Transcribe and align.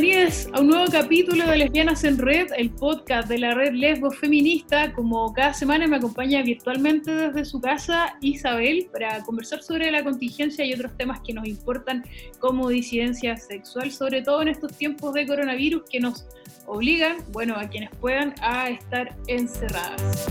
muy 0.00 0.08
bienvenidas 0.08 0.48
a 0.54 0.60
un 0.60 0.68
nuevo 0.68 0.90
capítulo 0.90 1.46
de 1.46 1.58
Lesbianas 1.58 2.04
en 2.04 2.16
Red, 2.16 2.52
el 2.56 2.70
podcast 2.70 3.28
de 3.28 3.36
la 3.36 3.52
red 3.52 3.74
Lesbo 3.74 4.10
Feminista. 4.10 4.94
Como 4.94 5.30
cada 5.34 5.52
semana 5.52 5.86
me 5.86 5.96
acompaña 5.96 6.42
virtualmente 6.42 7.14
desde 7.14 7.44
su 7.44 7.60
casa 7.60 8.16
Isabel 8.22 8.88
para 8.90 9.22
conversar 9.24 9.62
sobre 9.62 9.90
la 9.90 10.02
contingencia 10.02 10.64
y 10.64 10.72
otros 10.72 10.96
temas 10.96 11.20
que 11.20 11.34
nos 11.34 11.46
importan 11.46 12.02
como 12.38 12.70
disidencia 12.70 13.36
sexual, 13.36 13.90
sobre 13.90 14.22
todo 14.22 14.40
en 14.40 14.48
estos 14.48 14.72
tiempos 14.72 15.12
de 15.12 15.26
coronavirus 15.26 15.82
que 15.90 16.00
nos 16.00 16.24
obligan, 16.64 17.18
bueno, 17.30 17.56
a 17.56 17.68
quienes 17.68 17.90
puedan, 18.00 18.34
a 18.40 18.70
estar 18.70 19.14
encerradas. 19.26 20.28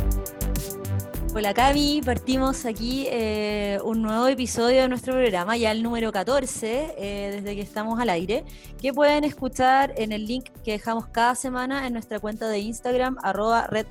Hola 1.40 1.54
Cami, 1.54 2.02
partimos 2.04 2.66
aquí 2.66 3.08
eh, 3.10 3.80
un 3.86 4.02
nuevo 4.02 4.28
episodio 4.28 4.82
de 4.82 4.90
nuestro 4.90 5.14
programa, 5.14 5.56
ya 5.56 5.72
el 5.72 5.82
número 5.82 6.12
14, 6.12 6.96
eh, 6.98 7.32
desde 7.34 7.56
que 7.56 7.62
estamos 7.62 7.98
al 7.98 8.10
aire, 8.10 8.44
que 8.82 8.92
pueden 8.92 9.24
escuchar 9.24 9.94
en 9.96 10.12
el 10.12 10.28
link 10.28 10.50
que 10.66 10.72
dejamos 10.72 11.08
cada 11.08 11.36
semana 11.36 11.88
en 11.88 11.94
nuestra 11.94 12.20
cuenta 12.20 12.50
de 12.50 12.60
Instagram, 12.60 13.16
arroba 13.24 13.68
Red 13.68 13.86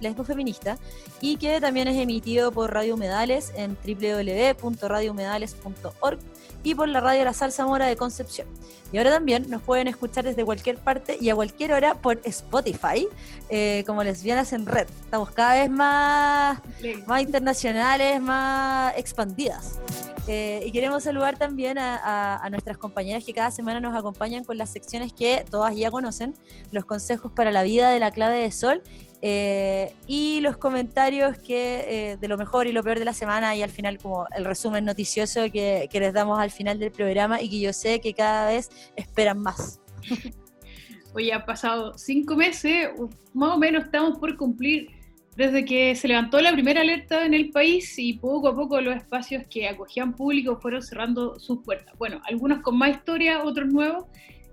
y 1.22 1.38
que 1.38 1.58
también 1.58 1.88
es 1.88 1.96
emitido 1.96 2.52
por 2.52 2.70
Radio 2.70 2.96
Humedales 2.96 3.50
en 3.56 3.78
www.radiohumedales.org 3.82 6.18
y 6.62 6.74
por 6.74 6.88
la 6.88 7.00
radio 7.00 7.24
La 7.24 7.32
Salsa 7.32 7.66
Mora 7.66 7.86
de 7.86 7.96
Concepción. 7.96 8.48
Y 8.92 8.98
ahora 8.98 9.10
también 9.10 9.48
nos 9.50 9.62
pueden 9.62 9.86
escuchar 9.86 10.24
desde 10.24 10.44
cualquier 10.44 10.78
parte 10.78 11.18
y 11.20 11.28
a 11.28 11.34
cualquier 11.34 11.72
hora 11.72 11.94
por 11.94 12.20
Spotify, 12.24 13.06
eh, 13.50 13.84
como 13.86 14.02
lesbianas 14.02 14.52
en 14.52 14.64
red. 14.64 14.86
Estamos 15.04 15.30
cada 15.30 15.54
vez 15.54 15.70
más, 15.70 16.60
más 17.06 17.22
internacionales, 17.22 18.20
más 18.20 18.96
expandidas. 18.96 19.78
Eh, 20.26 20.62
y 20.66 20.72
queremos 20.72 21.04
saludar 21.04 21.38
también 21.38 21.78
a, 21.78 22.46
nuestras 22.50 22.76
compañeras 22.76 23.24
que 23.24 23.32
cada 23.32 23.50
semana 23.50 23.80
nos 23.80 23.96
acompañan 23.96 24.44
con 24.44 24.58
las 24.58 24.68
secciones 24.70 25.12
que 25.12 25.44
todas 25.50 25.74
ya 25.74 25.90
conocen, 25.90 26.34
los 26.70 26.84
consejos 26.84 27.32
para 27.32 27.50
la 27.50 27.62
vida 27.62 27.90
de 27.90 27.98
la 27.98 28.10
clave 28.10 28.38
de 28.38 28.52
sol 28.52 28.82
eh, 29.20 29.94
y 30.06 30.40
los 30.40 30.56
comentarios 30.56 31.36
que 31.38 32.12
eh, 32.12 32.16
de 32.18 32.28
lo 32.28 32.38
mejor 32.38 32.68
y 32.68 32.72
lo 32.72 32.84
peor 32.84 33.00
de 33.00 33.04
la 33.04 33.12
semana 33.12 33.56
y 33.56 33.62
al 33.62 33.70
final 33.70 33.98
como 33.98 34.26
el 34.36 34.44
resumen 34.44 34.84
noticioso 34.84 35.50
que, 35.52 35.88
les 35.92 36.12
damos 36.12 36.38
al 36.38 36.52
final 36.52 36.78
del 36.78 36.92
programa 36.92 37.42
y 37.42 37.50
que 37.50 37.58
yo 37.58 37.72
sé 37.72 38.00
que 38.00 38.14
cada 38.14 38.48
vez 38.48 38.70
esperan 38.94 39.40
más. 39.40 39.80
Hoy 41.14 41.32
ha 41.32 41.44
pasado 41.44 41.98
cinco 41.98 42.36
meses, 42.36 42.90
más 43.34 43.56
o 43.56 43.58
menos 43.58 43.86
estamos 43.86 44.18
por 44.18 44.36
cumplir 44.36 44.88
desde 45.34 45.64
que 45.64 45.96
se 45.96 46.06
levantó 46.06 46.40
la 46.40 46.52
primera 46.52 46.82
alerta 46.82 47.24
en 47.24 47.34
el 47.34 47.50
país 47.50 47.98
y 47.98 48.14
poco 48.14 48.48
a 48.48 48.54
poco 48.54 48.80
los 48.80 48.94
espacios 48.94 49.44
que 49.48 49.68
acogían 49.68 50.14
público 50.14 50.60
fueron 50.60 50.82
cerrando 50.82 51.40
sus 51.40 51.62
puertas. 51.64 51.96
Bueno, 51.98 52.20
algunos 52.28 52.60
con 52.60 52.78
más 52.78 52.90
historia, 52.90 53.42
otros 53.42 53.68
nuevos, 53.68 54.04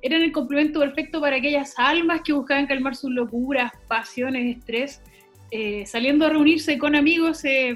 eran 0.06 0.22
el 0.22 0.32
complemento 0.32 0.80
perfecto 0.80 1.20
para 1.20 1.38
aquellas 1.38 1.74
almas 1.78 2.22
que 2.22 2.32
buscaban 2.32 2.68
calmar 2.68 2.96
sus 2.96 3.10
locuras, 3.10 3.72
pasiones, 3.88 4.56
estrés, 4.56 5.02
eh, 5.50 5.84
saliendo 5.88 6.28
a 6.28 6.30
reunirse 6.30 6.78
con 6.78 6.96
amigos 6.96 7.44
eh, 7.44 7.74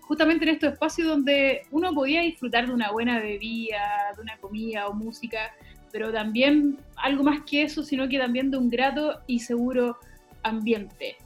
justamente 0.00 0.44
en 0.44 0.54
estos 0.54 0.72
espacios 0.72 1.06
donde 1.06 1.62
uno 1.70 1.94
podía 1.94 2.22
disfrutar 2.22 2.66
de 2.66 2.72
una 2.72 2.90
buena 2.90 3.20
bebida, 3.20 3.78
de 4.16 4.22
una 4.22 4.36
comida 4.38 4.88
o 4.88 4.92
música, 4.92 5.54
pero 5.92 6.10
también 6.10 6.78
algo 6.96 7.22
más 7.22 7.42
que 7.42 7.62
eso, 7.62 7.84
sino 7.84 8.08
que 8.08 8.18
también 8.18 8.50
de 8.50 8.56
un 8.56 8.70
grato 8.70 9.20
y 9.28 9.38
seguro 9.38 9.98
ambiente. 10.42 11.16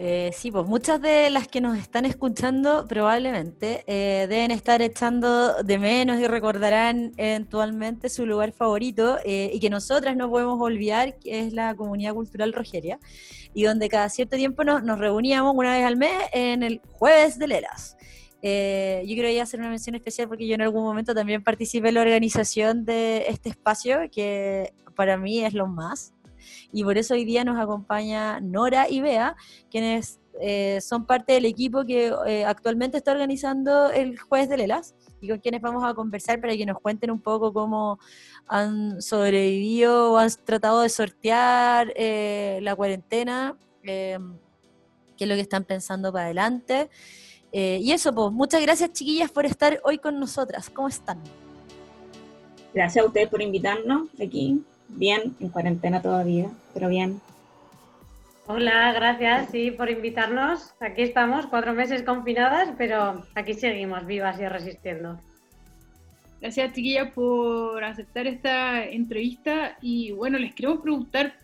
Eh, 0.00 0.30
sí, 0.32 0.52
pues 0.52 0.64
muchas 0.64 1.02
de 1.02 1.28
las 1.28 1.48
que 1.48 1.60
nos 1.60 1.76
están 1.76 2.04
escuchando 2.04 2.86
probablemente 2.86 3.82
eh, 3.88 4.28
deben 4.28 4.52
estar 4.52 4.80
echando 4.80 5.60
de 5.64 5.76
menos 5.76 6.20
y 6.20 6.28
recordarán 6.28 7.10
eventualmente 7.16 8.08
su 8.08 8.24
lugar 8.24 8.52
favorito 8.52 9.18
eh, 9.24 9.50
y 9.52 9.58
que 9.58 9.70
nosotras 9.70 10.16
no 10.16 10.30
podemos 10.30 10.60
olvidar, 10.60 11.18
que 11.18 11.40
es 11.40 11.52
la 11.52 11.74
comunidad 11.74 12.14
cultural 12.14 12.52
Rogeria, 12.52 13.00
y 13.52 13.64
donde 13.64 13.88
cada 13.88 14.08
cierto 14.08 14.36
tiempo 14.36 14.62
nos, 14.62 14.84
nos 14.84 15.00
reuníamos 15.00 15.52
una 15.56 15.72
vez 15.76 15.84
al 15.84 15.96
mes 15.96 16.12
en 16.32 16.62
el 16.62 16.80
jueves 16.92 17.36
de 17.36 17.48
Lelas. 17.48 17.96
yo 18.40 19.14
quiero 19.16 19.42
hacer 19.42 19.58
una 19.58 19.70
mención 19.70 19.96
especial 19.96 20.28
porque 20.28 20.46
yo 20.46 20.54
en 20.54 20.62
algún 20.62 20.84
momento 20.84 21.12
también 21.12 21.42
participé 21.42 21.88
en 21.88 21.94
la 21.94 22.02
organización 22.02 22.84
de 22.84 23.24
este 23.26 23.48
espacio, 23.48 24.08
que 24.12 24.72
para 24.94 25.16
mí 25.16 25.44
es 25.44 25.54
lo 25.54 25.66
más. 25.66 26.12
Y 26.72 26.84
por 26.84 26.98
eso 26.98 27.14
hoy 27.14 27.24
día 27.24 27.44
nos 27.44 27.58
acompaña 27.58 28.40
Nora 28.40 28.88
y 28.88 29.00
Bea, 29.00 29.36
quienes 29.70 30.20
eh, 30.40 30.80
son 30.80 31.04
parte 31.04 31.32
del 31.32 31.46
equipo 31.46 31.84
que 31.84 32.14
eh, 32.26 32.44
actualmente 32.44 32.96
está 32.96 33.10
organizando 33.12 33.90
el 33.90 34.18
Jueves 34.18 34.48
de 34.48 34.58
Lelas 34.58 34.94
y 35.20 35.28
con 35.28 35.38
quienes 35.38 35.60
vamos 35.60 35.82
a 35.84 35.94
conversar 35.94 36.40
para 36.40 36.56
que 36.56 36.64
nos 36.64 36.78
cuenten 36.78 37.10
un 37.10 37.20
poco 37.20 37.52
cómo 37.52 37.98
han 38.46 39.02
sobrevivido 39.02 40.12
o 40.12 40.18
han 40.18 40.30
tratado 40.44 40.82
de 40.82 40.88
sortear 40.90 41.92
eh, 41.96 42.60
la 42.62 42.76
cuarentena, 42.76 43.56
em, 43.82 44.36
qué 45.16 45.24
es 45.24 45.28
lo 45.28 45.34
que 45.34 45.40
están 45.40 45.64
pensando 45.64 46.12
para 46.12 46.26
adelante. 46.26 46.88
y 47.50 47.92
eso, 47.92 48.14
pues, 48.14 48.30
muchas 48.30 48.60
gracias 48.60 48.92
chiquillas 48.92 49.30
por 49.30 49.46
estar 49.46 49.80
hoy 49.82 49.98
con 49.98 50.20
nosotras. 50.20 50.68
¿Cómo 50.68 50.86
están? 50.88 51.18
Gracias 52.74 53.02
a 53.02 53.08
ustedes 53.08 53.28
por 53.28 53.40
invitarnos 53.40 54.08
aquí 54.22 54.62
bien, 54.88 55.34
en 55.40 55.48
cuarentena 55.48 56.02
todavía, 56.02 56.50
pero 56.74 56.88
bien. 56.88 57.20
Hola, 58.46 58.92
gracias, 58.94 59.50
sí, 59.50 59.70
por 59.70 59.90
invitarnos. 59.90 60.72
Aquí 60.80 61.02
estamos, 61.02 61.46
cuatro 61.46 61.74
meses 61.74 62.02
confinadas, 62.02 62.70
pero 62.78 63.24
aquí 63.34 63.52
seguimos 63.52 64.06
vivas 64.06 64.40
y 64.40 64.48
resistiendo. 64.48 65.20
Gracias, 66.40 66.72
chiquillas, 66.72 67.12
por 67.12 67.84
aceptar 67.84 68.26
esta 68.26 68.84
entrevista. 68.84 69.76
Y 69.82 70.12
bueno, 70.12 70.38
les 70.38 70.54
queremos 70.54 70.80
preguntar, 70.80 71.34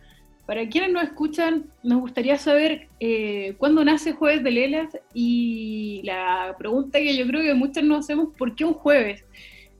para 0.46 0.68
quienes 0.68 0.92
nos 0.92 1.04
escuchan, 1.04 1.66
nos 1.82 2.00
gustaría 2.00 2.38
saber 2.38 2.88
eh, 3.00 3.54
cuándo 3.58 3.84
nace 3.84 4.12
Jueves 4.12 4.44
de 4.44 4.50
Lelas 4.50 4.98
y 5.12 6.02
la 6.04 6.54
pregunta 6.58 6.98
que 6.98 7.16
yo 7.16 7.26
creo 7.26 7.42
que 7.42 7.54
muchas 7.54 7.82
nos 7.82 8.04
hacemos, 8.04 8.28
¿por 8.36 8.54
qué 8.54 8.64
un 8.64 8.74
jueves? 8.74 9.24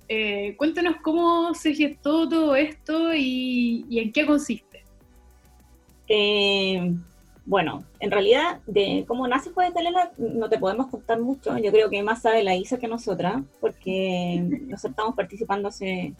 Eh, 0.09 0.55
cuéntanos 0.57 0.97
cómo 1.03 1.55
se 1.55 1.75
gestó 1.75 2.29
todo 2.29 2.55
esto 2.57 3.15
y, 3.15 3.87
en 3.91 4.13
qué 4.13 4.27
consiste. 4.27 4.85
Eh, 6.09 6.95
bueno, 7.47 7.85
en 8.01 8.11
realidad, 8.11 8.61
de 8.67 9.05
cómo 9.07 9.27
nace 9.29 9.51
Jueves 9.51 9.75
de 9.75 9.83
Lela 9.83 10.13
no 10.19 10.49
te 10.49 10.59
podemos 10.59 10.89
contar 10.89 11.21
mucho. 11.21 11.57
Yo 11.59 11.71
creo 11.71 11.91
que 11.91 12.03
más 12.03 12.23
sabe 12.23 12.43
la 12.43 12.55
Isa 12.55 12.79
que 12.79 12.89
nosotras, 12.89 13.43
porque 13.61 14.41
nosotros 14.69 14.91
estamos 14.91 15.15
participando 15.15 15.69
hace 15.69 16.15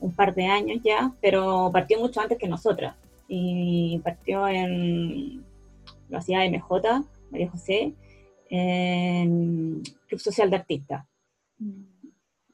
un 0.00 0.12
par 0.14 0.34
de 0.34 0.46
años 0.46 0.80
ya, 0.84 1.12
pero 1.20 1.70
partió 1.72 1.98
mucho 1.98 2.20
antes 2.20 2.38
que 2.38 2.48
nosotras. 2.48 2.94
Y 3.28 4.00
partió 4.04 4.46
en 4.48 5.44
la 6.08 6.20
ciudad 6.20 6.40
de 6.40 6.50
MJ, 6.50 7.04
María 7.30 7.50
José, 7.50 7.92
en 8.48 9.82
Club 10.08 10.20
Social 10.20 10.50
de 10.50 10.56
Artistas. 10.56 11.04
Mm. 11.58 11.95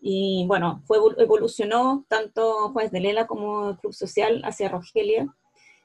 Y 0.04 0.44
bueno, 0.48 0.82
fue, 0.84 0.98
evolucionó 1.18 2.04
tanto 2.08 2.70
Jueves 2.70 2.90
de 2.90 3.00
Lela 3.00 3.28
como 3.28 3.76
Club 3.78 3.94
Social 3.94 4.42
hacia 4.44 4.68
Rogelia 4.68 5.32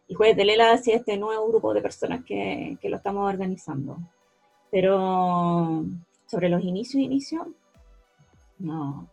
y 0.08 0.16
Jueves 0.16 0.36
de 0.36 0.46
Lela 0.46 0.72
hacia 0.72 0.96
este 0.96 1.18
nuevo 1.18 1.48
grupo 1.48 1.72
de 1.76 1.84
personas 1.84 2.26
que, 2.26 2.80
que 2.82 2.90
lo 2.90 2.98
estamos 2.98 3.32
organizando. 3.32 4.00
Pero 4.72 5.86
sobre 6.26 6.50
los 6.50 6.64
inicios, 6.64 7.02
inicios, 7.02 7.48
no. 8.58 9.08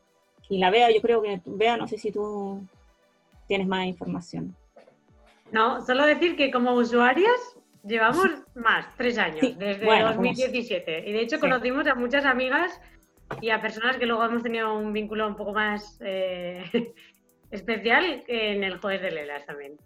Y 0.48 0.58
la 0.58 0.70
Vea, 0.70 0.90
yo 0.90 1.02
creo 1.02 1.20
que 1.20 1.40
Vea, 1.44 1.76
no 1.76 1.86
sé 1.86 1.98
si 1.98 2.10
tú 2.10 2.66
tienes 3.46 3.66
más 3.66 3.86
información. 3.86 4.56
No, 5.52 5.84
solo 5.84 6.06
decir 6.06 6.34
que 6.34 6.50
como 6.50 6.72
usuarias 6.72 7.56
llevamos 7.84 8.26
más, 8.54 8.86
tres 8.96 9.18
años, 9.18 9.58
desde 9.58 10.02
2017. 10.02 11.08
Y 11.08 11.12
de 11.12 11.20
hecho 11.20 11.38
conocimos 11.38 11.86
a 11.86 11.94
muchas 11.94 12.24
amigas 12.24 12.80
y 13.40 13.50
a 13.50 13.60
personas 13.60 13.96
que 13.96 14.06
luego 14.06 14.24
hemos 14.24 14.42
tenido 14.42 14.76
un 14.76 14.92
vínculo 14.92 15.26
un 15.26 15.36
poco 15.36 15.52
más 15.52 15.98
eh, 16.00 16.64
especial 17.50 18.24
en 18.26 18.64
el 18.64 18.78
jueves 18.78 19.02
de 19.02 19.10
Lelas 19.10 19.46
también. 19.46 19.76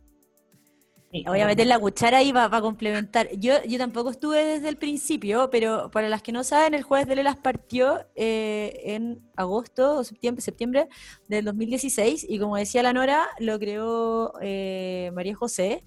voy 1.26 1.40
a 1.40 1.46
meter 1.46 1.66
la 1.66 1.78
cuchara 1.78 2.18
ahí 2.18 2.32
para, 2.32 2.60
complementar. 2.60 3.28
Yo, 3.36 3.62
yo 3.64 3.78
tampoco 3.78 4.10
estuve 4.10 4.44
desde 4.44 4.68
el 4.68 4.76
principio, 4.76 5.50
pero 5.50 5.90
para 5.90 6.08
las 6.08 6.22
que 6.22 6.32
no 6.32 6.44
saben, 6.44 6.74
el 6.74 6.82
jueves 6.82 7.06
de 7.06 7.16
Lelas 7.16 7.36
partió 7.36 8.06
eh, 8.14 8.80
en 8.84 9.20
agosto 9.36 9.96
o 9.96 10.04
septiembre, 10.04 10.42
septiembre 10.42 10.88
del 11.28 11.44
2016 11.44 12.26
y 12.28 12.38
como 12.38 12.56
decía 12.56 12.82
la 12.82 12.92
Nora, 12.92 13.26
lo 13.38 13.58
creó 13.58 14.32
eh, 14.40 15.10
María 15.14 15.34
José. 15.34 15.84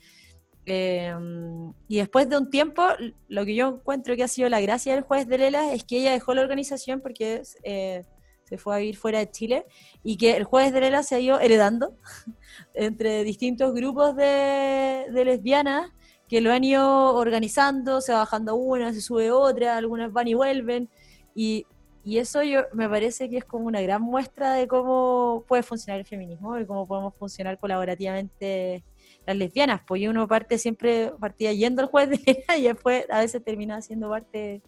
Em, 0.74 1.74
y 1.90 1.98
después 1.98 2.30
de 2.30 2.38
un 2.38 2.50
tiempo, 2.50 2.82
lo 3.28 3.44
que 3.44 3.56
yo 3.56 3.68
encuentro 3.68 4.16
que 4.16 4.24
ha 4.24 4.30
sido 4.30 4.48
la 4.48 4.62
gracia 4.62 4.94
del 4.94 5.04
juez 5.04 5.28
de 5.28 5.38
Lela 5.38 5.74
es 5.74 5.84
que 5.84 5.98
ella 5.98 6.14
dejó 6.14 6.34
la 6.34 6.44
organización 6.44 7.02
porque 7.02 7.42
eh, 7.64 8.06
se 8.46 8.58
fue 8.58 8.76
a 8.76 8.78
vivir 8.78 8.96
fuera 8.96 9.20
de 9.20 9.30
Chile 9.30 9.66
y 10.02 10.16
que 10.16 10.38
el 10.38 10.46
juez 10.46 10.72
de 10.72 10.80
Lela 10.80 11.04
se 11.04 11.16
ha 11.16 11.20
ido 11.20 11.42
heredando 11.42 11.98
entre 12.74 13.26
distintos 13.26 13.74
grupos 13.74 14.16
de, 14.16 15.08
lesbianas 15.12 15.92
que 16.30 16.40
lo 16.40 16.54
han 16.54 16.64
ido 16.64 17.16
organizando, 17.18 18.00
se 18.00 18.14
va 18.14 18.20
bajando 18.20 18.56
una, 18.56 18.94
se 18.94 19.02
sube 19.02 19.30
otra, 19.30 19.76
algunas 19.76 20.14
van 20.14 20.30
y 20.30 20.36
vuelven. 20.36 20.90
Y, 21.36 21.66
y 22.06 22.20
eso 22.20 22.44
yo, 22.44 22.62
me 22.72 22.88
parece 22.88 23.30
que 23.30 23.40
es 23.40 23.44
como 23.44 23.66
una 23.66 23.82
gran 23.82 24.02
muestra 24.02 24.54
de 24.54 24.70
cómo 24.70 25.44
puede 25.50 25.64
funcionar 25.64 26.00
el 26.00 26.06
feminismo 26.06 26.58
y 26.58 26.66
cómo 26.66 26.88
podemos 26.88 27.14
funcionar 27.16 27.60
colaborativamente 27.60 28.86
las 29.26 29.36
lesbianas, 29.36 29.82
pues 29.88 30.08
uno 30.08 30.28
parte 30.28 30.58
siempre, 30.58 31.12
partía 31.20 31.54
yendo 31.54 31.82
al 31.82 31.90
jueves 31.90 32.24
de 32.26 32.34
Lena 32.34 32.58
y 32.58 32.64
después 32.64 33.06
a 33.10 33.20
veces 33.20 33.44
terminaba 33.44 33.82
siendo 33.82 34.10
parte, 34.10 34.62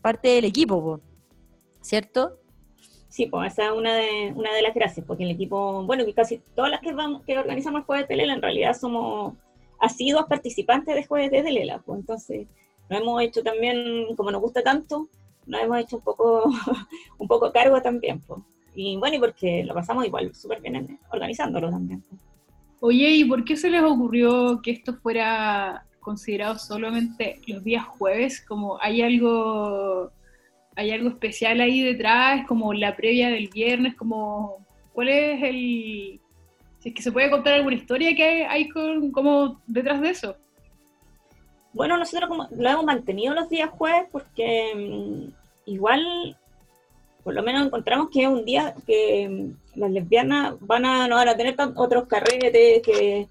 parte 0.00 0.28
del 0.28 0.44
equipo, 0.44 1.00
¿cierto? 1.80 2.38
Sí, 3.08 3.26
pues 3.26 3.52
esa 3.52 3.66
es 3.66 3.72
una 3.72 3.94
de, 3.94 4.32
una 4.34 4.54
de 4.54 4.62
las 4.62 4.74
gracias, 4.74 5.04
porque 5.06 5.24
el 5.24 5.30
equipo, 5.30 5.84
bueno, 5.84 6.04
que 6.06 6.14
casi 6.14 6.38
todas 6.54 6.70
las 6.70 6.80
que, 6.80 6.92
vamos, 6.92 7.22
que 7.24 7.38
organizamos 7.38 7.80
el 7.80 7.84
jueves 7.86 8.08
de 8.08 8.16
Lela 8.16 8.32
en 8.32 8.42
realidad 8.42 8.74
somos 8.74 9.34
asiduos 9.78 10.24
participantes 10.26 10.94
de 10.94 11.04
jueves 11.04 11.30
de 11.30 11.52
Lela, 11.52 11.82
pues 11.84 12.00
entonces 12.00 12.46
nos 12.88 13.00
hemos 13.00 13.22
hecho 13.22 13.42
también, 13.42 14.16
como 14.16 14.30
nos 14.30 14.40
gusta 14.40 14.62
tanto, 14.62 15.08
nos 15.46 15.60
hemos 15.60 15.78
hecho 15.78 15.96
un 15.96 16.02
poco, 16.02 16.44
un 17.18 17.28
poco 17.28 17.52
cargo 17.52 17.82
también, 17.82 18.20
pues. 18.20 18.40
Y 18.74 18.96
bueno, 18.96 19.16
y 19.16 19.18
porque 19.18 19.64
lo 19.64 19.74
pasamos 19.74 20.06
igual 20.06 20.34
súper 20.34 20.60
bien 20.62 20.98
organizándolo 21.10 21.70
también. 21.70 22.02
Oye, 22.84 23.10
¿y 23.10 23.24
por 23.24 23.44
qué 23.44 23.56
se 23.56 23.70
les 23.70 23.80
ocurrió 23.80 24.60
que 24.60 24.72
esto 24.72 24.94
fuera 24.94 25.86
considerado 26.00 26.58
solamente 26.58 27.38
los 27.46 27.62
días 27.62 27.84
jueves? 27.84 28.44
Como 28.44 28.76
hay 28.82 29.02
algo, 29.02 30.10
hay 30.74 30.90
algo 30.90 31.10
especial 31.10 31.60
ahí 31.60 31.80
detrás, 31.80 32.44
como 32.48 32.74
la 32.74 32.96
previa 32.96 33.30
del 33.30 33.46
viernes, 33.46 33.94
como 33.94 34.66
¿cuál 34.92 35.10
es 35.10 35.40
el 35.44 36.20
si 36.80 36.88
es 36.88 36.94
que 36.96 37.02
se 37.02 37.12
puede 37.12 37.30
contar 37.30 37.52
alguna 37.52 37.76
historia 37.76 38.16
que 38.16 38.46
hay, 38.46 38.68
con, 38.68 39.12
como 39.12 39.60
detrás 39.68 40.00
de 40.00 40.10
eso? 40.10 40.36
Bueno, 41.72 41.96
nosotros 41.96 42.28
como 42.28 42.48
lo 42.50 42.68
hemos 42.68 42.84
mantenido 42.84 43.32
los 43.32 43.48
días 43.48 43.70
jueves 43.70 44.08
porque 44.10 44.72
mm, 44.74 45.70
igual 45.70 46.36
por 47.22 47.34
lo 47.34 47.42
menos 47.42 47.66
encontramos 47.66 48.08
que 48.10 48.22
es 48.22 48.28
un 48.28 48.44
día 48.44 48.74
que 48.86 49.28
mm, 49.28 49.78
las 49.80 49.90
lesbianas 49.90 50.54
van 50.60 50.84
a, 50.84 51.08
no 51.08 51.16
van 51.16 51.28
a 51.28 51.36
tener 51.36 51.54
otros 51.76 52.06
carretes, 52.06 52.82
que, 52.82 53.28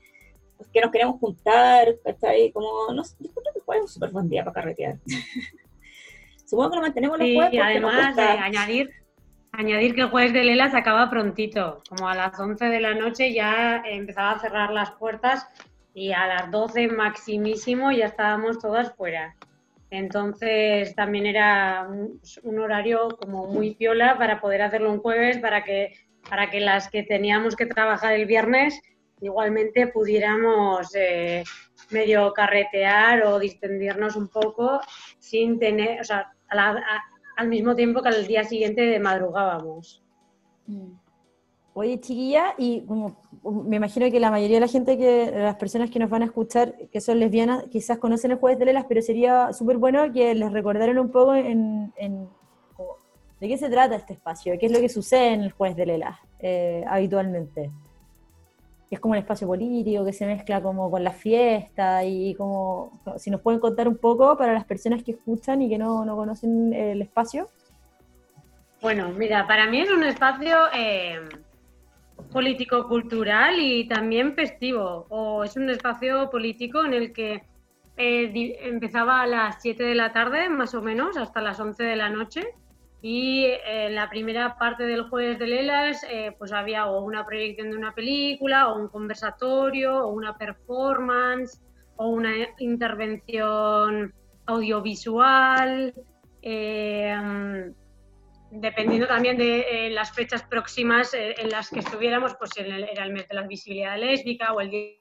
que 0.72 0.82
nos 0.82 0.92
queremos 0.92 1.20
juntar, 1.20 1.88
¿cachai? 2.04 2.52
Como, 2.52 2.94
no 2.94 3.04
sé, 3.04 3.16
yo 3.20 3.30
creo 3.32 3.54
que 3.54 3.62
fue 3.62 3.82
un 3.82 3.88
súper 3.88 4.12
buen 4.12 4.30
día 4.30 4.44
para 4.44 4.56
carretear. 4.56 4.98
Supongo 6.46 6.72
que 6.72 6.76
lo 6.76 6.82
mantenemos 6.82 7.20
los 7.20 7.28
jueves. 7.34 7.54
Y 7.54 7.60
además, 7.60 8.16
de 8.16 8.24
añadir, 8.24 8.90
añadir 9.52 9.96
que 9.96 10.02
el 10.02 10.10
jueves 10.10 10.34
de 10.34 10.44
Lela 10.44 10.70
se 10.70 10.78
acaba 10.78 11.10
prontito, 11.10 11.82
como 11.88 12.10
a 12.10 12.16
las 12.16 12.38
11 12.40 12.66
de 12.66 12.80
la 12.80 12.94
noche 12.94 13.34
ya 13.34 13.84
empezaba 13.86 14.32
a 14.32 14.40
cerrar 14.40 14.72
las 14.72 14.92
puertas 14.92 15.48
y 15.94 16.12
a 16.12 16.28
las 16.28 16.52
12 16.52 16.88
maximísimo 16.90 17.92
ya 17.92 18.06
estábamos 18.06 18.60
todas 18.60 18.94
fuera. 18.96 19.36
Entonces 19.92 20.96
también 20.96 21.26
era 21.26 21.86
un, 21.88 22.60
horario 22.60 23.10
como 23.20 23.48
muy 23.48 23.76
piola 23.76 24.18
para 24.18 24.40
poder 24.40 24.62
hacerlo 24.62 24.92
un 24.92 25.02
jueves, 25.02 25.38
para 25.38 25.66
que, 25.66 25.94
para 26.30 26.50
que 26.50 26.62
las 26.62 26.90
que 26.90 27.04
teníamos 27.04 27.58
que 27.58 27.66
trabajar 27.66 28.14
el 28.14 28.26
viernes 28.26 28.82
igualmente 29.20 29.88
pudiéramos 29.88 30.96
eh, 30.96 31.44
medio 31.92 32.32
carretear 32.34 33.24
o 33.24 33.38
distendirnos 33.38 34.16
un 34.16 34.30
poco 34.30 34.80
sin 35.20 35.60
tener, 35.60 36.00
o 36.00 36.04
sea, 36.06 36.32
al 37.36 37.48
mismo 37.50 37.76
tiempo 37.76 38.02
que 38.02 38.10
al 38.10 38.26
día 38.26 38.46
siguiente 38.46 38.98
madrugábamos. 38.98 40.04
Mm. 40.68 41.01
Oye, 41.74 42.02
chiquilla, 42.02 42.54
y 42.58 42.82
como 42.82 43.16
me 43.44 43.78
imagino 43.78 44.12
que 44.12 44.20
la 44.20 44.30
mayoría 44.30 44.58
de 44.58 44.62
la 44.62 44.68
gente, 44.68 44.98
que 44.98 45.32
las 45.34 45.56
personas 45.56 45.90
que 45.90 46.00
nos 46.00 46.10
van 46.10 46.22
a 46.22 46.26
escuchar, 46.26 46.76
que 46.92 47.00
son 47.00 47.20
lesbianas, 47.20 47.64
quizás 47.72 47.98
conocen 47.98 48.32
el 48.32 48.38
Jueves 48.38 48.60
de 48.60 48.66
Lelas, 48.66 48.86
pero 48.90 49.02
sería 49.02 49.54
súper 49.54 49.78
bueno 49.78 50.12
que 50.12 50.36
les 50.36 50.52
recordaran 50.52 51.00
un 51.00 51.10
poco 51.10 51.34
en, 51.34 51.94
de 53.40 53.48
qué 53.48 53.58
se 53.58 53.70
trata 53.70 53.96
este 53.96 54.14
espacio, 54.14 54.54
qué 54.60 54.66
es 54.66 54.72
lo 54.72 54.82
que 54.82 54.90
sucede 54.90 55.34
en 55.34 55.44
el 55.44 55.52
Jueves 55.54 55.78
de 55.78 55.86
Lelas 55.86 56.20
eh, 56.40 56.84
habitualmente. 56.88 57.72
Es 58.90 59.00
como 59.00 59.14
un 59.14 59.20
espacio 59.20 59.48
político 59.48 60.04
que 60.04 60.12
se 60.12 60.26
mezcla 60.26 60.62
como 60.62 60.92
con 60.92 61.02
la 61.06 61.12
fiesta 61.12 62.04
y 62.04 62.36
como, 62.36 63.00
si 63.18 63.32
nos 63.32 63.40
pueden 63.40 63.62
contar 63.62 63.88
un 63.88 63.96
poco 63.96 64.38
para 64.38 64.52
las 64.52 64.66
personas 64.66 65.04
que 65.04 65.12
escuchan 65.12 65.62
y 65.62 65.70
que 65.70 65.78
no, 65.78 66.04
no 66.04 66.18
conocen 66.18 66.74
el 66.74 67.02
espacio. 67.02 67.48
Bueno, 68.82 69.08
mira, 69.12 69.48
para 69.48 69.68
mí 69.68 69.80
es 69.80 69.90
un 69.90 70.04
espacio... 70.04 70.58
Eh 70.76 71.18
político-cultural 72.32 73.60
y 73.60 73.88
también 73.88 74.36
festivo. 74.36 75.06
O 75.10 75.44
es 75.44 75.56
un 75.56 75.70
espacio 75.70 76.30
político 76.30 76.84
en 76.84 76.94
el 76.94 77.14
que 77.14 77.44
eh, 77.98 78.58
empezaba 78.62 79.22
a 79.22 79.28
las 79.28 79.62
7 79.62 79.84
de 79.84 79.96
la 79.96 80.12
tarde, 80.12 80.50
más 80.50 80.74
o 80.74 80.82
menos, 80.82 81.18
hasta 81.18 81.42
las 81.42 81.60
11 81.60 81.84
de 81.84 81.96
la 81.96 82.10
noche. 82.10 82.56
Y 83.02 83.46
en 83.46 83.60
eh, 83.66 83.90
la 83.92 84.10
primera 84.10 84.58
parte 84.58 84.84
del 84.84 85.10
jueves 85.10 85.40
de 85.40 85.48
Lelas, 85.48 86.06
eh, 86.10 86.36
pues 86.38 86.52
había 86.52 86.86
o 86.88 87.04
una 87.04 87.26
proyección 87.26 87.72
de 87.72 87.78
una 87.78 87.94
película, 87.94 88.70
o 88.70 88.80
un 88.80 88.88
conversatorio, 88.90 90.06
o 90.06 90.14
una 90.14 90.38
performance, 90.38 91.62
o 91.96 92.10
una 92.10 92.32
intervención 92.60 94.14
audiovisual 94.46 95.94
dependiendo 98.52 99.08
también 99.08 99.38
de 99.38 99.62
eh, 99.62 99.90
las 99.92 100.12
fechas 100.12 100.44
próximas 100.44 101.14
eh, 101.14 101.36
en 101.38 101.50
las 101.50 101.70
que 101.70 101.80
estuviéramos, 101.80 102.36
pues 102.36 102.52
era 102.58 103.06
el 103.06 103.14
mes 103.14 103.28
de 103.28 103.36
la 103.36 103.48
visibilidad 103.48 103.98
lésbica 103.98 104.54
o 104.54 104.60
el 104.60 104.70
Día 104.70 104.92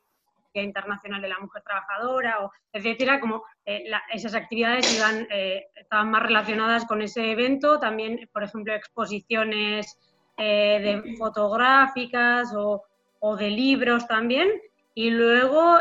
Internacional 0.55 1.21
de 1.21 1.29
la 1.29 1.39
Mujer 1.41 1.63
Trabajadora, 1.63 2.45
o 2.45 2.53
etcétera, 2.73 3.21
como 3.21 3.43
eh, 3.67 3.85
esas 4.13 4.35
actividades 4.35 4.97
iban, 4.97 5.27
estaban 5.75 6.11
más 6.11 6.23
relacionadas 6.23 6.87
con 6.87 7.03
ese 7.03 7.33
evento, 7.33 7.79
también, 7.79 8.29
por 8.33 8.45
ejemplo, 8.45 8.75
exposiciones 8.75 9.99
de 10.39 11.03
fotográficas 11.19 12.55
o, 12.57 12.83
o, 13.19 13.37
de 13.37 13.51
libros 13.51 14.07
también, 14.07 14.49
y 14.95 15.11
luego 15.11 15.79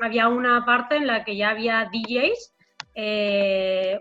había 0.00 0.28
una 0.28 0.64
parte 0.66 0.96
en 0.96 1.06
la 1.06 1.24
que 1.24 1.36
ya 1.36 1.50
había 1.50 1.88
DJs, 1.92 2.54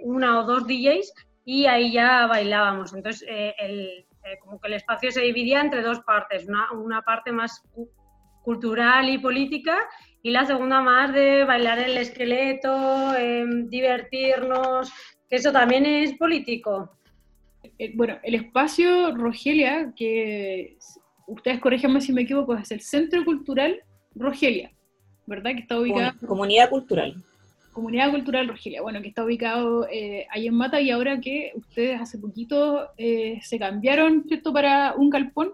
una 0.02 0.40
o 0.40 0.44
dos 0.44 0.66
DJs 0.66 1.14
y 1.48 1.66
ahí 1.66 1.94
ya 1.94 2.28
bailábamos. 2.28 2.94
Entonces, 2.94 3.26
eh, 3.26 3.56
el, 3.58 4.06
eh, 4.26 4.38
como 4.42 4.60
que 4.60 4.68
el 4.68 4.74
espacio 4.74 5.12
se 5.14 5.22
dividía 5.22 5.62
entre 5.62 5.82
dos 5.82 6.02
partes, 6.02 6.46
una, 6.46 6.74
una 6.74 7.02
parte 7.04 7.32
más 7.32 7.64
cultural 8.42 9.08
y 9.08 9.18
política 9.18 9.78
y 10.22 10.32
la 10.32 10.46
segunda 10.46 10.82
más 10.82 11.14
de 11.14 11.46
bailar 11.46 11.80
el 11.80 11.98
esqueleto, 11.98 13.16
em, 13.16 13.70
divertirnos, 13.70 14.92
que 15.30 15.38
eso 15.38 15.54
también 15.54 15.86
es 15.86 16.18
político. 16.18 16.92
Eh, 17.80 17.94
bueno, 17.96 18.20
el 18.24 18.36
espacio 18.36 19.16
Rogelia, 19.16 19.94
que 19.96 20.78
ustedes 21.28 21.62
corríjanme 21.62 22.02
si 22.02 22.12
me 22.12 22.24
equivoco, 22.24 22.56
es 22.56 22.72
el 22.72 22.82
Centro 22.82 23.24
Cultural 23.24 23.80
Rogelia, 24.14 24.74
¿verdad? 25.26 25.52
Que 25.52 25.62
está 25.62 25.80
ubicado. 25.80 26.12
Comunidad 26.28 26.70
Cultural. 26.70 27.16
Comunidad 27.78 28.10
Cultural 28.10 28.48
Rogelia, 28.48 28.82
bueno, 28.82 29.04
que 29.04 29.10
está 29.10 29.24
ubicado 29.24 29.88
eh, 29.88 30.26
ahí 30.32 30.48
en 30.48 30.56
Mata 30.56 30.82
y 30.82 30.90
ahora 30.90 31.22
que 31.22 31.52
ustedes 31.54 32.02
hace 32.02 32.18
poquito 32.18 32.90
eh, 32.98 33.40
se 33.44 33.60
cambiaron, 33.60 34.24
¿cierto?, 34.28 34.52
para 34.52 34.96
un 34.96 35.12
galpón. 35.12 35.52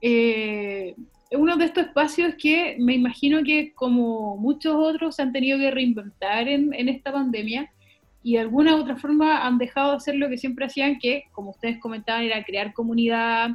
Eh, 0.00 0.94
uno 1.32 1.58
de 1.58 1.66
estos 1.66 1.84
espacios 1.84 2.36
que 2.38 2.76
me 2.78 2.94
imagino 2.94 3.42
que 3.42 3.74
como 3.74 4.38
muchos 4.38 4.74
otros 4.76 5.16
se 5.16 5.20
han 5.20 5.30
tenido 5.30 5.58
que 5.58 5.70
reinventar 5.70 6.48
en, 6.48 6.72
esta 6.88 7.12
pandemia 7.12 7.70
y 8.22 8.32
de 8.32 8.38
alguna 8.38 8.74
u 8.74 8.80
otra 8.80 8.96
forma 8.96 9.46
han 9.46 9.58
dejado 9.58 9.90
de 9.90 9.96
hacer 9.98 10.14
lo 10.14 10.30
que 10.30 10.38
siempre 10.38 10.64
hacían, 10.64 10.98
que 10.98 11.24
como 11.32 11.50
ustedes 11.50 11.78
comentaban 11.80 12.22
era 12.22 12.42
crear 12.44 12.72
comunidad, 12.72 13.50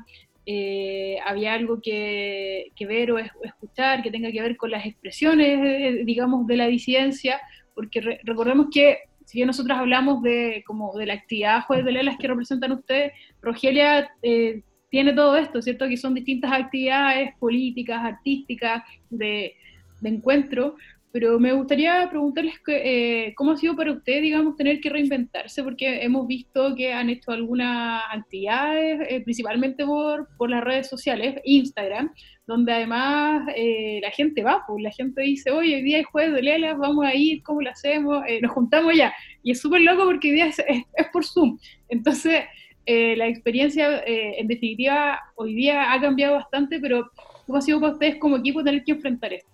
había 1.25 1.53
algo 1.55 1.82
que, 1.82 2.67
que 2.75 2.86
ver 2.86 3.12
o, 3.12 3.17
escuchar 3.17 4.03
que 4.03 4.12
tenga 4.12 4.32
que 4.32 4.41
ver 4.41 4.55
con 4.55 4.70
las 4.70 4.86
expresiones, 4.86 6.05
digamos, 6.05 6.46
de 6.46 6.58
la 6.58 6.67
disidencia, 6.67 7.41
porque 7.74 8.20
recordemos 8.24 8.68
que 8.72 9.00
si 9.25 9.38
bien 9.38 9.48
nosotros 9.48 9.77
hablamos 9.77 10.22
de 10.22 10.63
como 10.65 10.96
de 10.98 11.06
la 11.06 11.13
actividad 11.13 11.63
jueves 11.65 11.86
de 11.86 11.92
lelas 11.92 12.18
que 12.18 12.27
representan 12.27 12.74
ustedes, 12.74 13.13
Rogelia 13.42 14.10
eh, 14.22 14.62
tiene 14.89 15.13
todo 15.13 15.38
esto, 15.38 15.62
¿cierto? 15.62 15.88
Que 15.88 15.98
son 15.98 16.13
distintas 16.13 16.51
actividades 16.51 17.32
políticas, 17.39 18.03
artísticas, 18.03 18.84
de 19.10 19.56
encuentro, 20.03 20.75
pero 21.13 21.39
me 21.39 21.53
gustaría 21.53 22.10
preguntarles 22.10 22.55
eh, 22.65 23.34
cómo 23.36 23.51
ha 23.51 23.58
sido 23.58 23.75
para 23.75 23.91
ustedes, 23.91 24.24
digamos, 24.24 24.55
tener 24.55 24.82
que 24.82 24.89
reinventarse, 24.89 25.62
porque 25.62 26.01
hemos 26.01 26.25
visto 26.25 26.74
que 26.75 26.91
han 26.91 27.08
hecho 27.08 27.29
algunas 27.29 28.01
actividades, 28.12 29.08
eh, 29.08 29.22
principalmente 29.22 29.86
por, 29.86 30.50
las 30.50 30.63
redes 30.63 30.89
sociales, 30.89 31.39
Instagram, 31.43 32.12
donde 32.48 32.74
además 32.74 33.48
eh, 33.55 34.00
la 34.01 34.10
gente 34.10 34.41
va, 34.41 34.63
pues 34.65 34.82
la 34.82 34.89
gente 34.89 35.22
dice, 35.22 35.51
oye, 35.51 35.75
hoy 35.75 35.82
día 35.84 35.98
hay 35.98 36.03
jueves 36.03 36.34
de 36.34 36.41
Lelas, 36.41 36.79
vamos 36.79 37.05
a 37.05 37.13
ir, 37.13 37.43
¿cómo 37.43 37.62
lo 37.62 37.70
hacemos? 37.70 38.24
nos 38.41 38.51
juntamos 38.51 38.96
ya. 38.98 39.13
Y 39.43 39.51
es 39.51 39.62
súper 39.62 39.82
loco 39.82 40.05
porque 40.05 40.29
hoy 40.29 40.34
día 40.34 40.48
es, 40.48 40.58
es, 40.67 41.08
por 41.13 41.24
Zoom. 41.24 41.60
Entonces, 41.89 42.41
la 42.88 43.27
experiencia, 43.27 44.01
en 44.03 44.48
definitiva, 44.48 45.20
hoy 45.36 45.53
día 45.53 45.93
ha 45.93 46.01
cambiado 46.01 46.38
bastante, 46.38 46.79
pero 46.79 47.12
¿cómo 47.46 47.60
ha 47.60 47.62
sido 47.62 47.79
para 47.79 47.93
ustedes 47.93 48.15
como 48.15 48.38
equipo 48.38 48.63
tener 48.63 48.84
que 48.84 48.93
enfrentar 48.93 49.32
esto? 49.32 49.52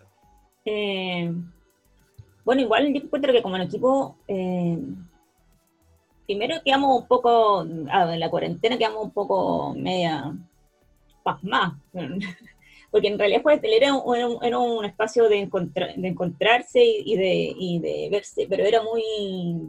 Bueno, 2.49 2.63
igual 2.63 2.91
yo 2.91 3.01
encuentro 3.01 3.31
que 3.31 3.43
como 3.43 3.57
el 3.57 3.61
equipo, 3.61 4.15
eh, 4.27 4.75
primero 6.25 6.55
quedamos 6.65 7.01
un 7.01 7.07
poco, 7.07 7.61
en 7.61 7.85
la 8.19 8.29
cuarentena 8.31 8.75
quedamos 8.75 9.03
un 9.03 9.11
poco 9.11 9.75
media 9.75 10.35
pasmadas, 11.21 11.73
porque 12.91 13.07
en 13.07 13.19
realidad 13.19 13.43
pues, 13.43 13.59
era 13.63 13.93
un, 13.93 14.43
era 14.43 14.57
un, 14.57 14.83
espacio 14.83 15.29
de, 15.29 15.47
de 15.47 16.07
encontrarse 16.07 16.83
y, 16.83 17.17
de, 17.17 18.09
verse, 18.09 18.47
pero 18.49 18.65
era 18.65 18.81
muy 18.81 19.61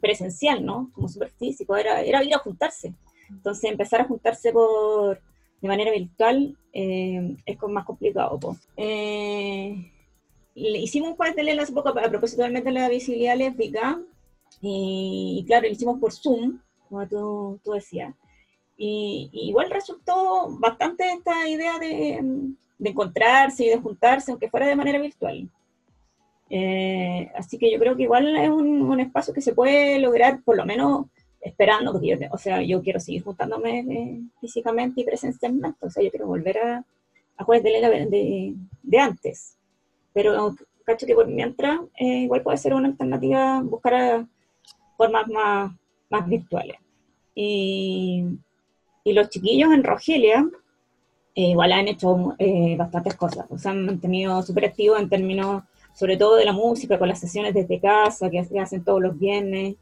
presencial, 0.00 0.64
¿no? 0.64 0.90
Como 0.94 1.08
súper 1.08 1.30
físico, 1.30 1.76
era, 1.76 2.00
era 2.02 2.24
ir 2.24 2.34
a 2.34 2.38
juntarse. 2.38 2.92
Entonces 3.30 3.70
empezar 3.70 4.00
a 4.00 4.04
juntarse 4.08 4.52
por 4.52 5.20
de 5.60 5.68
manera 5.68 5.92
virtual 5.92 6.56
eh, 6.72 7.36
es 7.46 7.58
más 7.68 7.84
complicado. 7.84 8.38
Hicimos 10.56 11.14
un 11.18 11.44
Lela 11.44 11.62
hace 11.62 11.72
poco 11.72 11.90
a 11.90 12.08
propósito 12.08 12.42
de 12.42 12.72
la 12.72 12.88
visibilidad 12.88 13.36
lésbica 13.36 14.00
y, 14.60 15.44
claro, 15.46 15.66
lo 15.66 15.72
hicimos 15.72 16.00
por 16.00 16.12
Zoom, 16.12 16.60
como 16.88 17.06
tú, 17.06 17.60
tú 17.62 17.72
decías. 17.72 18.14
Y, 18.76 19.30
igual 19.32 19.70
resultó 19.70 20.48
bastante 20.58 21.10
esta 21.12 21.48
idea 21.48 21.78
de, 21.78 22.20
de, 22.78 22.90
encontrarse 22.90 23.64
y 23.64 23.68
de 23.68 23.78
juntarse, 23.78 24.30
aunque 24.30 24.50
fuera 24.50 24.66
de 24.66 24.76
manera 24.76 24.98
virtual. 24.98 25.48
Eh, 26.48 27.30
así 27.34 27.58
que 27.58 27.70
yo 27.70 27.78
creo 27.78 27.96
que 27.96 28.04
igual 28.04 28.36
es 28.36 28.48
un, 28.48 28.82
un, 28.82 29.00
espacio 29.00 29.34
que 29.34 29.40
se 29.40 29.54
puede 29.54 29.98
lograr, 29.98 30.42
por 30.42 30.56
lo 30.56 30.64
menos 30.64 31.06
esperando, 31.40 31.92
porque 31.92 32.08
yo, 32.08 32.16
o 32.30 32.38
sea, 32.38 32.62
yo 32.62 32.82
quiero 32.82 33.00
seguir 33.00 33.22
juntándome 33.22 33.80
eh, 33.80 34.20
físicamente 34.40 35.00
y 35.00 35.04
presencialmente, 35.04 35.86
o 35.86 35.90
sea, 35.90 36.02
yo 36.02 36.10
quiero 36.10 36.26
volver 36.26 36.58
a, 36.58 36.84
a 37.36 37.44
jueves 37.44 37.64
de, 37.64 38.06
de, 38.10 38.54
de, 38.82 38.98
antes. 38.98 39.55
Pero 40.16 40.56
cacho 40.82 41.06
que 41.06 41.14
por 41.14 41.26
mientras, 41.26 41.78
eh, 41.98 42.20
igual 42.20 42.40
puede 42.40 42.56
ser 42.56 42.72
una 42.72 42.88
alternativa 42.88 43.60
buscar 43.60 44.24
formas 44.96 45.28
más, 45.28 45.72
más 46.08 46.26
virtuales. 46.26 46.78
Y, 47.34 48.24
y 49.04 49.12
los 49.12 49.28
chiquillos 49.28 49.74
en 49.74 49.84
Rogelia, 49.84 50.48
eh, 51.34 51.50
igual 51.50 51.72
han 51.72 51.88
hecho 51.88 52.34
bastantes 52.78 53.14
cosas, 53.14 53.44
o 53.50 53.58
sea, 53.58 53.72
han 53.72 53.84
mantenido 53.84 54.42
súper 54.42 54.64
activos 54.64 54.98
en 54.98 55.10
términos, 55.10 55.64
sobre 55.92 56.16
todo 56.16 56.36
de 56.36 56.46
la 56.46 56.54
música, 56.54 56.98
con 56.98 57.08
las 57.08 57.20
sesiones 57.20 57.52
desde 57.52 57.78
casa, 57.78 58.30
que 58.30 58.38
hacen 58.58 58.84
todos 58.84 59.02
los 59.02 59.18
viernes, 59.18 59.76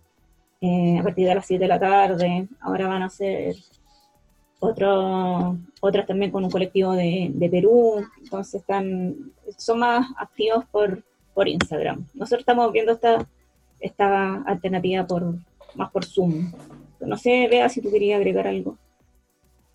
eh, 0.61 0.99
a 0.99 1.03
partir 1.05 1.29
de 1.29 1.35
las 1.37 1.47
7 1.47 1.63
de 1.63 1.69
la 1.69 1.79
tarde. 1.79 2.49
Ahora 2.61 2.89
van 2.89 3.03
a 3.03 3.07
hacer 3.07 3.55
otras 4.65 6.07
también 6.07 6.31
con 6.31 6.45
un 6.45 6.51
colectivo 6.51 6.93
de, 6.93 7.31
de, 7.33 7.49
Perú. 7.49 8.05
Entonces 8.23 8.61
están, 8.61 9.15
son 9.57 9.79
más 9.81 10.07
activos 10.17 10.65
por, 10.71 11.03
por 11.35 11.49
Instagram. 11.49 12.05
Nosotros 12.15 12.41
estamos 12.41 12.73
viendo 12.73 12.93
esta, 12.93 13.27
esta 13.81 14.43
alternativa 14.43 15.07
por 15.07 15.35
más 15.75 15.91
por 15.91 16.05
Zoom. 16.05 16.53
No 17.01 17.17
sé, 17.17 17.49
Bea, 17.51 17.69
si 17.69 17.81
tú 17.81 17.91
querías 17.91 18.19
agregar 18.19 18.47
algo. 18.47 18.77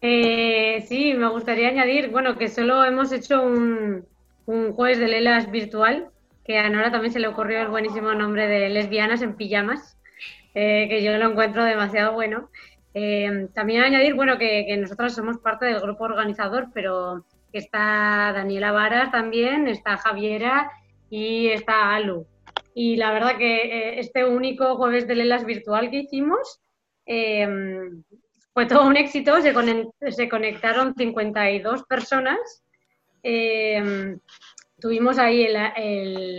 Eh, 0.01 0.86
sí, 0.88 1.13
me 1.13 1.29
gustaría 1.29 1.67
añadir, 1.67 2.10
bueno, 2.10 2.38
que 2.38 2.48
solo 2.48 2.84
hemos 2.86 3.12
hecho 3.12 3.41
un, 3.41 4.05
un 4.46 4.74
jueves 4.74 4.98
de 4.98 5.08
Lelas 5.10 5.51
virtual, 5.51 6.08
que 6.46 6.58
a 6.58 6.69
Nora 6.69 6.91
también 6.91 7.13
se 7.13 7.19
le 7.19 7.27
ocurrió 7.27 7.62
el 7.62 7.67
buenísimo 7.67 8.13
nombre 8.13 8.48
de 8.48 8.69
lesbianas 8.69 9.22
en 9.22 9.36
pijamas. 9.36 9.98
Eh, 10.55 10.88
que 10.89 11.03
yo 11.03 11.17
lo 11.17 11.29
encuentro 11.29 11.63
demasiado 11.63 12.13
bueno. 12.13 12.50
Eh, 12.93 13.48
también 13.53 13.84
añadir, 13.84 14.15
bueno, 14.15 14.38
que, 14.38 14.65
que 14.67 14.77
nosotros 14.77 15.13
somos 15.13 15.38
parte 15.38 15.65
del 15.65 15.79
grupo 15.79 16.05
organizador, 16.05 16.67
pero 16.74 17.25
está 17.53 18.31
Daniela 18.34 18.72
Varas 18.72 19.12
también, 19.12 19.67
está 19.67 19.98
Javiera 19.98 20.72
y 21.10 21.48
está 21.48 21.93
Alu. 21.93 22.25
Y 22.74 22.96
la 22.96 23.12
verdad 23.12 23.38
que 23.38 23.62
eh, 23.63 24.00
este 24.00 24.25
único 24.25 24.75
jueves 24.75 25.08
de 25.08 25.15
Lelas 25.15 25.46
virtual 25.46 25.89
que 25.89 26.00
hicimos 26.00 26.62
fue 28.53 28.67
todo 28.67 28.86
un 28.86 28.96
éxito, 28.96 29.41
se, 29.41 29.51
se 30.12 30.29
conectaron 30.29 30.93
52 30.93 31.84
personas 31.86 32.63
tuvimos 34.79 35.17
ahí 35.17 35.48
la, 35.50 35.74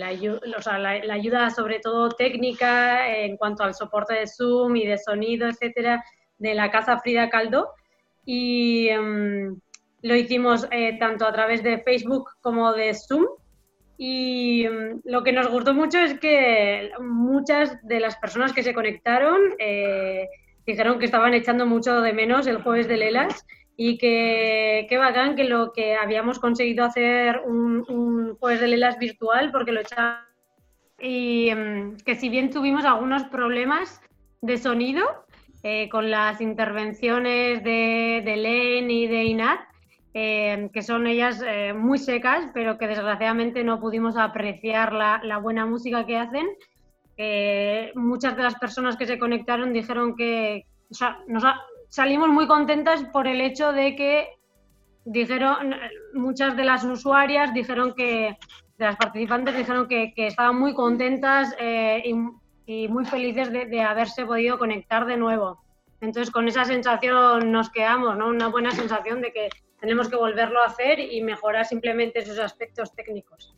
ayuda 0.07 1.51
sobre 1.51 1.81
todo 1.81 2.09
técnica 2.11 3.17
en 3.17 3.37
cuanto 3.37 3.63
al 3.63 3.75
soporte 3.75 4.15
de 4.15 4.27
Zoom 4.27 4.77
y 4.77 4.87
de 4.87 4.99
sonido, 4.99 5.49
etcétera, 5.49 6.03
de 6.41 6.55
la 6.55 6.71
casa 6.73 6.99
Frida 6.99 7.31
Caldo. 7.31 7.71
Y 8.25 8.89
em, 8.89 9.57
lo 10.03 10.15
hicimos 10.17 10.67
eh, 10.73 10.99
tanto 10.99 11.27
a 11.27 11.33
través 11.33 11.63
de 11.63 11.79
Facebook 11.79 12.31
como 12.41 12.73
de 12.73 12.93
Zoom. 12.95 13.27
Y 13.97 14.65
em, 14.65 15.01
lo 15.05 15.23
que 15.23 15.33
nos 15.33 15.49
gustó 15.49 15.73
mucho 15.73 15.99
es 15.99 16.19
que 16.19 16.91
muchas 17.01 17.81
de 17.87 18.01
las 18.01 18.17
personas 18.17 18.53
que 18.53 18.65
se 18.65 18.75
conectaron 18.75 19.39
eh, 19.59 20.29
dijeron 20.67 20.99
que 20.99 21.05
estaban 21.05 21.35
echando 21.35 21.67
mucho 21.67 22.01
de 22.01 22.13
menos 22.13 22.47
el 22.49 22.63
jueves 22.63 22.89
de 22.89 22.97
Lelas 22.97 23.45
y 23.83 23.97
que 23.97 24.87
qué 24.91 24.99
bacán 24.99 25.37
que 25.37 25.45
lo 25.45 25.73
que 25.73 25.97
habíamos 25.97 26.39
conseguido 26.39 26.85
hacer 26.85 27.41
un, 27.47 28.37
jueves 28.39 28.61
de 28.61 28.69
lelas 28.69 28.99
virtual 28.99 29.51
porque 29.53 29.73
lo 29.73 29.81
echamos 29.81 30.21
y 31.01 31.51
mm, 31.55 31.97
que 32.05 32.15
si 32.15 32.29
bien 32.29 32.51
tuvimos 32.51 32.85
algunos 32.85 33.25
problemas 33.25 34.03
de 34.43 34.59
sonido 34.59 35.03
eh, 35.63 35.89
con 35.89 36.11
las 36.11 36.41
intervenciones 36.41 37.63
de, 37.63 38.23
de 38.25 38.37
Len 38.37 38.91
y 38.91 39.07
de 39.07 39.25
Inat, 39.25 39.61
eh, 40.15 40.71
que 40.73 40.83
son 40.83 41.07
ellas 41.07 41.43
eh, 41.47 41.73
muy 41.73 41.99
secas, 41.99 42.51
pero 42.53 42.79
que 42.79 42.89
desgraciadamente 42.89 43.63
no 43.63 43.81
pudimos 43.81 44.17
apreciar 44.17 44.93
la, 44.93 45.21
la 45.23 45.39
buena 45.39 45.67
música 45.67 46.07
que 46.07 46.17
hacen. 46.17 46.47
muchas 47.95 48.37
de 48.37 48.43
las 48.43 48.55
personas 48.55 48.97
que 48.97 49.07
se 49.07 49.19
conectaron 49.19 49.73
dijeron 49.73 50.17
que 50.17 50.65
o 50.91 50.95
sea, 50.95 51.19
nos 51.29 51.45
ha, 51.45 51.61
salimos 51.89 52.29
muy 52.29 52.47
contentas 52.47 53.05
por 53.13 53.27
el 53.27 53.41
hecho 53.41 53.73
de 53.73 53.95
que 53.95 54.29
dijeron, 55.05 55.75
muchas 56.15 56.57
de 56.57 56.65
las 56.65 56.85
usuarias 56.85 57.55
dijeron 57.55 57.95
que, 57.95 58.37
de 58.79 58.85
las 58.85 58.97
participantes 58.97 59.57
dijeron 59.57 59.89
que, 59.89 60.13
estaban 60.17 60.59
muy 60.59 60.75
contentas 60.75 61.55
eh, 61.59 62.03
y, 62.05 62.15
muy 62.89 63.05
felices 63.05 63.53
de, 63.53 63.83
haberse 63.83 64.25
podido 64.25 64.59
conectar 64.59 65.07
de 65.07 65.17
nuevo. 65.17 65.61
Entonces, 66.01 66.31
con 66.31 66.49
esa 66.49 66.65
sensación 66.65 67.53
nos 67.53 67.71
quedamos, 67.71 68.17
¿no? 68.17 68.29
Una 68.29 68.49
buena 68.49 68.71
sensación 68.71 69.21
de 69.21 69.33
que 69.33 69.49
tenemos 69.81 70.09
que 70.09 70.17
volverlo 70.17 70.63
a 70.63 70.67
hacer 70.67 70.99
y 70.99 71.23
mejorar 71.23 71.67
simplemente 71.67 72.21
esos 72.21 72.39
aspectos 72.39 72.95
técnicos. 72.95 73.55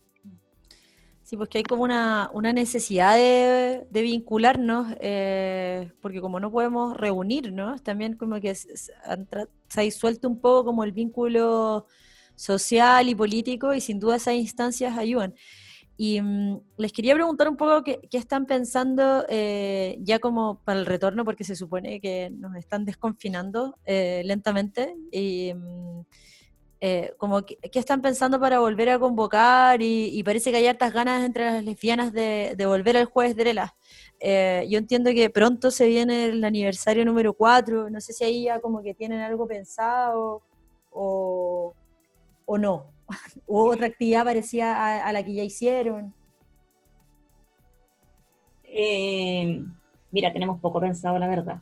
Sí, 1.23 1.37
pues 1.37 1.49
que 1.49 1.59
hay 1.59 1.65
como 1.65 1.85
una, 1.85 2.31
necesidad 2.53 3.17
de, 3.17 3.87
vincularnos, 3.91 4.95
eh, 5.01 5.91
porque 6.01 6.21
como 6.21 6.41
no 6.41 6.51
podemos 6.51 6.97
reunirnos, 6.97 7.83
también 7.83 8.17
como 8.17 8.41
que 8.41 8.55
se, 8.55 8.93
ha 9.05 9.81
disuelto 9.81 10.29
un 10.29 10.41
poco 10.41 10.67
como 10.67 10.85
el 10.85 10.93
vínculo 10.93 11.87
social 12.35 13.09
y 13.09 13.15
político 13.15 13.73
y 13.73 13.81
sin 13.81 13.99
duda 13.99 14.17
esas 14.17 14.35
instancias 14.35 14.99
ayudan. 14.99 15.35
Y 15.97 16.21
mm, 16.21 16.61
les 16.79 16.93
quería 16.93 17.15
preguntar 17.15 17.49
un 17.49 17.57
poco 17.57 17.83
qué, 17.85 18.01
están 18.13 18.47
pensando 18.47 19.25
eh, 19.29 19.99
ya 20.01 20.19
como 20.19 20.61
para 20.65 20.81
el 20.81 20.87
retorno, 20.87 21.25
porque 21.25 21.45
se 21.45 21.57
supone 21.57 22.01
que 22.01 22.31
nos 22.31 22.57
están 22.57 22.85
desconfinando 22.85 23.77
eh, 23.85 24.23
lentamente. 24.25 24.97
Y, 25.11 25.53
mm, 25.55 26.01
eh, 26.85 27.15
como 27.17 27.47
qué 27.47 27.79
están 27.79 28.03
pensando 28.03 28.41
para 28.41 28.59
volver 28.59 28.91
a 28.91 28.99
convocar 28.99 29.81
y, 29.81 30.21
parece 30.25 30.51
que 30.51 30.57
hay 30.57 30.67
hartas 30.67 30.93
ganas 30.93 31.25
entre 31.25 31.45
las 31.45 31.65
lesbianas 31.65 32.13
de, 32.13 32.57
volver 32.67 32.97
al 32.97 33.05
jueves 33.05 33.37
de 33.37 33.45
Lela. 33.45 33.77
Eh, 34.19 34.67
yo 34.69 34.79
entiendo 34.79 35.13
que 35.13 35.31
pronto 35.31 35.71
se 35.71 35.87
viene 35.87 36.25
el 36.25 36.43
aniversario 36.43 37.05
número 37.05 37.35
4, 37.35 37.89
no 37.89 38.01
sé 38.01 38.13
si 38.13 38.25
ahí 38.25 38.43
ya 38.47 38.59
como 38.59 38.83
que 38.83 38.95
tienen 38.95 39.21
algo 39.21 39.47
pensado 39.47 40.43
o, 40.91 41.73
o 42.47 42.59
no, 42.59 42.91
o 43.47 43.71
otra 43.71 43.87
actividad 43.87 44.25
parecida 44.25 45.07
a, 45.07 45.13
la 45.13 45.25
que 45.25 45.35
ya 45.35 45.43
hicieron. 45.43 46.15
Eh, 48.65 49.63
mira, 50.11 50.33
tenemos 50.33 50.61
poco 50.61 50.81
pensado, 50.81 51.19
la 51.19 51.29
verdad. 51.29 51.61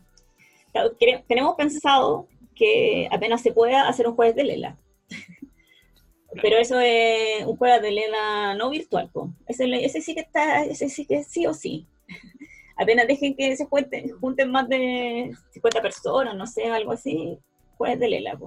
Tenemos 1.26 1.56
pensado 1.56 2.28
que 2.54 3.08
apenas 3.10 3.40
se 3.40 3.52
pueda 3.52 3.88
hacer 3.88 4.06
un 4.06 4.14
jueves 4.14 4.36
de 4.36 4.44
Lela 4.44 4.76
pero 6.42 6.56
eso 6.58 6.78
es 6.78 7.44
un 7.44 7.56
juego 7.56 7.80
de 7.80 7.90
Lena 7.90 8.54
no 8.54 8.70
virtual, 8.70 9.10
Ese, 9.46 9.64
ese, 9.84 10.00
sí 10.00 10.14
que 10.14 10.20
está, 10.20 10.62
ese 10.62 10.88
sí 10.88 11.04
que 11.04 11.24
sí 11.24 11.46
o 11.46 11.54
sí. 11.54 11.86
Apenas 12.76 13.06
dejen 13.06 13.34
que 13.36 13.56
se 13.56 13.66
junten, 13.66 14.10
junten 14.18 14.50
más 14.50 14.68
de 14.68 15.32
50 15.50 15.82
personas, 15.82 16.34
no 16.34 16.46
sé, 16.46 16.66
algo 16.66 16.92
así, 16.92 17.38
jueves 17.76 17.98
de 17.98 18.08
Lela, 18.08 18.38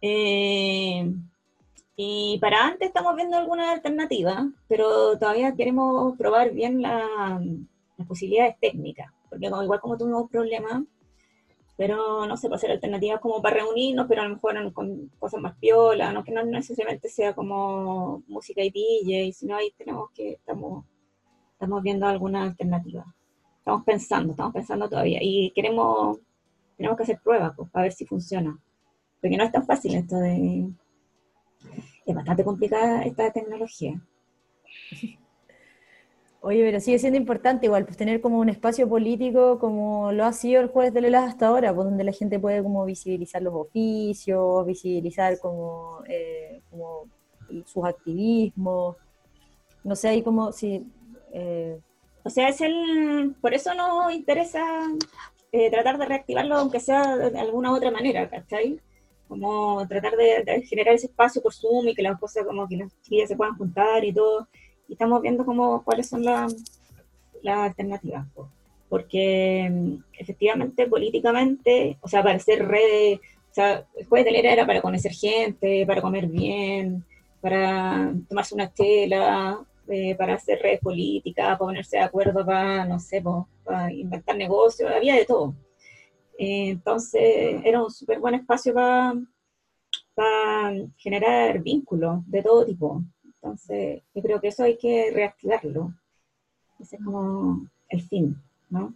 eh, 0.00 1.10
y 1.96 2.38
para 2.40 2.66
antes 2.66 2.88
estamos 2.88 3.14
viendo 3.14 3.36
alguna 3.36 3.70
alternativa, 3.72 4.50
pero 4.68 5.16
todavía 5.18 5.54
queremos 5.54 6.16
probar 6.18 6.52
bien 6.52 6.82
la, 6.82 7.40
las 7.96 8.08
posibilidades 8.08 8.56
técnicas, 8.60 9.12
porque 9.30 9.46
igual 9.46 9.80
como 9.80 9.96
tuvimos 9.96 10.28
problemas, 10.28 10.82
pero 11.76 12.26
no 12.26 12.36
sé, 12.36 12.48
puede 12.48 12.60
ser 12.60 12.70
alternativas 12.72 13.20
como 13.20 13.40
para 13.40 13.56
reunirnos, 13.56 14.06
pero 14.08 14.22
a 14.22 14.28
lo 14.28 14.34
mejor 14.34 14.72
con 14.72 15.10
cosas 15.18 15.40
más 15.40 15.56
piola, 15.58 16.12
no 16.12 16.24
que 16.24 16.32
no 16.32 16.44
necesariamente 16.44 17.08
sea 17.08 17.34
como 17.34 18.22
música 18.26 18.62
y 18.62 18.70
DJ, 18.70 19.32
sino 19.32 19.56
ahí 19.56 19.72
tenemos 19.76 20.10
que, 20.12 20.32
estamos, 20.32 20.84
estamos 21.52 21.82
viendo 21.82 22.06
alguna 22.06 22.44
alternativa. 22.44 23.04
Estamos 23.58 23.84
pensando, 23.84 24.32
estamos 24.32 24.52
pensando 24.52 24.88
todavía, 24.88 25.20
y 25.22 25.50
queremos, 25.52 26.18
tenemos 26.76 26.96
que 26.96 27.04
hacer 27.04 27.20
pruebas 27.22 27.52
pues, 27.56 27.70
para 27.70 27.84
ver 27.84 27.92
si 27.92 28.04
funciona, 28.04 28.58
porque 29.20 29.36
no 29.36 29.44
es 29.44 29.52
tan 29.52 29.64
fácil 29.64 29.94
esto 29.94 30.16
de, 30.16 30.68
es 32.06 32.14
bastante 32.14 32.44
complicada 32.44 33.02
esta 33.02 33.30
tecnología. 33.32 34.00
Oye, 36.40 36.62
pero 36.62 36.78
sigue 36.78 36.98
siendo 36.98 37.18
importante 37.18 37.64
igual, 37.64 37.86
pues 37.86 37.96
tener 37.96 38.20
como 38.20 38.38
un 38.38 38.50
espacio 38.50 38.86
político 38.86 39.58
como 39.58 40.12
lo 40.12 40.26
ha 40.26 40.32
sido 40.34 40.60
el 40.60 40.68
Jueves 40.68 40.92
de 40.92 41.00
Lelas 41.00 41.26
hasta 41.26 41.46
ahora, 41.46 41.74
pues 41.74 41.86
donde 41.86 42.04
la 42.04 42.12
gente 42.12 42.38
puede 42.38 42.62
como 42.62 42.84
visibilizar 42.84 43.40
los 43.40 43.54
oficios, 43.54 44.66
visibilizar 44.66 45.38
como, 45.38 46.02
eh, 46.06 46.60
como 46.70 47.06
sus 47.64 47.86
activismos, 47.86 48.96
no 49.84 49.96
sé, 49.96 50.08
ahí 50.08 50.22
como 50.22 50.52
si... 50.52 50.86
Eh, 51.32 51.80
o 52.22 52.30
sea, 52.30 52.48
es 52.48 52.60
el, 52.60 53.34
por 53.40 53.54
eso 53.54 53.72
nos 53.74 54.12
interesa 54.12 54.62
eh, 55.50 55.70
tratar 55.70 55.96
de 55.96 56.06
reactivarlo, 56.06 56.56
aunque 56.56 56.80
sea 56.80 57.16
de 57.16 57.38
alguna 57.38 57.72
otra 57.72 57.90
manera, 57.90 58.28
¿cachai? 58.28 58.80
Como 59.28 59.86
tratar 59.88 60.16
de, 60.16 60.62
generar 60.68 60.94
ese 60.94 61.06
espacio 61.06 61.42
por 61.42 61.54
Zoom 61.54 61.88
y 61.88 61.94
que 61.94 62.02
las 62.02 62.18
cosas, 62.18 62.44
como 62.44 62.68
que 62.68 62.76
las 62.76 62.92
chicas 63.02 63.28
se 63.28 63.36
puedan 63.36 63.56
juntar 63.56 64.04
y 64.04 64.12
todo. 64.12 64.48
Y 64.88 64.92
estamos 64.92 65.22
viendo 65.22 65.44
como 65.44 65.82
cuáles 65.82 66.08
son 66.08 66.24
las 66.24 66.54
alternativas. 67.44 68.26
Porque 68.88 69.68
mm, 69.70 69.94
efectivamente, 70.18 70.86
políticamente, 70.86 71.98
o 72.00 72.08
sea, 72.08 72.22
para 72.22 72.38
ser 72.38 72.66
red, 72.66 73.18
o 73.50 73.54
sea, 73.54 73.86
el 73.96 74.06
jueves 74.06 74.26
de 74.26 74.32
leer 74.32 74.46
era 74.46 74.66
para 74.66 74.82
conocer 74.82 75.12
gente, 75.12 75.86
para 75.86 76.02
comer 76.02 76.26
bien, 76.26 77.04
para 77.40 78.12
tomarse 78.28 78.54
una 78.54 78.68
tela, 78.68 79.60
eh, 79.86 80.14
para 80.16 80.34
hacer 80.34 80.60
redes 80.60 80.80
políticas, 80.80 81.44
para 81.44 81.58
ponerse 81.58 81.98
de 81.98 82.02
acuerdo 82.02 82.44
para, 82.44 82.86
no 82.86 82.98
sé, 82.98 83.22
para 83.62 83.92
inventar 83.92 84.36
negocios, 84.36 84.90
había 84.90 85.14
de 85.14 85.26
todo. 85.26 85.54
Eh, 86.38 86.70
entonces 86.70 87.60
era 87.64 87.82
un 87.82 87.90
súper 87.90 88.18
buen 88.18 88.34
espacio 88.34 88.74
para, 88.74 89.14
generar 90.96 91.60
vínculos 91.60 92.18
de 92.26 92.42
todo 92.42 92.64
tipo. 92.64 93.02
Entonces 93.24 94.02
yo 94.14 94.22
creo 94.22 94.40
que 94.40 94.48
eso 94.48 94.64
hay 94.64 94.76
que 94.76 95.10
reactivarlo. 95.12 95.92
Ese 96.78 96.96
es 96.96 97.04
como 97.04 97.66
el 97.88 98.02
fin, 98.02 98.36
¿no? 98.70 98.94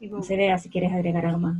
no 0.00 0.22
se 0.22 0.36
vea 0.36 0.58
si 0.58 0.70
quieres 0.70 0.92
agregar 0.92 1.26
algo 1.26 1.40
más. 1.40 1.56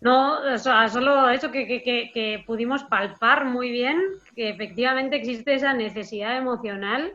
No, 0.00 0.58
solo 0.58 1.30
eso 1.30 1.50
que, 1.50 2.44
pudimos 2.46 2.84
palpar 2.84 3.46
muy 3.46 3.70
bien, 3.70 3.98
que 4.34 4.50
efectivamente 4.50 5.16
existe 5.16 5.54
esa 5.54 5.72
necesidad 5.72 6.36
emocional 6.36 7.12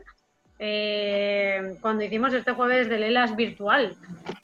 eh, 0.64 1.76
cuando 1.80 2.04
hicimos 2.04 2.32
este 2.32 2.52
jueves 2.52 2.88
de 2.88 3.00
Lelas 3.00 3.34
virtual, 3.34 3.96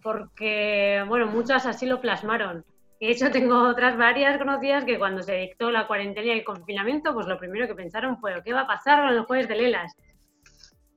porque, 0.03 1.05
bueno, 1.07 1.29
muchas 1.29 1.65
así 1.65 1.87
lo 1.87 2.01
plasmaron. 2.01 2.65
De 3.01 3.09
hecho, 3.09 3.31
tengo 3.31 3.69
otras 3.69 3.97
varias 3.97 4.37
conocidas 4.37 4.85
que 4.85 4.99
cuando 4.99 5.23
se 5.23 5.37
dictó 5.37 5.71
la 5.71 5.87
cuarentena 5.87 6.27
y 6.27 6.31
el 6.31 6.45
confinamiento, 6.45 7.15
pues 7.15 7.29
lo 7.29 7.39
primero 7.39 7.69
que 7.69 7.77
pensaron 7.77 8.19
fue, 8.19 8.43
¿qué 8.45 8.53
va 8.53 8.63
a 8.63 8.67
pasar 8.67 9.07
con 9.07 9.17
el 9.17 9.23
jueves 9.27 9.47
de 9.47 9.55
Lelas? 9.55 9.95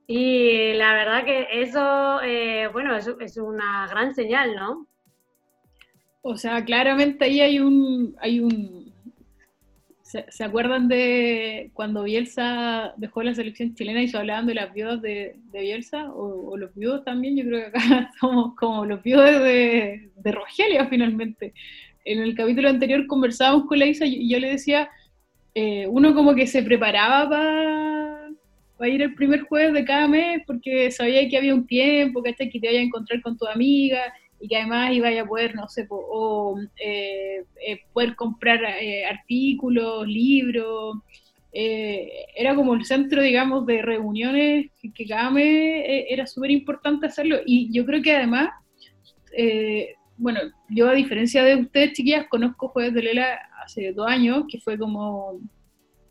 Y 0.08 0.72
la 0.72 0.92
verdad 0.92 1.24
que 1.24 1.46
eso, 1.52 2.20
eh, 2.22 2.68
bueno, 2.72 2.96
es 2.96 3.36
una 3.36 3.86
gran 3.88 4.16
señal, 4.16 4.56
¿no? 4.56 4.88
O 6.22 6.36
sea, 6.36 6.64
claramente 6.64 7.26
ahí 7.26 7.40
hay 7.40 7.58
un, 7.60 8.16
hay 8.20 8.40
un, 8.40 8.81
¿se, 10.28 10.44
acuerdan 10.44 10.88
de 10.88 11.70
cuando 11.72 12.02
Bielsa 12.02 12.92
dejó 12.96 13.22
la 13.22 13.34
selección 13.34 13.74
chilena 13.74 14.02
y 14.02 14.08
se 14.08 14.18
hablaban 14.18 14.46
de 14.46 14.54
las 14.54 14.72
viudas 14.72 15.00
de, 15.00 15.36
Bielsa? 15.52 16.12
O, 16.12 16.56
los 16.56 16.74
viudos 16.74 17.04
también, 17.04 17.36
yo 17.36 17.44
creo 17.44 17.60
que 17.60 17.66
acá 17.78 18.10
somos 18.20 18.54
como 18.56 18.84
los 18.84 19.02
viudos 19.02 19.42
de, 19.42 20.10
de 20.14 20.32
Rogelia 20.32 20.86
finalmente. 20.86 21.54
En 22.04 22.20
el 22.20 22.34
capítulo 22.34 22.68
anterior 22.68 23.06
conversábamos 23.06 23.66
con 23.66 23.78
la 23.78 23.86
Isa 23.86 24.04
y 24.04 24.28
yo 24.28 24.38
le 24.38 24.50
decía, 24.50 24.90
eh, 25.54 25.86
uno 25.88 26.14
como 26.14 26.34
que 26.34 26.46
se 26.46 26.62
preparaba 26.62 27.28
para 28.76 28.90
ir 28.90 29.02
el 29.02 29.14
primer 29.14 29.42
jueves 29.42 29.74
de 29.74 29.84
cada 29.84 30.08
mes 30.08 30.42
porque 30.46 30.90
sabía 30.90 31.28
que 31.28 31.36
había 31.36 31.54
un 31.54 31.66
tiempo, 31.66 32.22
que 32.22 32.32
te 32.32 32.50
iba 32.54 32.70
a 32.70 32.82
encontrar 32.82 33.22
con 33.22 33.36
tu 33.36 33.46
amiga 33.46 34.12
y 34.42 34.48
que 34.48 34.56
además 34.56 34.92
iba 34.92 35.08
a 35.08 35.24
poder, 35.24 35.54
no 35.54 35.68
sé, 35.68 35.86
o, 35.88 36.58
eh, 36.76 37.44
eh, 37.64 37.80
poder 37.92 38.16
comprar 38.16 38.58
eh, 38.64 39.04
artículos, 39.06 40.04
libros. 40.08 40.96
era 41.52 42.56
como 42.56 42.74
el 42.74 42.84
centro, 42.84 43.22
digamos, 43.22 43.64
de 43.66 43.82
reuniones 43.82 44.70
que, 44.94 45.06
cada 45.06 45.30
mes 45.30 45.84
era 46.08 46.26
súper 46.26 46.50
importante 46.50 47.06
hacerlo. 47.06 47.36
Y 47.46 47.72
yo 47.72 47.86
creo 47.86 48.02
que 48.02 48.16
además, 48.16 48.50
bueno, 50.16 50.40
yo 50.68 50.88
a 50.88 50.94
diferencia 50.94 51.44
de 51.44 51.56
ustedes, 51.56 51.92
chiquillas, 51.92 52.26
conozco 52.28 52.68
Jueves 52.68 52.94
de 52.94 53.02
Lela 53.02 53.38
hace 53.64 53.92
dos 53.92 54.08
años, 54.08 54.44
que 54.50 54.58
fue 54.60 54.76
como 54.76 55.38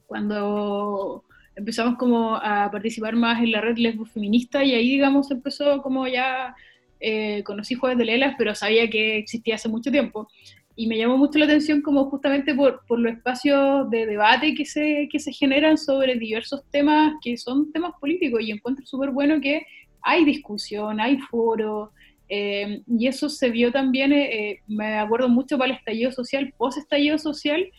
cuando 0.08 1.26
empezamos 1.56 1.98
como 1.98 2.36
a 2.36 2.70
participar 2.72 3.16
más 3.16 3.42
en 3.44 3.52
la 3.52 3.60
red 3.60 3.78
lesbo 3.78 4.06
feminista 4.06 4.64
y 4.64 4.74
ahí, 4.74 4.90
digamos, 4.92 5.30
empezó 5.32 5.82
como 5.82 6.08
ya 6.08 6.56
eh, 7.02 7.44
conocí 7.44 7.74
Jueves 7.74 7.98
de 7.98 8.06
Lelas, 8.06 8.36
pero 8.38 8.54
sabía 8.54 8.90
que 8.90 9.18
existía 9.18 9.56
hace 9.56 9.68
mucho 9.68 9.92
tiempo. 9.92 10.28
Y 10.76 10.88
me 10.88 10.98
llamó 10.98 11.18
mucho 11.18 11.40
la 11.40 11.46
atención 11.46 11.82
como 11.82 12.10
justamente 12.10 12.54
por, 12.56 12.86
por 12.86 13.00
los 13.00 13.14
espacios 13.14 13.90
de 13.90 14.06
debate 14.06 14.54
que 14.54 14.66
se, 14.66 15.10
que 15.12 15.20
se 15.20 15.34
generan 15.34 15.78
sobre 15.78 16.16
diversos 16.16 16.62
temas 16.72 17.14
que 17.22 17.36
son 17.38 17.72
temas 17.72 17.94
políticos. 18.00 18.42
Y 18.42 18.52
encuentro 18.52 18.86
súper 18.86 19.10
bueno 19.10 19.42
que 19.42 19.66
hay 20.02 20.24
discusión, 20.24 21.00
hay 21.00 21.18
foro, 21.18 21.92
eh, 22.30 22.82
y 22.88 23.08
eso 23.08 23.30
se 23.30 23.50
vio 23.50 23.72
también, 23.72 24.14
eh, 24.14 24.60
me 24.68 24.98
acuerdo 25.00 25.28
mucho 25.28 25.58
para 25.58 25.72
el 25.72 25.78
estallido 25.78 26.12
social, 26.12 26.54
post 26.58 26.78
estallido 26.78 27.18
social, 27.18 27.70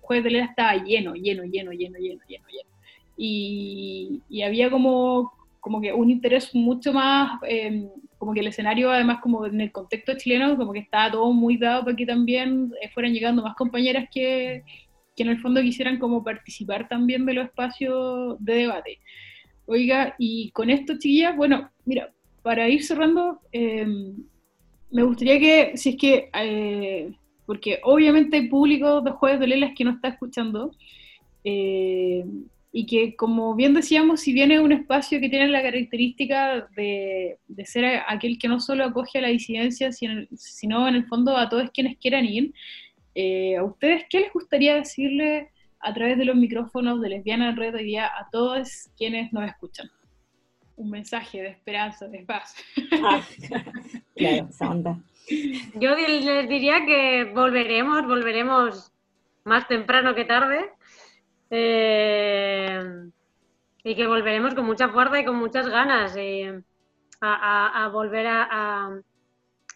Jueves 0.00 0.24
de 0.24 0.30
Lelas 0.30 0.50
estaba 0.50 0.74
lleno, 0.76 1.14
lleno, 1.14 1.44
lleno, 1.44 1.72
lleno, 1.72 1.98
lleno, 1.98 2.20
lleno, 2.26 2.46
lleno. 2.48 2.70
Y, 3.16 4.22
y 4.30 4.42
había 4.42 4.70
como, 4.70 5.32
como 5.60 5.80
que 5.80 5.92
un 5.92 6.10
interés 6.10 6.54
mucho 6.54 6.92
más, 6.92 7.38
em, 7.46 7.88
como 8.18 8.32
que 8.34 8.40
el 8.40 8.48
escenario, 8.48 8.90
además, 8.90 9.20
como 9.22 9.46
en 9.46 9.60
el 9.60 9.72
contexto 9.72 10.14
chileno, 10.16 10.56
como 10.56 10.72
que 10.72 10.80
estaba 10.80 11.10
todo 11.10 11.32
muy 11.32 11.56
dado 11.56 11.84
para 11.84 11.96
que 11.96 12.06
también 12.06 12.72
eh, 12.82 12.88
fueran 12.92 13.12
llegando 13.12 13.42
más 13.42 13.54
compañeras 13.56 14.08
que, 14.12 14.62
que 15.16 15.22
en 15.22 15.28
el 15.28 15.40
fondo 15.40 15.60
quisieran 15.62 15.98
como 15.98 16.24
participar 16.24 16.88
también 16.88 17.26
de 17.26 17.34
los 17.34 17.46
espacios 17.46 18.36
de 18.40 18.54
debate. 18.54 18.98
Oiga, 19.66 20.14
y 20.18 20.50
con 20.50 20.70
esto, 20.70 20.94
chiquillas, 20.94 21.36
bueno, 21.36 21.70
mira, 21.84 22.12
para 22.42 22.68
ir 22.68 22.82
cerrando, 22.82 23.40
em, 23.52 24.16
me 24.90 25.02
gustaría 25.02 25.38
que, 25.38 25.76
si 25.76 25.90
es 25.90 25.96
que, 25.96 26.30
eh, 26.34 27.12
porque 27.46 27.80
obviamente 27.84 28.36
hay 28.36 28.48
público 28.48 29.00
de 29.00 29.12
Jueves 29.12 29.40
de 29.40 29.46
Lelas 29.46 29.72
que 29.76 29.84
no 29.84 29.92
está 29.92 30.08
escuchando, 30.08 30.72
eh, 31.44 32.24
y 32.72 32.86
que 32.86 33.16
como 33.16 33.54
bien 33.54 33.74
decíamos, 33.74 34.20
si 34.20 34.32
viene 34.32 34.60
un 34.60 34.72
espacio 34.72 35.20
que 35.20 35.28
tiene 35.28 35.48
la 35.48 35.62
característica 35.62 36.68
de, 36.76 37.38
ser 37.64 38.02
aquel 38.06 38.38
que 38.38 38.48
no 38.48 38.60
solo 38.60 38.84
acoge 38.84 39.18
a 39.18 39.22
la 39.22 39.28
disidencia, 39.28 39.90
sino, 39.92 40.88
en 40.88 40.94
el 40.94 41.06
fondo 41.06 41.36
a 41.36 41.48
todos 41.48 41.70
quienes 41.72 41.98
quieran 41.98 42.24
ir, 42.26 42.54
eh, 43.14 43.56
¿a 43.56 43.64
ustedes 43.64 44.04
qué 44.08 44.20
les 44.20 44.32
gustaría 44.32 44.76
decirle 44.76 45.50
a 45.80 45.92
través 45.92 46.16
de 46.16 46.24
los 46.24 46.36
micrófonos 46.36 47.00
de 47.00 47.08
Lesbiana 47.08 47.54
Red 47.54 47.74
hoy 47.74 47.84
día 47.84 48.06
a 48.06 48.28
todos 48.30 48.88
quienes 48.96 49.32
nos 49.32 49.48
escuchan? 49.48 49.90
Un 50.76 50.90
mensaje 50.90 51.42
de 51.42 51.48
esperanza, 51.48 52.06
de 52.06 52.20
paz. 52.20 52.54
Ah, 53.02 53.20
claro, 54.16 54.46
esa 54.48 54.70
onda. 54.70 54.98
Yo 55.74 55.94
les 55.96 56.48
diría 56.48 56.86
que 56.86 57.24
volveremos, 57.34 58.06
volveremos 58.06 58.92
más 59.44 59.66
temprano 59.66 60.14
que 60.14 60.24
tarde 60.24 60.70
eh, 61.50 62.80
y 63.82 63.94
que 63.94 64.06
volveremos 64.06 64.54
con 64.54 64.66
mucha 64.66 64.88
fuerza 64.88 65.20
y 65.20 65.24
con 65.24 65.36
muchas 65.36 65.68
ganas 65.68 66.16
a, 67.20 67.90
volver 67.92 68.26
a, 68.28 69.00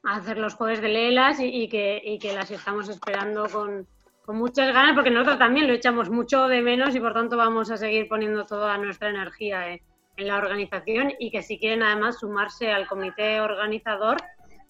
hacer 0.05 0.39
los 0.39 0.55
jueves 0.55 0.81
de 0.81 0.89
Lelas 0.89 1.39
y, 1.41 1.69
que, 1.69 2.33
las 2.35 2.51
estamos 2.51 2.89
esperando 2.89 3.47
con, 3.49 3.87
muchas 4.29 4.73
ganas, 4.73 4.95
porque 4.95 5.11
nosotros 5.11 5.39
también 5.39 5.67
lo 5.67 5.75
echamos 5.75 6.09
mucho 6.09 6.49
de 6.49 6.63
menos 6.63 6.95
y 6.95 7.01
por 7.01 7.13
tanto 7.13 7.37
vamos 7.37 7.71
a 7.71 7.77
seguir 7.77 8.09
poniendo 8.09 8.47
toda 8.47 8.79
nuestra 8.79 9.11
energía 9.11 9.71
eh, 9.71 9.83
en 10.17 10.29
la 10.29 10.39
organización 10.39 11.13
y 11.19 11.31
que 11.31 11.43
si 11.43 11.59
quieren 11.59 11.83
además 11.83 12.21
sumarse 12.21 12.73
al 12.73 12.87
comité 12.87 13.43
organizador, 13.43 14.17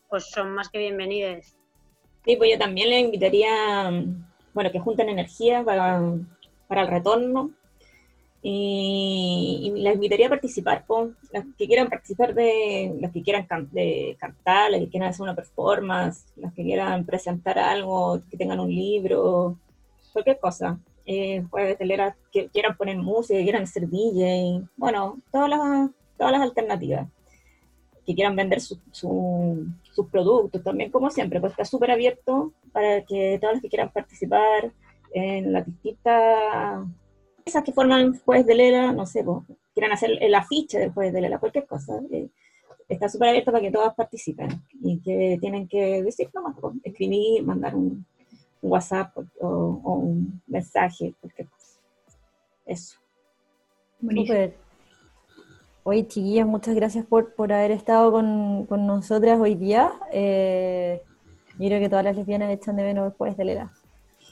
pues 0.08 0.28
son 0.30 0.54
más 0.54 0.70
que 0.70 0.78
bienvenidos. 0.78 1.54
Sí, 2.24 2.36
pues 2.36 2.50
yo 2.50 2.58
también 2.58 2.90
le 2.90 2.98
invitaría, 3.00 3.90
bueno, 4.54 4.72
que 4.72 4.80
junten 4.80 5.08
energía 5.10 5.62
para 5.62 6.00
para 6.68 6.82
el 6.82 6.88
retorno. 6.88 7.50
Y, 8.46 9.72
las 9.76 9.94
invitaría 9.94 10.26
a 10.26 10.30
participar, 10.30 10.84
con 10.86 11.16
las 11.32 11.46
que 11.56 11.66
quieran 11.66 11.88
participar 11.88 12.34
de, 12.34 12.94
las 13.00 13.10
que 13.10 13.22
quieran 13.22 13.46
de 13.72 14.16
cantar, 14.20 14.70
las 14.70 14.80
que 14.80 14.88
quieran 14.90 15.08
hacer 15.08 15.22
una 15.22 15.34
performance, 15.34 16.26
las 16.36 16.52
que 16.52 16.62
quieran 16.62 17.06
presentar 17.06 17.58
algo, 17.58 18.20
que 18.30 18.36
tengan 18.36 18.60
un 18.60 18.68
libro, 18.68 19.56
cualquier 20.12 20.38
cosa. 20.38 20.78
Eh, 21.06 21.44
que 22.32 22.48
quieran 22.48 22.76
poner 22.76 22.96
música, 22.96 23.38
que 23.38 23.44
quieran 23.44 23.66
ser 23.66 23.88
DJ, 23.88 24.62
bueno, 24.76 25.18
todas 25.30 25.48
las, 25.48 25.90
todas 26.18 26.32
las 26.32 26.42
alternativas. 26.42 27.08
Que 28.06 28.14
quieran 28.14 28.36
vender 28.36 28.60
sus 28.60 28.78
productos 30.10 30.62
también, 30.62 30.90
como 30.90 31.10
siempre, 31.10 31.40
pues 31.40 31.52
está 31.52 31.64
súper 31.64 31.90
abierto 31.90 32.52
para 32.72 33.02
que 33.04 33.38
todos 33.40 33.54
los 33.54 33.62
que 33.62 33.68
quieran 33.70 33.90
participar 33.90 34.70
en 35.14 35.52
las 35.52 35.64
distintas 35.64 36.84
esas 37.44 37.62
que 37.62 37.72
forman 37.72 38.18
jueves 38.20 38.46
de 38.46 38.54
Lela, 38.54 38.92
no 38.92 39.06
sé, 39.06 39.22
pues, 39.22 39.44
quieran 39.74 39.92
hacer 39.92 40.10
el 40.20 40.34
afiche 40.34 40.78
del 40.78 40.92
jueves 40.92 41.12
de 41.12 41.20
Lela, 41.20 41.38
cualquier 41.38 41.66
cosa. 41.66 42.00
Eh, 42.10 42.28
está 42.88 43.08
súper 43.08 43.28
abierto 43.28 43.52
para 43.52 43.62
que 43.62 43.70
todas 43.70 43.94
participen 43.94 44.48
y 44.82 45.00
que 45.00 45.38
tienen 45.40 45.68
que 45.68 46.02
decir 46.02 46.30
nomás, 46.34 46.56
pues, 46.60 46.74
escribir, 46.82 47.44
mandar 47.44 47.74
un, 47.74 48.04
WhatsApp 48.62 49.14
o, 49.40 49.82
un 49.84 50.40
mensaje, 50.46 51.12
cualquier 51.20 51.48
cosa. 51.48 51.80
Eso. 52.64 52.98
Súper. 54.00 54.56
Oye, 55.82 56.06
chiquillas, 56.06 56.46
muchas 56.46 56.74
gracias 56.74 57.04
por, 57.04 57.34
por 57.34 57.52
haber 57.52 57.72
estado 57.72 58.10
con, 58.10 58.64
con 58.64 58.86
nosotras 58.86 59.38
hoy 59.38 59.54
día. 59.54 59.92
Eh, 60.10 61.02
yo 61.58 61.66
creo 61.66 61.78
que 61.78 61.90
todas 61.90 62.06
las 62.06 62.16
lesbianas 62.16 62.50
echan 62.50 62.76
de 62.76 62.84
menos 62.84 63.04
después 63.04 63.36
de 63.36 63.44
Lela. 63.44 63.72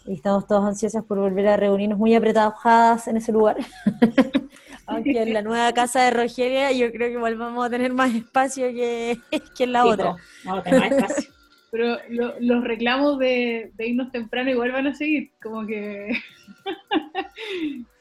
Y 0.06 0.14
estamos 0.14 0.46
todos 0.46 0.64
ansiosas 0.64 1.04
por 1.04 1.18
volver 1.18 1.48
a 1.48 1.56
reunirnos 1.56 1.98
muy 1.98 2.14
apretadas 2.14 3.06
en 3.08 3.16
ese 3.16 3.32
lugar. 3.32 3.56
Aunque 4.86 5.22
en 5.22 5.32
la 5.32 5.42
nueva 5.42 5.72
casa 5.72 6.02
de 6.02 6.10
Rogelia 6.10 6.72
yo 6.72 6.90
creo 6.90 7.08
que 7.08 7.14
igual 7.14 7.36
vamos 7.36 7.64
a 7.64 7.70
tener 7.70 7.92
más 7.92 8.14
espacio 8.14 8.68
que, 8.68 9.18
que 9.56 9.64
en 9.64 9.72
la 9.72 9.86
otra. 9.86 10.16
Vamos 10.44 10.60
a 10.60 10.62
tener 10.62 10.80
más 10.80 11.10
espacio. 11.10 11.32
Pero 11.70 11.96
los 12.40 12.64
reclamos 12.64 13.18
de, 13.18 13.72
irnos 13.78 14.12
temprano 14.12 14.50
igual 14.50 14.72
van 14.72 14.88
a 14.88 14.94
seguir, 14.94 15.30
como 15.42 15.66
que... 15.66 16.12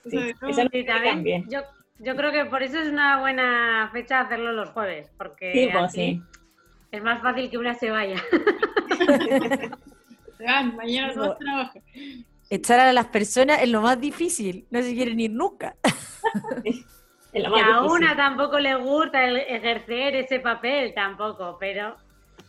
también. 0.86 1.46
Yo, 1.50 1.62
yo 2.00 2.16
creo 2.18 2.34
que 2.34 2.46
por 2.46 2.64
eso 2.64 2.80
es 2.80 2.90
una 2.90 3.22
buena 3.22 3.90
fecha 3.94 4.20
hacerlo 4.20 4.52
los 4.52 4.70
jueves, 4.72 5.10
porque 5.18 5.70
pues, 5.72 5.84
así 5.86 6.22
es 6.92 7.02
más 7.02 7.22
fácil 7.22 7.50
que 7.50 7.58
una 7.58 7.74
se 7.76 7.90
vaya. 7.90 8.22
Mañana 10.76 11.14
todos 11.14 11.38
trabajan. 11.38 11.84
Echar 12.50 12.80
a 12.82 12.92
las 12.92 13.08
personas 13.08 13.62
es 13.62 13.70
lo 13.70 13.82
más 13.82 14.00
difícil, 14.00 14.66
no 14.72 14.82
se 14.82 14.94
quieren 14.94 15.20
ir 15.20 15.32
nunca. 15.32 15.76
y 17.34 17.44
a 17.46 17.82
una 17.84 18.16
tampoco 18.16 18.60
le 18.60 18.76
gusta 18.76 19.26
ejercer 19.26 20.16
ese 20.16 20.40
papel, 20.40 20.94
tampoco, 20.94 21.58
pero... 21.60 21.96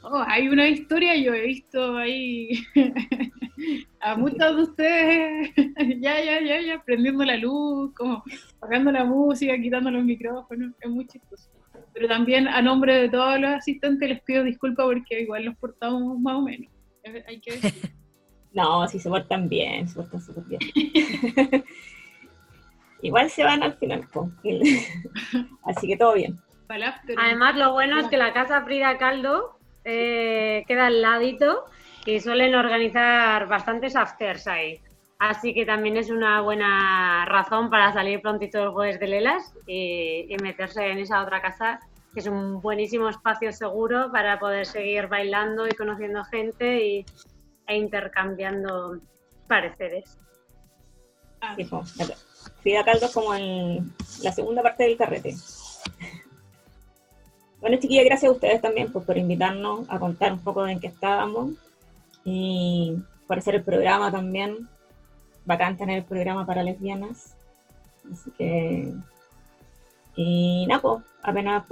Oh, 0.02 0.24
hay 0.26 0.48
una 0.48 0.66
historia, 0.66 1.14
yo 1.16 1.33
he 1.33 1.42
visto 1.42 1.96
ahí 1.96 2.50
a 4.00 4.16
muchos 4.16 4.57
de 4.57 4.62
ustedes, 4.62 5.50
ya, 6.00 6.20
ya, 6.20 6.40
ya, 6.40 6.61
ya, 6.61 6.83
prendiendo 6.85 7.24
la 7.24 7.37
luz, 7.37 7.94
como 7.94 8.24
apagando 8.57 8.90
la 8.90 9.05
música, 9.05 9.57
quitando 9.57 9.92
los 9.92 10.05
micrófonos, 10.05 10.72
es 10.81 10.90
muy 10.90 11.07
chistoso. 11.07 11.48
Pero 11.94 12.09
también 12.09 12.48
a 12.48 12.61
nombre 12.61 13.02
de 13.02 13.09
todos 13.09 13.38
los 13.38 13.50
asistentes 13.52 14.09
les 14.09 14.20
pido 14.22 14.42
disculpas 14.42 14.87
porque 14.87 15.20
igual 15.20 15.44
nos 15.44 15.57
portamos 15.57 16.18
más 16.18 16.35
o 16.35 16.42
menos. 16.42 16.70
Hay 17.27 17.41
que 17.41 17.53
No, 18.53 18.87
si 18.87 18.99
se 18.99 19.09
portan 19.09 19.49
bien, 19.49 19.88
se 19.88 19.95
portan 19.97 20.21
súper 20.21 20.45
bien. 20.45 20.61
Igual 23.03 23.31
se 23.31 23.43
van 23.43 23.62
al 23.62 23.75
final, 23.79 24.07
así 25.65 25.88
que 25.88 25.97
todo 25.97 26.15
bien. 26.15 26.38
Además, 27.17 27.57
lo 27.57 27.73
bueno 27.73 27.99
es 27.99 28.07
que 28.09 28.17
la 28.17 28.33
casa 28.33 28.62
Frida 28.62 28.97
Caldo 28.99 29.59
eh, 29.85 30.65
queda 30.69 30.87
al 30.87 31.03
ladito 31.03 31.65
y 32.07 32.21
suelen 32.21 32.55
organizar 32.55 33.49
bastantes 33.49 33.97
afters 33.97 34.47
ahí. 34.47 34.81
Así 35.19 35.55
que 35.55 35.67
también 35.67 35.97
es 35.97 36.11
una 36.11 36.43
buena 36.43 37.25
razón 37.25 37.71
para 37.71 37.93
salir 37.93 38.21
prontito 38.21 38.62
el 38.62 38.71
jueves 38.71 39.01
de 39.01 39.09
Lelas 39.09 39.55
y, 39.67 40.27
y 40.29 40.37
meterse 40.43 40.88
en 40.91 40.99
esa 40.99 41.23
otra 41.23 41.41
casa 41.41 41.81
que 42.12 42.20
es 42.20 42.27
un 42.27 42.61
buenísimo 42.61 43.09
espacio 43.09 43.53
seguro 43.53 44.11
para 44.12 44.38
poder 44.38 44.66
seguir 44.66 45.09
bailando 45.09 45.66
y 45.66 45.70
conociendo 45.70 46.25
gente 46.25 46.85
y, 46.85 47.07
e 47.66 47.77
intercambiando 47.77 48.98
pareceres. 49.48 50.18
Ah. 51.40 51.55
Sí, 51.57 51.68
Frida 52.61 52.85
Caldo 52.85 53.11
como 53.12 53.35
en 53.35 53.92
la 54.22 54.33
segunda 54.33 54.62
parte 54.62 54.85
del 54.85 54.96
carrete. 54.96 55.35
Bueno, 57.61 57.79
chiquillas, 57.79 58.05
gracias 58.05 58.29
a 58.29 58.35
ustedes 58.35 58.61
también 58.61 58.92
por, 58.92 59.05
por 59.05 59.16
invitarnos 59.16 59.88
a 59.88 59.98
contar 59.98 60.33
un 60.33 60.40
poco 60.40 60.64
de 60.64 60.72
en 60.72 60.81
qué 60.81 60.88
estábamos 60.88 61.53
y 62.25 62.96
por 63.27 63.38
hacer 63.38 63.55
el 63.55 63.62
programa 63.62 64.11
también. 64.11 64.68
Bacán 65.44 65.77
tener 65.77 65.98
el 65.98 66.05
programa 66.05 66.46
para 66.46 66.62
lesbianas. 66.62 67.37
Así 68.12 68.31
que 68.33 68.92
y 70.16 70.66
nada, 70.66 70.83
pues, 70.83 71.03
apenas, 71.22 71.64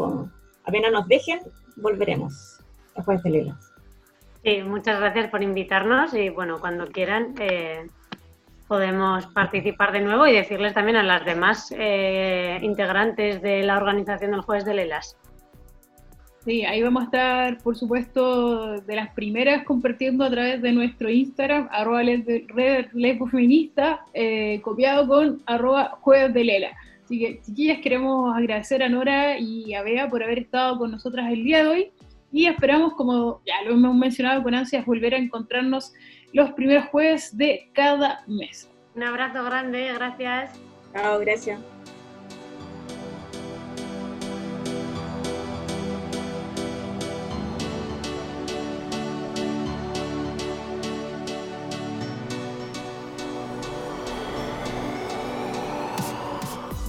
apenas 0.64 0.92
nos 0.92 1.08
dejen, 1.08 1.40
volveremos 1.76 2.60
después 2.96 3.22
de 3.22 3.30
Lela. 3.30 3.58
Sí, 4.42 4.62
muchas 4.62 4.98
gracias 5.00 5.30
por 5.30 5.42
invitarnos 5.42 6.14
y 6.14 6.30
bueno, 6.30 6.58
cuando 6.60 6.86
quieran 6.86 7.34
eh, 7.38 7.86
podemos 8.68 9.26
participar 9.26 9.92
de 9.92 10.00
nuevo 10.00 10.26
y 10.26 10.32
decirles 10.32 10.72
también 10.72 10.96
a 10.96 11.02
las 11.02 11.24
demás 11.24 11.74
eh, 11.76 12.58
integrantes 12.62 13.42
de 13.42 13.62
la 13.62 13.76
organización 13.76 14.30
del 14.30 14.40
Jueves 14.40 14.64
de 14.64 14.74
Lelas. 14.74 15.16
Sí, 16.44 16.64
ahí 16.64 16.82
vamos 16.82 17.02
a 17.02 17.04
estar, 17.04 17.58
por 17.58 17.76
supuesto, 17.76 18.80
de 18.80 18.96
las 18.96 19.12
primeras 19.12 19.64
compartiendo 19.64 20.24
a 20.24 20.30
través 20.30 20.62
de 20.62 20.72
nuestro 20.72 21.10
Instagram, 21.10 21.68
arroba 21.70 22.00
feminista, 23.30 24.06
eh, 24.14 24.58
copiado 24.62 25.06
con 25.06 25.42
arroba 25.44 25.98
jueves 26.00 26.32
de 26.32 26.44
Lela. 26.44 26.70
Así 27.10 27.18
que, 27.18 27.40
chiquillas, 27.42 27.80
queremos 27.80 28.36
agradecer 28.36 28.84
a 28.84 28.88
Nora 28.88 29.36
y 29.36 29.74
a 29.74 29.82
Bea 29.82 30.08
por 30.08 30.22
haber 30.22 30.38
estado 30.38 30.78
con 30.78 30.92
nosotras 30.92 31.32
el 31.32 31.42
día 31.42 31.64
de 31.64 31.68
hoy 31.68 31.92
y 32.30 32.46
esperamos, 32.46 32.94
como 32.94 33.42
ya 33.44 33.54
lo 33.64 33.72
hemos 33.72 33.96
mencionado 33.96 34.44
con 34.44 34.54
ansias, 34.54 34.86
volver 34.86 35.14
a 35.14 35.18
encontrarnos 35.18 35.92
los 36.32 36.52
primeros 36.52 36.84
jueves 36.86 37.36
de 37.36 37.68
cada 37.72 38.22
mes. 38.28 38.70
Un 38.94 39.02
abrazo 39.02 39.42
grande, 39.42 39.92
gracias. 39.92 40.52
Chao, 40.94 41.18
gracias. 41.18 41.79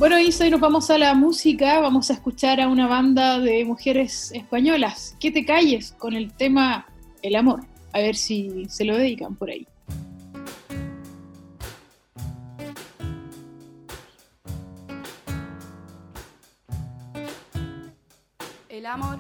Bueno, 0.01 0.17
Isa, 0.17 0.47
y 0.47 0.49
nos 0.49 0.59
vamos 0.59 0.89
a 0.89 0.97
la 0.97 1.13
música. 1.13 1.79
Vamos 1.79 2.09
a 2.09 2.13
escuchar 2.13 2.59
a 2.59 2.67
una 2.67 2.87
banda 2.87 3.37
de 3.37 3.63
mujeres 3.63 4.31
españolas. 4.31 5.15
Que 5.19 5.29
te 5.29 5.45
calles 5.45 5.91
con 5.91 6.15
el 6.15 6.33
tema 6.33 6.87
El 7.21 7.35
amor. 7.35 7.59
A 7.93 7.99
ver 7.99 8.15
si 8.15 8.65
se 8.67 8.83
lo 8.83 8.97
dedican 8.97 9.35
por 9.35 9.51
ahí. 9.51 9.67
El 18.69 18.87
amor 18.87 19.19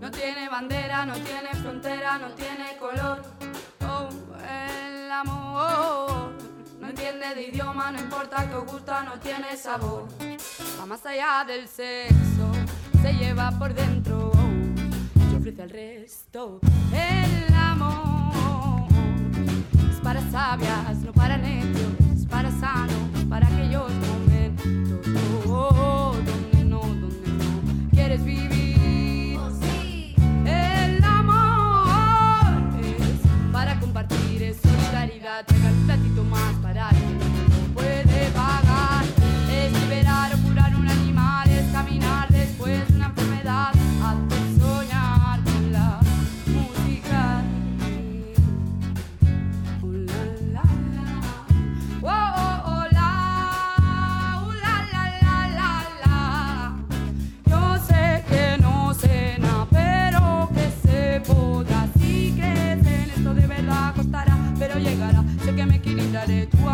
no 0.00 0.10
tiene 0.10 0.48
bandera, 0.48 1.06
no 1.06 1.14
tiene 1.14 1.50
frontera, 1.62 2.18
no 2.18 2.30
tiene 2.30 2.76
color. 2.80 3.22
Oh, 3.82 4.08
el 4.42 5.12
amor 5.12 6.35
entiende 7.06 7.34
de 7.34 7.48
idioma, 7.48 7.92
no 7.92 8.00
importa 8.00 8.48
que 8.48 8.56
os 8.56 8.64
gusta, 8.66 9.02
no 9.04 9.12
tiene 9.20 9.56
sabor. 9.56 10.08
Va 10.80 10.86
más 10.86 11.04
allá 11.06 11.44
del 11.46 11.68
sexo, 11.68 12.50
se 13.00 13.12
lleva 13.12 13.50
por 13.52 13.72
dentro 13.74 14.32
y 15.30 15.36
ofrece 15.36 15.62
al 15.62 15.70
resto. 15.70 16.60
El 16.92 17.54
amor 17.54 18.88
es 19.90 20.00
para 20.00 20.20
sabias, 20.30 20.98
no 20.98 21.12
para 21.12 21.36
necios, 21.36 21.92
es 22.16 22.26
para 22.26 22.50
sanos, 22.50 23.24
para 23.28 23.46
aquellos 23.46 23.90
momentos 23.92 24.66
oh, 25.46 26.14
donde 26.14 26.64
no, 26.64 26.80
donde 26.80 27.28
no 27.28 27.90
quieres 27.92 28.24
vivir. 28.24 29.38
Oh, 29.38 30.48
El 30.48 31.04
amor 31.04 32.80
es 32.82 33.52
para 33.52 33.78
compartir, 33.78 34.42
es 34.42 34.56
solidaridad, 34.60 35.46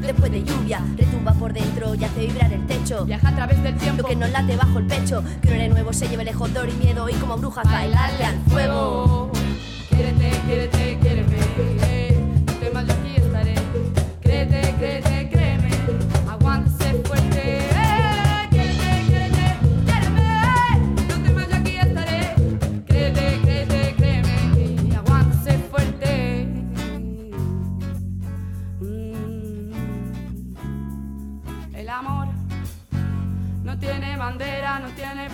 después 0.00 0.30
de 0.30 0.42
lluvia. 0.44 0.82
Retumba 0.96 1.32
por 1.34 1.52
dentro 1.52 1.94
y 1.94 2.04
hace 2.04 2.26
vibrar 2.26 2.52
el 2.52 2.66
techo. 2.66 3.04
Viaja 3.04 3.28
a 3.28 3.34
través 3.34 3.62
del 3.62 3.76
tiempo. 3.76 4.02
Lo 4.02 4.08
que 4.08 4.16
nos 4.16 4.30
late 4.30 4.56
bajo 4.56 4.78
el 4.78 4.86
pecho. 4.86 5.22
Que 5.42 5.68
no 5.68 5.74
nuevo 5.74 5.92
se 5.92 6.08
lleve 6.08 6.24
lejos 6.24 6.52
dolor 6.52 6.68
y 6.70 6.84
miedo. 6.84 7.08
Y 7.08 7.14
como 7.14 7.36
brujas 7.36 7.64
bailarle 7.64 8.24
al 8.24 8.38
fuego. 8.48 9.30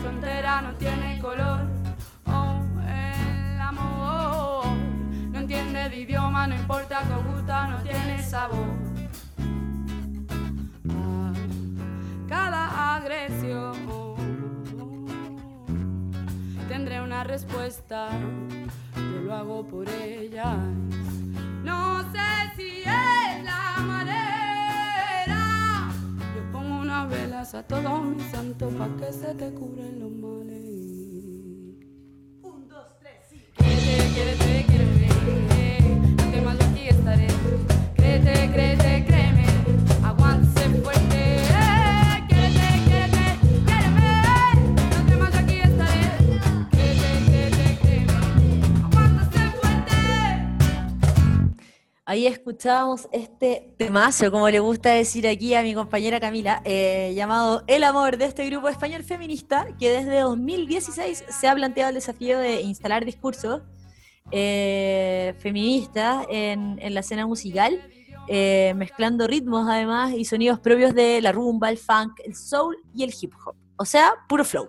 Frontera, 0.06 0.62
no 0.62 0.72
tiene 0.74 1.18
color. 1.20 1.62
Oh, 2.26 2.62
el 2.86 3.60
amor 3.60 4.66
no 5.32 5.38
entiende 5.40 5.88
de 5.88 5.96
idioma, 5.96 6.46
no 6.46 6.54
importa 6.54 7.02
que 7.02 7.14
gusta, 7.28 7.66
no 7.66 7.78
tiene 7.82 8.22
sabor. 8.22 8.68
Cada 12.28 12.94
agresión 12.96 13.74
tendré 16.68 17.00
una 17.00 17.24
respuesta, 17.24 18.08
yo 18.94 19.20
lo 19.24 19.34
hago 19.34 19.66
por 19.66 19.88
ella. 19.88 20.54
No 21.64 22.02
sé 22.12 22.52
si 22.56 22.75
a 27.54 27.62
todos 27.62 28.04
mis 28.04 28.24
santos 28.32 28.74
pa' 28.74 28.88
que 28.96 29.12
se 29.12 29.32
te 29.34 29.52
cubren 29.52 30.00
los 30.00 30.10
males. 30.10 30.64
Un, 32.42 32.68
dos, 32.68 32.86
tres. 32.98 33.22
Ahí 52.08 52.28
escuchábamos 52.28 53.08
este 53.10 53.74
temazo, 53.78 54.30
como 54.30 54.48
le 54.48 54.60
gusta 54.60 54.90
decir 54.90 55.26
aquí 55.26 55.54
a 55.54 55.62
mi 55.62 55.74
compañera 55.74 56.20
Camila, 56.20 56.62
eh, 56.64 57.12
llamado 57.16 57.64
El 57.66 57.82
Amor 57.82 58.16
de 58.16 58.26
este 58.26 58.48
grupo 58.48 58.68
español 58.68 59.02
feminista 59.02 59.66
que 59.76 59.90
desde 59.90 60.20
2016 60.20 61.24
se 61.28 61.48
ha 61.48 61.54
planteado 61.56 61.88
el 61.88 61.96
desafío 61.96 62.38
de 62.38 62.62
instalar 62.62 63.04
discursos 63.04 63.62
eh, 64.30 65.34
feministas 65.40 66.24
en, 66.30 66.78
en 66.80 66.94
la 66.94 67.00
escena 67.00 67.26
musical, 67.26 67.82
eh, 68.28 68.72
mezclando 68.76 69.26
ritmos 69.26 69.68
además 69.68 70.12
y 70.12 70.24
sonidos 70.24 70.60
propios 70.60 70.94
de 70.94 71.20
la 71.20 71.32
rumba, 71.32 71.70
el 71.70 71.76
funk, 71.76 72.20
el 72.24 72.36
soul 72.36 72.76
y 72.94 73.02
el 73.02 73.12
hip 73.20 73.32
hop. 73.44 73.56
O 73.78 73.84
sea, 73.84 74.12
puro 74.28 74.44
flow. 74.44 74.68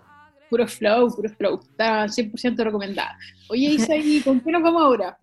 Puro 0.50 0.66
flow, 0.66 1.14
puro 1.14 1.30
flow. 1.30 1.60
Está 1.60 2.06
100% 2.06 2.64
recomendada. 2.64 3.16
Oye, 3.48 3.68
Isa, 3.68 3.94
¿y 3.94 4.22
con 4.22 4.40
qué 4.40 4.50
nos 4.50 4.60
vamos 4.60 4.82
ahora? 4.82 5.16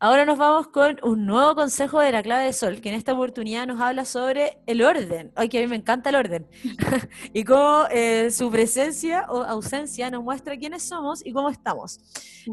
Ahora 0.00 0.24
nos 0.24 0.38
vamos 0.38 0.68
con 0.68 0.96
un 1.02 1.26
nuevo 1.26 1.56
consejo 1.56 1.98
de 1.98 2.12
la 2.12 2.22
clave 2.22 2.44
de 2.44 2.52
sol, 2.52 2.80
que 2.80 2.88
en 2.88 2.94
esta 2.94 3.14
oportunidad 3.14 3.66
nos 3.66 3.80
habla 3.80 4.04
sobre 4.04 4.58
el 4.66 4.82
orden. 4.82 5.32
Ay, 5.34 5.48
que 5.48 5.58
a 5.58 5.60
mí 5.60 5.66
me 5.66 5.74
encanta 5.74 6.10
el 6.10 6.16
orden. 6.16 6.46
y 7.32 7.42
cómo 7.42 7.82
eh, 7.90 8.30
su 8.30 8.48
presencia 8.48 9.26
o 9.28 9.42
ausencia 9.42 10.08
nos 10.08 10.22
muestra 10.22 10.56
quiénes 10.56 10.84
somos 10.84 11.26
y 11.26 11.32
cómo 11.32 11.50
estamos. 11.50 11.98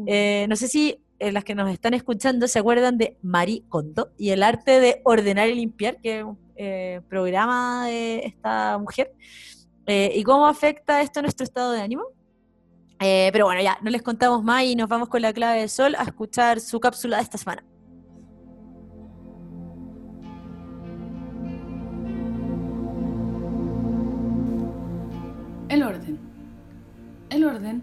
Eh, 0.08 0.46
no 0.48 0.56
sé 0.56 0.66
si 0.66 1.04
eh, 1.20 1.30
las 1.30 1.44
que 1.44 1.54
nos 1.54 1.70
están 1.70 1.94
escuchando 1.94 2.48
se 2.48 2.58
acuerdan 2.58 2.98
de 2.98 3.16
Marie 3.22 3.62
Kondo 3.68 4.10
y 4.18 4.30
el 4.30 4.42
arte 4.42 4.80
de 4.80 5.00
ordenar 5.04 5.48
y 5.48 5.54
limpiar, 5.54 6.00
que 6.00 6.18
es 6.18 6.24
un 6.24 6.38
eh, 6.56 7.00
programa 7.08 7.86
de 7.86 8.26
esta 8.26 8.76
mujer. 8.78 9.12
Y 9.88 10.24
cómo 10.24 10.48
afecta 10.48 11.00
esto 11.00 11.20
a 11.20 11.22
nuestro 11.22 11.44
estado 11.44 11.70
de 11.70 11.80
ánimo. 11.80 12.15
Eh, 13.00 13.28
pero 13.32 13.44
bueno, 13.44 13.62
ya, 13.62 13.78
no 13.82 13.90
les 13.90 14.02
contamos 14.02 14.42
más 14.42 14.64
y 14.64 14.74
nos 14.74 14.88
vamos 14.88 15.08
con 15.08 15.20
la 15.22 15.32
clave 15.32 15.60
de 15.60 15.68
sol 15.68 15.94
a 15.98 16.02
escuchar 16.04 16.60
su 16.60 16.80
cápsula 16.80 17.18
de 17.18 17.22
esta 17.24 17.38
semana. 17.38 17.62
El 25.68 25.82
orden. 25.82 26.18
El 27.28 27.44
orden, 27.44 27.82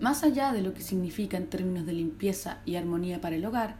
más 0.00 0.24
allá 0.24 0.52
de 0.52 0.62
lo 0.62 0.74
que 0.74 0.80
significa 0.80 1.36
en 1.36 1.48
términos 1.48 1.86
de 1.86 1.92
limpieza 1.92 2.58
y 2.64 2.74
armonía 2.74 3.20
para 3.20 3.36
el 3.36 3.44
hogar, 3.44 3.76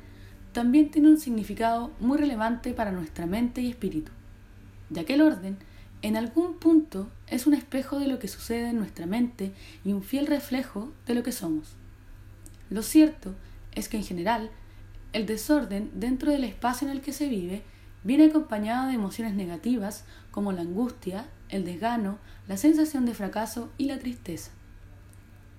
también 0.53 0.91
tiene 0.91 1.09
un 1.09 1.19
significado 1.19 1.91
muy 1.99 2.19
relevante 2.19 2.73
para 2.73 2.93
nuestra 2.93 3.27
mente 3.27 3.61
y 3.61 3.71
espíritu, 3.71 4.13
ya 4.91 5.05
que 5.05 5.15
el 5.15 5.23
orden, 5.23 5.57
en 6.01 6.17
algún 6.17 6.59
punto, 6.59 7.09
es 7.27 7.47
un 7.47 7.55
espejo 7.55 7.99
de 7.99 8.07
lo 8.07 8.19
que 8.19 8.29
sucede 8.29 8.71
en 8.71 8.79
nuestra 8.79 9.07
mente 9.07 9.53
y 9.85 9.93
un 9.93 10.03
fiel 10.03 10.27
reflejo 10.27 10.93
de 11.07 11.15
lo 11.15 11.23
que 11.25 11.33
somos. 11.33 11.75
Lo 12.71 12.83
cierto 12.83 13.35
es 13.73 13.89
que 13.89 13.97
en 13.97 14.05
general, 14.05 14.51
el 15.13 15.27
desorden 15.27 15.91
dentro 15.95 16.31
del 16.31 16.45
espacio 16.45 16.87
en 16.87 16.93
el 16.95 17.01
que 17.01 17.13
se 17.13 17.29
vive 17.29 17.63
viene 18.05 18.27
acompañado 18.27 18.87
de 18.87 18.95
emociones 18.95 19.35
negativas 19.35 20.05
como 20.31 20.53
la 20.53 20.61
angustia, 20.61 21.27
el 21.49 21.65
desgano, 21.65 22.19
la 22.47 22.57
sensación 22.57 23.05
de 23.05 23.15
fracaso 23.15 23.71
y 23.77 23.87
la 23.87 23.99
tristeza. 23.99 24.53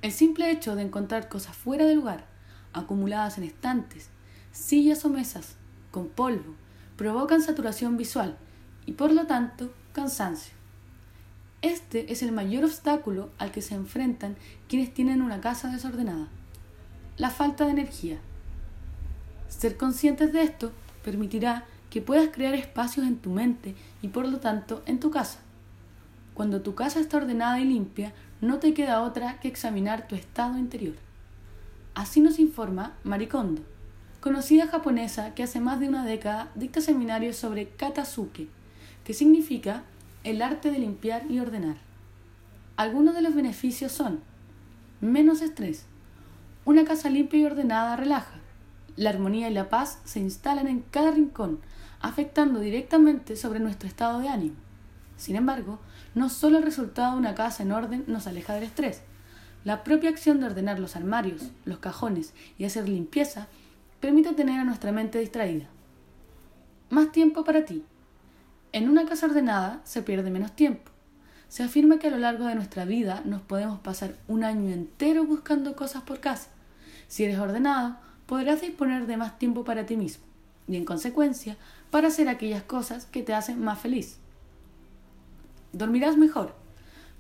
El 0.02 0.14
simple 0.14 0.50
hecho 0.52 0.76
de 0.76 0.84
encontrar 0.84 1.28
cosas 1.28 1.56
fuera 1.56 1.86
de 1.86 1.96
lugar, 1.96 2.26
acumuladas 2.72 3.38
en 3.38 3.44
estantes, 3.44 4.10
sillas 4.54 5.04
o 5.04 5.10
mesas, 5.10 5.56
con 5.92 6.08
polvo, 6.08 6.56
provocan 6.96 7.42
saturación 7.42 7.98
visual 7.98 8.38
y 8.86 8.94
por 8.94 9.12
lo 9.12 9.26
tanto 9.28 9.74
cansancio. 9.94 10.54
Este 11.62 12.12
es 12.12 12.24
el 12.24 12.32
mayor 12.32 12.64
obstáculo 12.64 13.32
al 13.38 13.52
que 13.52 13.62
se 13.62 13.76
enfrentan 13.76 14.38
quienes 14.68 14.94
tienen 14.94 15.22
una 15.22 15.42
casa 15.42 15.70
desordenada, 15.70 16.28
la 17.18 17.30
falta 17.30 17.66
de 17.66 17.72
energía. 17.72 18.18
Ser 19.50 19.76
conscientes 19.76 20.32
de 20.32 20.44
esto 20.44 20.72
permitirá 21.04 21.66
que 21.90 22.02
puedas 22.02 22.30
crear 22.30 22.54
espacios 22.54 23.06
en 23.06 23.18
tu 23.18 23.32
mente 23.32 23.76
y 24.02 24.10
por 24.10 24.28
lo 24.28 24.40
tanto 24.40 24.84
en 24.86 25.00
tu 25.00 25.12
casa. 25.12 25.40
Cuando 26.34 26.62
tu 26.62 26.76
casa 26.76 27.00
está 27.00 27.18
ordenada 27.18 27.60
y 27.60 27.66
limpia, 27.66 28.14
no 28.40 28.60
te 28.60 28.74
queda 28.74 29.02
otra 29.02 29.40
que 29.42 29.50
examinar 29.50 30.08
tu 30.08 30.16
estado 30.16 30.58
interior. 30.58 30.96
Así 31.96 32.22
nos 32.22 32.40
informa 32.40 32.96
Marie 33.04 33.28
Kondo, 33.28 33.64
conocida 34.22 34.68
japonesa 34.68 35.36
que 35.36 35.44
hace 35.44 35.60
más 35.60 35.82
de 35.82 35.90
una 35.90 36.06
década 36.06 36.52
dicta 36.56 36.80
seminarios 36.80 37.36
sobre 37.36 37.70
katasuke, 37.70 38.48
que 39.10 39.16
significa 39.16 39.86
el 40.24 40.40
arte 40.40 40.70
de 40.70 40.78
limpiar 40.78 41.32
y 41.32 41.40
ordenar. 41.40 41.78
Algunos 42.76 43.16
de 43.16 43.24
los 43.24 43.34
beneficios 43.34 43.92
son 43.92 44.20
menos 45.02 45.42
estrés. 45.42 45.88
Una 46.64 46.86
casa 46.86 47.10
limpia 47.10 47.40
y 47.40 47.46
ordenada 47.46 47.96
relaja. 47.96 48.36
La 48.98 49.10
armonía 49.10 49.50
y 49.50 49.54
la 49.56 49.68
paz 49.68 50.00
se 50.06 50.20
instalan 50.20 50.68
en 50.68 50.82
cada 50.92 51.10
rincón, 51.10 51.60
afectando 52.00 52.60
directamente 52.60 53.36
sobre 53.36 53.60
nuestro 53.60 53.90
estado 53.90 54.20
de 54.20 54.30
ánimo. 54.30 54.58
Sin 55.18 55.36
embargo, 55.36 55.80
no 56.14 56.30
solo 56.30 56.60
el 56.60 56.64
resultado 56.64 57.14
de 57.14 57.18
una 57.18 57.34
casa 57.34 57.64
en 57.64 57.72
orden 57.72 58.04
nos 58.06 58.28
aleja 58.28 58.54
del 58.54 58.66
estrés. 58.66 59.02
La 59.64 59.84
propia 59.84 60.12
acción 60.12 60.40
de 60.40 60.46
ordenar 60.46 60.78
los 60.78 60.96
armarios, 60.96 61.50
los 61.66 61.80
cajones 61.80 62.36
y 62.60 62.66
hacer 62.66 62.88
limpieza 62.88 63.48
permite 64.02 64.34
tener 64.34 64.60
a 64.60 64.66
nuestra 64.66 64.92
mente 64.92 65.18
distraída. 65.18 65.66
Más 66.92 67.12
tiempo 67.12 67.44
para 67.44 67.66
ti. 67.66 67.84
En 68.80 68.88
una 68.88 69.06
casa 69.06 69.26
ordenada 69.26 69.82
se 69.84 70.04
pierde 70.04 70.32
menos 70.32 70.54
tiempo. 70.54 70.90
Se 71.50 71.64
afirma 71.64 72.00
que 72.00 72.08
a 72.08 72.12
lo 72.12 72.18
largo 72.18 72.46
de 72.46 72.56
nuestra 72.56 72.86
vida 72.86 73.22
nos 73.26 73.42
podemos 73.42 73.82
pasar 73.82 74.16
un 74.30 74.46
año 74.46 74.70
entero 74.70 75.26
buscando 75.26 75.76
cosas 75.76 76.04
por 76.04 76.22
casa. 76.22 76.48
Si 77.10 77.26
eres 77.26 77.40
ordenado, 77.40 77.98
podrás 78.26 78.62
disponer 78.62 79.06
de 79.06 79.18
más 79.18 79.38
tiempo 79.38 79.66
para 79.66 79.86
ti 79.86 79.98
mismo 79.98 80.24
y, 80.66 80.78
en 80.78 80.86
consecuencia, 80.86 81.58
para 81.92 82.08
hacer 82.08 82.30
aquellas 82.30 82.64
cosas 82.64 83.06
que 83.06 83.22
te 83.22 83.34
hacen 83.34 83.62
más 83.62 83.80
feliz. 83.80 84.16
Dormirás 85.74 86.16
mejor. 86.16 86.56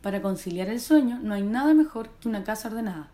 Para 0.02 0.22
conciliar 0.22 0.70
el 0.70 0.80
sueño 0.80 1.20
no 1.22 1.34
hay 1.34 1.44
nada 1.44 1.74
mejor 1.74 2.10
que 2.22 2.30
una 2.30 2.46
casa 2.46 2.70
ordenada. 2.70 3.12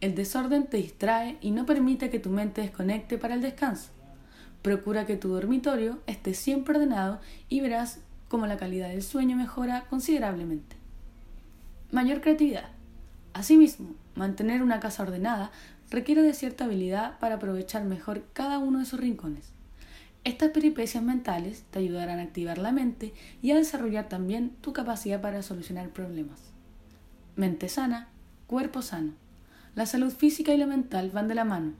El 0.00 0.14
desorden 0.14 0.68
te 0.68 0.76
distrae 0.76 1.36
y 1.40 1.50
no 1.50 1.66
permite 1.66 2.10
que 2.10 2.20
tu 2.20 2.30
mente 2.30 2.60
desconecte 2.60 3.18
para 3.18 3.34
el 3.34 3.42
descanso. 3.42 3.90
Procura 4.62 5.06
que 5.06 5.16
tu 5.16 5.28
dormitorio 5.28 6.00
esté 6.06 6.34
siempre 6.34 6.74
ordenado 6.74 7.20
y 7.48 7.60
verás 7.60 8.00
cómo 8.28 8.46
la 8.46 8.56
calidad 8.56 8.88
del 8.88 9.02
sueño 9.02 9.36
mejora 9.36 9.86
considerablemente. 9.88 10.76
Mayor 11.90 12.20
creatividad. 12.20 12.68
Asimismo, 13.32 13.94
mantener 14.14 14.62
una 14.62 14.80
casa 14.80 15.02
ordenada 15.02 15.50
requiere 15.90 16.22
de 16.22 16.34
cierta 16.34 16.64
habilidad 16.64 17.18
para 17.18 17.36
aprovechar 17.36 17.84
mejor 17.84 18.24
cada 18.32 18.58
uno 18.58 18.80
de 18.80 18.84
sus 18.84 19.00
rincones. 19.00 19.52
Estas 20.24 20.50
peripecias 20.50 21.02
mentales 21.02 21.64
te 21.70 21.78
ayudarán 21.78 22.18
a 22.18 22.22
activar 22.22 22.58
la 22.58 22.72
mente 22.72 23.14
y 23.40 23.52
a 23.52 23.56
desarrollar 23.56 24.08
también 24.08 24.50
tu 24.60 24.72
capacidad 24.72 25.22
para 25.22 25.42
solucionar 25.42 25.88
problemas. 25.90 26.40
Mente 27.36 27.68
sana, 27.68 28.08
cuerpo 28.46 28.82
sano. 28.82 29.12
La 29.74 29.86
salud 29.86 30.12
física 30.12 30.52
y 30.52 30.58
la 30.58 30.66
mental 30.66 31.10
van 31.10 31.28
de 31.28 31.34
la 31.36 31.44
mano. 31.44 31.72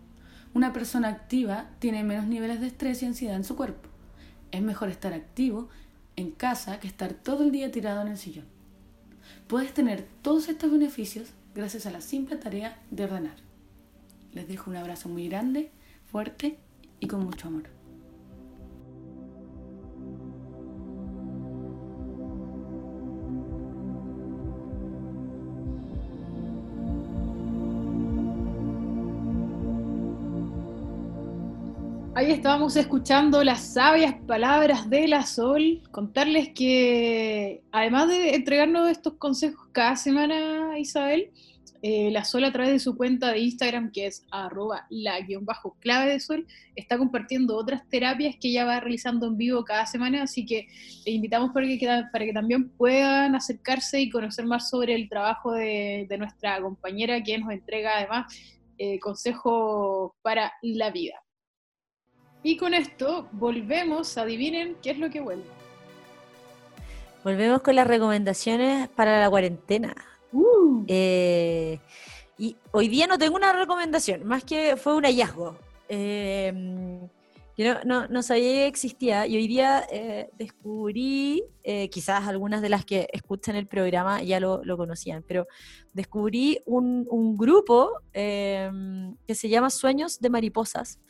Una 0.58 0.72
persona 0.72 1.06
activa 1.06 1.66
tiene 1.78 2.02
menos 2.02 2.26
niveles 2.26 2.60
de 2.60 2.66
estrés 2.66 3.00
y 3.00 3.06
ansiedad 3.06 3.36
en 3.36 3.44
su 3.44 3.54
cuerpo. 3.54 3.88
Es 4.50 4.60
mejor 4.60 4.88
estar 4.88 5.12
activo 5.12 5.68
en 6.16 6.32
casa 6.32 6.80
que 6.80 6.88
estar 6.88 7.12
todo 7.12 7.44
el 7.44 7.52
día 7.52 7.70
tirado 7.70 8.02
en 8.02 8.08
el 8.08 8.18
sillón. 8.18 8.44
Puedes 9.46 9.72
tener 9.72 10.08
todos 10.20 10.48
estos 10.48 10.72
beneficios 10.72 11.28
gracias 11.54 11.86
a 11.86 11.92
la 11.92 12.00
simple 12.00 12.34
tarea 12.34 12.76
de 12.90 13.04
ordenar. 13.04 13.36
Les 14.32 14.48
dejo 14.48 14.68
un 14.68 14.78
abrazo 14.78 15.08
muy 15.08 15.28
grande, 15.28 15.70
fuerte 16.10 16.58
y 16.98 17.06
con 17.06 17.24
mucho 17.24 17.46
amor. 17.46 17.77
Ahí 32.18 32.33
estábamos 32.33 32.74
escuchando 32.74 33.44
las 33.44 33.74
sabias 33.74 34.12
palabras 34.26 34.90
de 34.90 35.07
la 35.07 35.24
Sol. 35.24 35.81
Contarles 35.92 36.48
que 36.48 37.62
además 37.70 38.09
de 38.09 38.35
entregarnos 38.35 38.90
estos 38.90 39.14
consejos 39.14 39.68
cada 39.70 39.94
semana, 39.94 40.81
Isabel, 40.81 41.31
eh, 41.81 42.11
la 42.11 42.24
Sol 42.24 42.42
a 42.42 42.50
través 42.50 42.72
de 42.72 42.81
su 42.81 42.96
cuenta 42.96 43.31
de 43.31 43.38
Instagram, 43.38 43.92
que 43.92 44.07
es 44.07 44.26
arroba 44.33 44.85
la 44.90 45.20
guion 45.20 45.44
bajo 45.44 45.76
clave 45.78 46.11
de 46.11 46.18
Sol, 46.18 46.44
está 46.74 46.98
compartiendo 46.98 47.57
otras 47.57 47.88
terapias 47.88 48.35
que 48.35 48.48
ella 48.48 48.64
va 48.64 48.81
realizando 48.81 49.28
en 49.28 49.37
vivo 49.37 49.64
cada 49.64 49.87
semana, 49.87 50.24
así 50.24 50.44
que 50.44 50.66
les 51.07 51.14
invitamos 51.14 51.52
para 51.52 51.68
que, 51.68 52.02
para 52.11 52.24
que 52.24 52.33
también 52.33 52.68
puedan 52.70 53.37
acercarse 53.37 54.00
y 54.00 54.11
conocer 54.11 54.44
más 54.44 54.68
sobre 54.68 54.96
el 54.96 55.09
trabajo 55.09 55.52
de, 55.52 56.09
nuestra 56.18 56.61
compañera, 56.61 57.22
que 57.22 57.38
nos 57.38 57.52
entrega 57.52 57.96
además 57.96 58.35
eh, 58.76 58.98
consejos 58.98 60.11
para 60.20 60.52
la 60.62 60.90
vida. 60.90 61.14
Y 62.42 62.57
con 62.57 62.74
esto 62.74 63.29
volvemos, 63.33 64.16
adivinen 64.16 64.77
qué 64.83 64.90
es 64.90 64.98
lo 64.98 65.11
que 65.11 65.20
vuelve. 65.20 65.44
Volvemos 67.24 67.62
con 67.62 67.74
las 67.74 67.87
recomendaciones 67.87 68.88
para 68.88 69.20
la 69.20 69.29
cuarentena. 69.29 69.94
Uh. 70.33 70.85
Eh, 70.87 71.81
y 72.38 72.57
hoy 72.70 72.88
día 72.88 73.07
no 73.07 73.18
tengo 73.18 73.35
una 73.35 73.53
recomendación, 73.53 74.24
más 74.24 74.44
que 74.44 74.77
fue 74.77 74.94
un 74.94 75.05
hallazgo. 75.05 75.59
Eh, 75.88 76.53
yo 77.57 77.74
no, 77.85 78.22
sabía 78.22 78.53
que 78.53 78.66
existía 78.68 79.27
y 79.27 79.37
hoy 79.37 79.48
día 79.48 79.85
eh, 79.90 80.31
descubrí, 80.38 81.42
quizás 81.90 82.29
algunas 82.29 82.62
de 82.62 82.68
las 82.68 82.85
que 82.85 83.09
escuchan 83.12 83.57
el 83.57 83.66
programa 83.66 84.22
ya 84.22 84.38
lo, 84.38 84.62
conocían, 84.77 85.24
pero 85.27 85.48
descubrí 85.92 86.61
un, 86.66 87.05
un 87.11 87.37
grupo 87.37 87.90
que 88.12 89.35
se 89.35 89.48
llama 89.48 89.70
Sueños 89.70 90.20
de 90.20 90.31
Mariposas, 90.31 91.01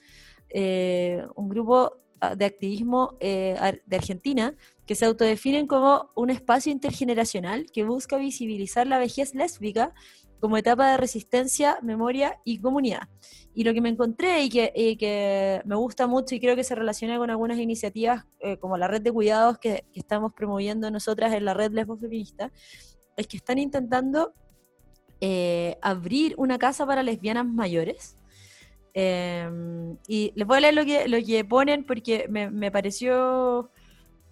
eh, 0.50 1.26
un 1.34 1.48
grupo 1.48 1.92
ah, 2.20 2.34
de 2.34 2.44
activismo 2.44 3.16
eh, 3.20 3.80
de 3.84 3.96
Argentina 3.96 4.54
que 4.86 4.94
se 4.94 5.04
autodefinen 5.04 5.66
como 5.66 6.10
un 6.16 6.30
espacio 6.30 6.72
intergeneracional 6.72 7.66
que 7.72 7.84
busca 7.84 8.16
visibilizar 8.16 8.86
la 8.86 8.98
vejez 8.98 9.34
lésbica 9.34 9.92
como 10.40 10.56
etapa 10.56 10.90
de 10.90 10.96
resistencia, 10.96 11.78
memoria 11.82 12.40
y 12.44 12.60
comunidad. 12.60 13.08
Y 13.54 13.64
lo 13.64 13.74
que 13.74 13.80
me 13.80 13.88
encontré 13.88 14.44
y 14.44 14.48
que, 14.48 15.62
me 15.64 15.74
gusta 15.74 16.06
mucho 16.06 16.34
y 16.34 16.40
creo 16.40 16.54
que 16.54 16.62
se 16.62 16.76
relaciona 16.76 17.18
con 17.18 17.28
algunas 17.28 17.58
iniciativas 17.58 18.24
eh, 18.38 18.56
como 18.56 18.78
la 18.78 18.86
red 18.86 19.02
de 19.02 19.12
cuidados 19.12 19.58
que, 19.58 19.84
estamos 19.94 20.32
promoviendo 20.32 20.90
nosotras 20.90 21.34
en 21.34 21.44
la 21.44 21.54
red 21.54 21.72
lesbo 21.72 21.96
feminista, 21.96 22.52
es 23.16 23.26
que 23.26 23.36
están 23.36 23.58
intentando 23.58 24.32
abrir 25.82 26.34
una 26.38 26.58
casa 26.58 26.86
para 26.86 27.02
lesbianas 27.02 27.44
mayores 27.44 28.17
Em, 28.94 29.96
y 30.06 30.32
les 30.34 30.46
voy 30.46 30.58
a 30.58 30.60
leer 30.60 30.74
lo 30.74 30.84
que, 30.84 31.08
lo 31.08 31.18
que 31.24 31.44
ponen 31.44 31.84
porque 31.84 32.26
me, 32.28 32.70
pareció, 32.70 33.70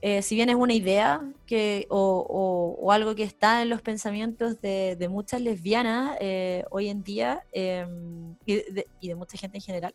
eh, 0.01 0.23
si 0.23 0.35
bien 0.35 0.49
es 0.49 0.57
una 0.57 0.75
idea 0.75 1.23
que, 1.47 1.87
o, 1.91 2.89
algo 2.91 3.15
que 3.15 3.23
está 3.23 3.63
en 3.63 3.69
los 3.69 3.83
pensamientos 3.83 4.61
de, 4.61 5.07
muchas 5.11 5.41
lesbianas 5.41 6.17
eh, 6.21 6.65
hoy 6.71 6.89
en 6.89 7.03
día 7.03 7.45
em, 7.53 8.37
y, 8.47 8.63
de, 8.73 9.15
mucha 9.15 9.39
gente 9.39 9.59
en 9.59 9.63
general, 9.63 9.95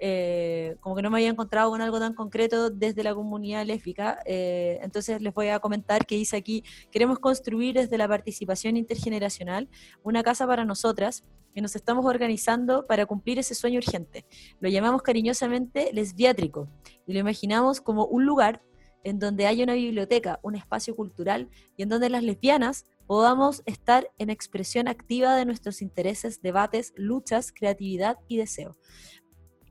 eh, 0.00 0.76
como 0.80 0.96
que 0.96 1.02
no 1.02 1.10
me 1.10 1.18
había 1.18 1.28
encontrado 1.28 1.70
con 1.70 1.80
algo 1.80 1.98
tan 1.98 2.14
concreto 2.14 2.70
desde 2.70 3.04
la 3.04 3.14
comunidad 3.14 3.64
lésbica. 3.66 4.18
entonces 4.26 5.20
les 5.20 5.34
voy 5.34 5.48
a 5.48 5.60
comentar 5.60 6.06
que 6.06 6.16
dice 6.16 6.36
aquí, 6.36 6.64
queremos 6.90 7.18
construir 7.18 7.74
desde 7.74 7.98
la 7.98 8.08
participación 8.08 8.76
intergeneracional 8.76 9.68
una 10.02 10.22
casa 10.22 10.46
para 10.46 10.64
nosotras 10.64 11.24
que 11.54 11.60
nos 11.60 11.76
estamos 11.76 12.06
organizando 12.06 12.86
para 12.86 13.06
cumplir 13.06 13.38
ese 13.38 13.54
sueño 13.54 13.78
urgente. 13.78 14.24
Lo 14.60 14.68
llamamos 14.68 15.02
cariñosamente 15.02 15.90
lesbiátrico 15.92 16.68
y 17.06 17.12
lo 17.12 17.18
imaginamos 17.18 17.80
como 17.80 18.06
un 18.06 18.24
lugar 18.24 18.62
en 19.02 19.18
donde 19.18 19.46
haya 19.46 19.64
una 19.64 19.74
biblioteca, 19.74 20.38
un 20.42 20.54
espacio 20.54 20.94
cultural 20.94 21.48
y 21.76 21.82
en 21.82 21.88
donde 21.88 22.10
las 22.10 22.22
lesbianas 22.22 22.84
podamos 23.06 23.62
estar 23.66 24.10
en 24.18 24.30
expresión 24.30 24.88
activa 24.88 25.36
de 25.36 25.46
nuestros 25.46 25.82
intereses, 25.82 26.42
debates, 26.42 26.92
luchas, 26.96 27.50
creatividad 27.52 28.18
y 28.28 28.36
deseo. 28.36 28.76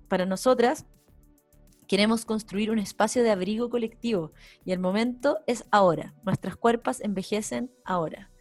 Para 0.10 0.26
nosotras, 0.26 0.88
queremos 1.88 2.26
construir 2.26 2.72
un 2.72 2.80
espacio 2.80 3.22
de 3.22 3.30
abrigo 3.30 3.70
colectivo 3.70 4.34
y 4.66 4.72
el 4.72 4.80
momento 4.80 5.38
es 5.46 5.66
ahora. 5.72 6.16
Nuestras 6.24 6.56
cuerpos 6.56 7.00
envejecen 7.00 7.72
ahora. 7.86 8.32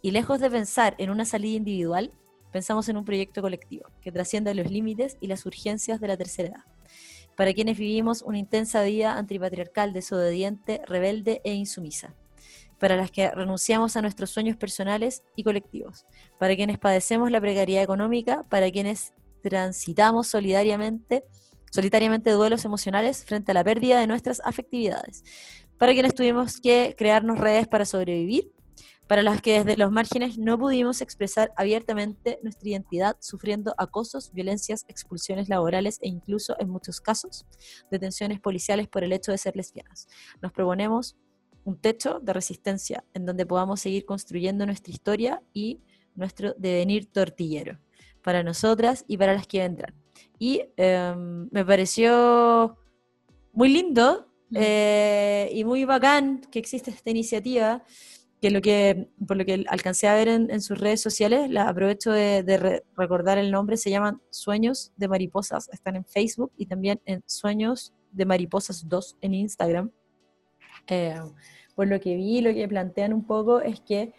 Y 0.00 0.10
lejos 0.10 0.40
de 0.40 0.50
pensar 0.50 0.94
en 0.96 1.10
una 1.10 1.26
salida 1.26 1.56
individual, 1.56 2.12
pensamos 2.50 2.88
en 2.88 2.96
un 2.96 3.04
proyecto 3.04 3.42
colectivo 3.42 3.90
que 4.00 4.10
trascienda 4.10 4.54
los 4.54 4.70
límites 4.70 5.18
y 5.20 5.26
las 5.26 5.44
urgencias 5.44 6.00
de 6.00 6.08
la 6.08 6.16
tercera 6.16 6.48
edad. 6.48 6.64
Para 7.36 7.52
quienes 7.52 7.76
vivimos 7.78 8.22
una 8.22 8.38
intensa 8.38 8.82
vida 8.82 9.18
antipatriarcal, 9.18 9.92
desobediente, 9.92 10.80
rebelde 10.86 11.42
e 11.44 11.52
insumisa. 11.52 12.14
Para 12.78 12.96
las 12.96 13.10
que 13.10 13.30
renunciamos 13.30 13.96
a 13.96 14.02
nuestros 14.02 14.30
sueños 14.30 14.56
personales 14.56 15.22
y 15.36 15.44
colectivos. 15.44 16.06
Para 16.38 16.56
quienes 16.56 16.78
padecemos 16.78 17.30
la 17.30 17.40
precariedad 17.40 17.82
económica. 17.82 18.44
Para 18.48 18.70
quienes 18.70 19.14
transitamos 19.42 20.28
solidariamente, 20.28 21.24
solitariamente 21.70 22.30
duelos 22.30 22.64
emocionales 22.64 23.24
frente 23.24 23.52
a 23.52 23.54
la 23.54 23.64
pérdida 23.64 24.00
de 24.00 24.06
nuestras 24.06 24.40
afectividades. 24.44 25.24
Para 25.78 25.92
quienes 25.92 26.14
tuvimos 26.14 26.60
que 26.60 26.94
crearnos 26.96 27.38
redes 27.38 27.66
para 27.68 27.84
sobrevivir 27.84 28.52
para 29.12 29.22
las 29.22 29.42
que 29.42 29.58
desde 29.58 29.76
los 29.76 29.92
márgenes 29.92 30.38
no 30.38 30.58
pudimos 30.58 31.02
expresar 31.02 31.52
abiertamente 31.56 32.38
nuestra 32.42 32.70
identidad, 32.70 33.16
sufriendo 33.20 33.74
acosos, 33.76 34.32
violencias, 34.32 34.86
expulsiones 34.88 35.50
laborales 35.50 35.98
e 36.00 36.08
incluso, 36.08 36.56
en 36.58 36.70
muchos 36.70 37.00
casos, 37.02 37.44
detenciones 37.90 38.40
policiales 38.40 38.88
por 38.88 39.04
el 39.04 39.12
hecho 39.12 39.30
de 39.30 39.36
ser 39.36 39.54
lesbianas. 39.54 40.08
Nos 40.40 40.52
proponemos 40.52 41.16
un 41.64 41.78
techo 41.78 42.20
de 42.20 42.32
resistencia 42.32 43.04
en 43.12 43.26
donde 43.26 43.44
podamos 43.44 43.80
seguir 43.80 44.06
construyendo 44.06 44.64
nuestra 44.64 44.92
historia 44.92 45.42
y 45.52 45.80
nuestro 46.14 46.54
devenir 46.56 47.04
tortillero, 47.12 47.78
para 48.22 48.42
nosotras 48.42 49.04
y 49.08 49.16
para 49.16 49.34
las 49.34 49.46
que 49.46 49.58
vendrán. 49.58 49.94
Y 50.38 50.62
em, 50.76 51.48
me 51.50 51.64
pareció 51.64 52.76
muy 53.52 53.68
lindo 53.68 54.26
eh, 54.54 55.50
y 55.52 55.64
muy 55.64 55.84
bacán 55.84 56.40
que 56.50 56.58
existe 56.58 56.90
esta 56.90 57.10
iniciativa 57.10 57.82
que 58.42 58.50
lo 58.50 58.60
que, 58.60 59.08
por 59.24 59.36
lo 59.36 59.44
que 59.44 59.64
alcancé 59.68 60.08
a 60.08 60.14
ver 60.14 60.26
en, 60.26 60.60
sus 60.60 60.76
redes 60.76 61.00
sociales, 61.00 61.48
la 61.48 61.68
aprovecho 61.68 62.10
de, 62.10 62.82
recordar 62.96 63.38
el 63.38 63.52
nombre, 63.52 63.76
se 63.76 63.88
llaman 63.88 64.20
Sueños 64.30 64.92
de 64.96 65.06
Mariposas, 65.06 65.68
están 65.72 65.94
en 65.94 66.04
Facebook 66.04 66.50
y 66.56 66.66
también 66.66 67.00
en 67.04 67.22
Sueños 67.24 67.94
de 68.10 68.26
Mariposas 68.26 68.88
2 68.88 69.18
en 69.20 69.34
Instagram. 69.34 69.92
Eh, 70.88 71.20
por 71.76 71.86
lo 71.86 72.00
que 72.00 72.16
vi, 72.16 72.40
lo 72.40 72.52
que 72.52 72.66
plantean 72.66 73.12
un 73.12 73.24
poco 73.24 73.60
es 73.60 73.80
que 73.80 74.12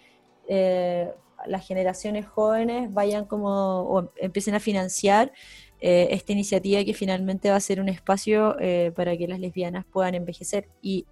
eh, 0.48 1.12
las 1.48 1.68
generaciones 1.68 2.26
jóvenes 2.26 2.94
vayan 2.94 3.26
como, 3.26 3.82
o 3.82 4.12
empiecen 4.18 4.56
a 4.56 4.60
financiar 4.60 5.32
eh, 5.80 6.08
esta 6.12 6.32
iniciativa 6.32 6.84
que 6.84 6.94
finalmente 6.94 7.50
va 7.50 7.58
a 7.58 7.60
ser 7.60 7.82
un 7.82 7.90
espacio 7.90 8.56
para 8.96 9.18
que 9.18 9.28
las 9.28 9.40
lesbianas 9.40 9.86
puedan 9.86 10.16
envejecer. 10.16 10.70
Y 10.82 11.06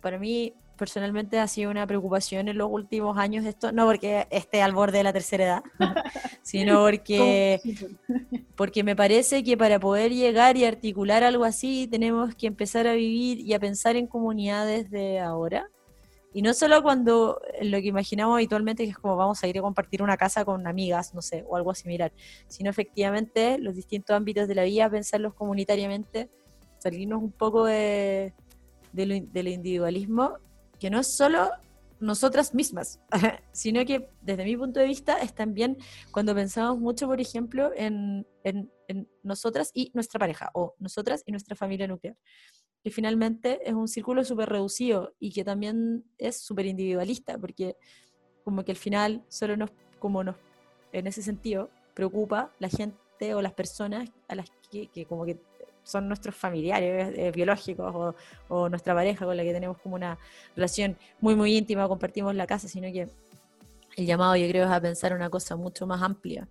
para 0.00 0.18
mí 0.18 0.54
personalmente 0.76 1.38
ha 1.38 1.48
sido 1.48 1.70
una 1.70 1.86
preocupación 1.86 2.48
en 2.48 2.58
los 2.58 2.70
últimos 2.70 3.16
años 3.18 3.44
esto, 3.44 3.72
no 3.72 3.86
porque 3.86 4.26
esté 4.30 4.62
al 4.62 4.72
borde 4.72 4.98
de 4.98 5.04
la 5.04 5.12
tercera 5.12 5.44
edad, 5.44 5.62
sino 6.42 6.82
porque, 6.82 7.60
porque 8.56 8.82
me 8.82 8.96
parece 8.96 9.44
que 9.44 9.56
para 9.56 9.78
poder 9.78 10.12
llegar 10.12 10.56
y 10.56 10.64
articular 10.64 11.22
algo 11.22 11.44
así 11.44 11.88
tenemos 11.90 12.34
que 12.34 12.46
empezar 12.46 12.86
a 12.86 12.94
vivir 12.94 13.40
y 13.40 13.54
a 13.54 13.60
pensar 13.60 13.96
en 13.96 14.06
comunidades 14.06 14.90
de 14.90 15.20
ahora. 15.20 15.68
Y 16.34 16.42
no 16.42 16.52
solo 16.52 16.82
cuando 16.82 17.40
lo 17.62 17.80
que 17.80 17.86
imaginamos 17.86 18.34
habitualmente, 18.34 18.82
que 18.84 18.90
es 18.90 18.98
como 18.98 19.14
vamos 19.14 19.42
a 19.42 19.46
ir 19.46 19.56
a 19.56 19.62
compartir 19.62 20.02
una 20.02 20.16
casa 20.16 20.44
con 20.44 20.66
amigas, 20.66 21.14
no 21.14 21.22
sé, 21.22 21.44
o 21.46 21.56
algo 21.56 21.72
similar, 21.74 22.12
sino 22.48 22.68
efectivamente 22.68 23.56
los 23.58 23.76
distintos 23.76 24.16
ámbitos 24.16 24.48
de 24.48 24.56
la 24.56 24.64
vida, 24.64 24.90
pensarlos 24.90 25.32
comunitariamente, 25.34 26.28
salirnos 26.78 27.22
un 27.22 27.30
poco 27.30 27.64
de, 27.66 28.34
del 28.92 29.48
individualismo, 29.48 30.38
que 30.80 30.90
no 30.90 30.98
es 30.98 31.06
solo 31.06 31.50
nosotras 32.00 32.52
mismas, 32.52 33.00
sino 33.52 33.84
que 33.84 34.10
desde 34.20 34.44
mi 34.44 34.56
punto 34.56 34.80
de 34.80 34.86
vista 34.86 35.18
es 35.18 35.36
también 35.36 35.78
cuando 36.10 36.34
pensamos 36.34 36.80
mucho, 36.80 37.06
por 37.06 37.20
ejemplo, 37.20 37.70
en, 37.76 38.26
en, 38.42 38.72
en 38.88 39.08
nosotras 39.22 39.70
y 39.72 39.92
nuestra 39.94 40.18
pareja, 40.18 40.50
o 40.52 40.74
nosotras 40.80 41.22
y 41.26 41.30
nuestra 41.30 41.54
familia 41.54 41.86
nuclear 41.86 42.16
que 42.84 42.90
finalmente 42.90 43.60
es 43.64 43.72
un 43.72 43.88
círculo 43.88 44.22
súper 44.24 44.50
reducido 44.50 45.14
y 45.18 45.32
que 45.32 45.42
también 45.42 46.04
es 46.18 46.36
súper 46.36 46.66
individualista, 46.66 47.38
porque 47.38 47.76
como 48.44 48.62
que 48.62 48.72
al 48.72 48.76
final 48.76 49.24
solo 49.28 49.56
nos, 49.56 49.70
como 49.98 50.22
nos, 50.22 50.36
en 50.92 51.06
ese 51.06 51.22
sentido, 51.22 51.70
preocupa 51.94 52.52
la 52.58 52.68
gente 52.68 53.34
o 53.34 53.40
las 53.40 53.54
personas 53.54 54.10
a 54.28 54.34
las 54.34 54.50
que, 54.70 55.06
como 55.06 55.24
que 55.24 55.38
son 55.82 56.08
nuestros 56.08 56.36
familiares 56.36 57.14
eh, 57.16 57.32
biológicos 57.34 57.94
o, 57.94 58.14
o, 58.48 58.68
nuestra 58.68 58.94
pareja 58.94 59.24
con 59.24 59.34
la 59.34 59.44
que 59.44 59.52
tenemos 59.54 59.78
como 59.78 59.94
una 59.94 60.18
relación 60.54 60.98
muy, 61.20 61.34
muy 61.34 61.56
íntima, 61.56 61.88
compartimos 61.88 62.34
la 62.34 62.46
casa, 62.46 62.68
sino 62.68 62.92
que 62.92 63.08
el 63.96 64.06
llamado 64.06 64.36
yo 64.36 64.46
creo 64.46 64.64
es 64.64 64.70
a 64.70 64.80
pensar 64.80 65.14
una 65.14 65.30
cosa 65.30 65.56
mucho 65.56 65.86
más 65.86 66.02
amplia 66.02 66.48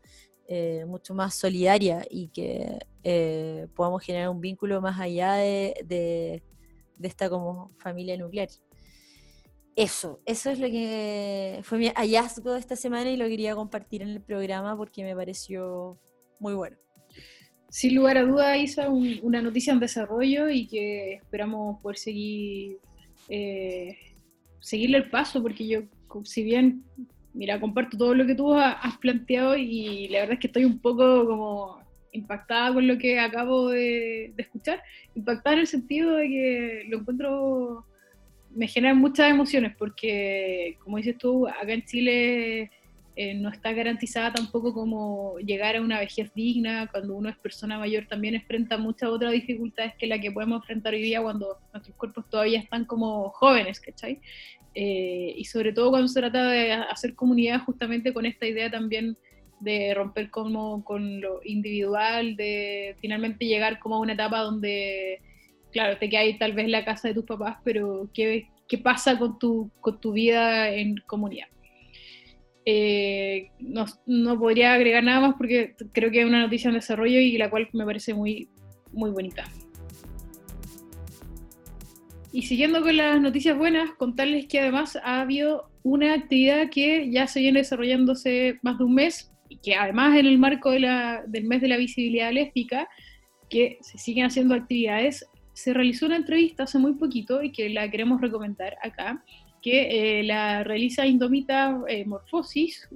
eh, 0.56 0.86
mucho 0.86 1.16
más 1.16 1.34
solidaria 1.34 2.06
y 2.12 2.28
que 2.28 2.78
eh, 3.04 3.68
podamos 3.76 4.04
generar 4.04 4.30
un 4.30 4.40
vínculo 4.40 4.82
más 4.82 5.00
allá 5.00 5.34
de, 5.34 5.74
de, 5.86 6.44
esta 7.02 7.28
como 7.28 7.70
familia 7.80 8.16
nuclear. 8.18 8.50
Eso, 9.76 10.22
eso 10.28 10.52
es 10.52 10.60
lo 10.60 10.68
que 10.68 11.60
fue 11.64 11.80
mi 11.80 11.88
hallazgo 11.88 12.54
de 12.54 12.60
esta 12.60 12.76
semana 12.76 13.10
y 13.10 13.18
lo 13.18 13.28
quería 13.28 13.56
compartir 13.56 14.04
en 14.04 14.10
el 14.10 14.22
programa 14.22 14.78
porque 14.78 15.04
me 15.04 15.16
pareció 15.16 15.98
muy 16.40 16.54
bueno. 16.54 16.78
Sin 17.70 17.96
lugar 17.96 18.20
a 18.20 18.24
duda, 18.24 18.56
Isa, 18.56 18.90
una 18.90 19.42
noticia 19.42 19.74
en 19.74 19.80
desarrollo 19.80 20.50
y 20.50 20.68
que 20.68 21.16
esperamos 21.16 21.82
poder 21.82 21.98
seguir 21.98 22.78
eh, 23.28 23.98
seguirle 24.60 24.98
el 25.00 25.10
paso, 25.10 25.42
porque 25.42 25.68
yo, 25.68 25.80
si 26.24 26.44
bien 26.44 26.84
mira, 27.34 27.60
comparto 27.60 27.98
todo 27.98 28.14
lo 28.14 28.26
que 28.26 28.36
tú 28.36 28.54
has 28.54 28.98
planteado 28.98 29.58
y 29.58 30.08
la 30.10 30.20
verdad 30.20 30.34
es 30.34 30.40
que 30.40 30.48
estoy 30.48 30.66
un 30.66 30.80
poco 30.80 31.26
como 31.26 31.84
impactada 32.14 32.74
con 32.74 32.88
lo 32.88 32.98
que 32.98 33.20
acabo 33.20 33.70
de, 33.70 34.34
escuchar. 34.38 34.82
Impactada 35.16 35.56
en 35.56 35.62
el 35.62 35.68
sentido 35.68 36.16
de 36.16 36.28
que 36.28 36.86
lo 36.88 37.00
encuentro, 37.00 37.86
me 38.52 38.68
genera 38.68 38.94
muchas 38.94 39.32
emociones 39.32 39.76
porque, 39.78 40.78
como 40.84 40.98
dices 40.98 41.18
tú, 41.18 41.48
acá 41.48 41.74
en 41.74 41.84
Chile 41.86 42.72
eh, 43.16 43.34
no 43.36 43.50
está 43.50 43.74
garantizada 43.74 44.34
tampoco 44.34 44.74
como 44.74 45.38
llegar 45.40 45.76
a 45.76 45.82
una 45.82 46.00
vejez 46.00 46.32
digna. 46.36 46.88
Cuando 46.92 47.16
uno 47.16 47.30
es 47.30 47.38
persona 47.38 47.80
mayor 47.80 48.06
también 48.08 48.36
enfrenta 48.36 48.78
muchas 48.78 49.10
otras 49.10 49.32
dificultades 49.32 49.94
que 49.98 50.08
la 50.08 50.20
que 50.20 50.32
podemos 50.32 50.62
enfrentar 50.62 50.94
hoy 50.94 51.02
día 51.02 51.22
cuando 51.22 51.58
nuestros 51.74 51.96
cuerpos 51.98 52.30
todavía 52.30 52.60
están 52.60 52.86
como 52.86 53.30
jóvenes, 53.30 53.80
¿cachai? 53.80 54.20
Eh, 54.76 55.34
y 55.38 55.46
sobre 55.46 55.72
todo 55.72 55.92
cuando 55.92 56.08
se 56.08 56.20
trata 56.20 56.50
de 56.50 56.72
hacer 56.72 57.14
comunidad 57.14 57.62
justamente 57.62 58.12
con 58.14 58.26
esta 58.26 58.48
idea 58.48 58.72
también 58.72 59.18
de 59.60 59.94
romper 59.94 60.30
como 60.30 60.84
con 60.84 61.22
lo 61.22 61.40
individual, 61.44 62.36
de 62.36 62.96
finalmente 63.00 63.46
llegar 63.46 63.80
como 63.80 63.96
a 63.96 64.00
una 64.00 64.14
etapa 64.14 64.40
donde, 64.40 65.22
claro, 65.72 65.98
te 65.98 66.10
quedas 66.10 66.38
tal 66.38 66.54
vez 66.54 66.66
en 66.66 66.72
la 66.72 66.86
casa 66.86 67.08
de 67.08 67.14
tus 67.14 67.26
papás, 67.26 67.58
pero 67.64 68.10
¿qué, 68.14 68.48
qué 68.68 68.78
pasa 68.78 69.18
con 69.18 69.40
tu, 69.40 69.72
con 69.80 70.02
tu 70.02 70.12
vida 70.12 70.70
en 70.70 70.96
comunidad? 71.08 71.48
Eh, 72.66 73.50
no, 73.60 73.86
no, 74.06 74.40
podría 74.40 74.74
agregar 74.74 75.04
nada 75.04 75.20
más 75.20 75.36
porque 75.38 75.76
creo 75.92 76.12
que 76.12 76.22
es 76.22 76.26
una 76.26 76.42
noticia 76.42 76.70
en 76.70 76.76
desarrollo 76.76 77.20
y 77.20 77.38
la 77.38 77.50
cual 77.50 77.70
me 77.74 77.86
parece 77.86 78.14
muy, 78.14 78.50
muy 78.92 79.12
bonita. 79.12 79.44
Y 82.34 82.42
siguiendo 82.42 82.82
con 82.82 82.98
las 82.98 83.22
noticias 83.22 83.56
buenas, 83.56 83.92
contarles 83.92 84.48
que 84.48 84.60
además 84.60 84.98
ha 85.04 85.22
habido 85.22 85.70
una 85.84 86.16
actividad 86.16 86.72
que 86.72 87.12
ya 87.12 87.28
se 87.28 87.42
viene 87.42 87.60
desarrollándose 87.60 88.58
más 88.64 88.80
de 88.80 88.84
un 88.86 88.96
mes 88.96 89.32
y 89.50 89.58
que 89.58 89.76
además 89.76 90.18
en 90.18 90.26
el 90.26 90.40
marco 90.40 90.72
de 90.72 90.80
la, 90.80 91.24
del 91.28 91.44
mes 91.44 91.62
de 91.62 91.68
la 91.68 91.78
visibilidad 91.78 92.32
lésbica, 92.34 92.90
que 93.52 93.78
se 93.82 94.00
siguen 94.00 94.26
haciendo 94.26 94.56
actividades, 94.56 95.28
se 95.54 95.76
realizó 95.76 96.08
una 96.08 96.16
entrevista 96.16 96.64
hace 96.64 96.80
muy 96.80 96.94
poquito 96.96 97.44
y 97.44 97.52
que 97.52 97.70
la 97.70 97.92
queremos 97.92 98.20
recomendar 98.20 98.78
acá, 98.82 99.24
que 99.62 100.20
eh, 100.20 100.24
la 100.24 100.64
realiza 100.64 101.06
Indomita 101.06 101.84
eh, 101.88 102.04
Morfosis 102.04 102.90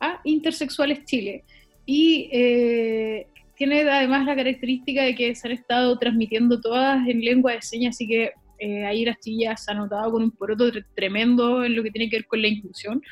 a 0.00 0.18
Intersexuales 0.24 1.04
Chile. 1.04 1.44
Y 1.84 2.30
eh, 2.32 3.26
tiene 3.54 3.82
además 3.82 4.24
la 4.24 4.34
característica 4.34 5.02
de 5.02 5.14
que 5.14 5.34
se 5.34 5.46
han 5.46 5.52
estado 5.52 5.98
transmitiendo 5.98 6.58
todas 6.58 7.06
en 7.06 7.20
lengua 7.20 7.52
de 7.52 7.60
señas, 7.60 7.94
así 7.94 8.08
que 8.08 8.32
eh, 8.58 8.84
ahí 8.84 9.04
las 9.04 9.18
chillas 9.20 9.68
han 9.68 9.78
notado 9.78 10.12
con 10.12 10.22
un 10.22 10.30
poroto 10.30 10.70
tremendo 10.94 11.64
en 11.64 11.76
lo 11.76 11.82
que 11.82 11.90
tiene 11.90 12.10
que 12.10 12.16
ver 12.16 12.26
con 12.26 12.42
la 12.42 12.48
inclusión, 12.48 13.02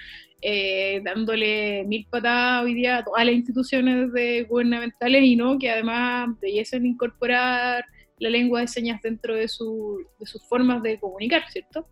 eh, 0.42 1.00
dándole 1.04 1.84
mil 1.84 2.06
patadas 2.10 2.64
hoy 2.64 2.74
día 2.74 2.98
a 2.98 3.04
todas 3.04 3.24
las 3.24 3.34
instituciones 3.34 4.10
gubernamentales 4.48 5.22
y 5.24 5.36
no 5.36 5.58
que 5.58 5.70
además 5.70 6.28
debiesen 6.40 6.86
incorporar 6.86 7.84
la 8.18 8.30
lengua 8.30 8.60
de 8.60 8.68
señas 8.68 9.02
dentro 9.02 9.34
de, 9.34 9.48
su, 9.48 10.04
de 10.18 10.26
sus 10.26 10.42
formas 10.48 10.82
de 10.82 10.98
comunicar, 10.98 11.42
¿cierto? 11.50 11.86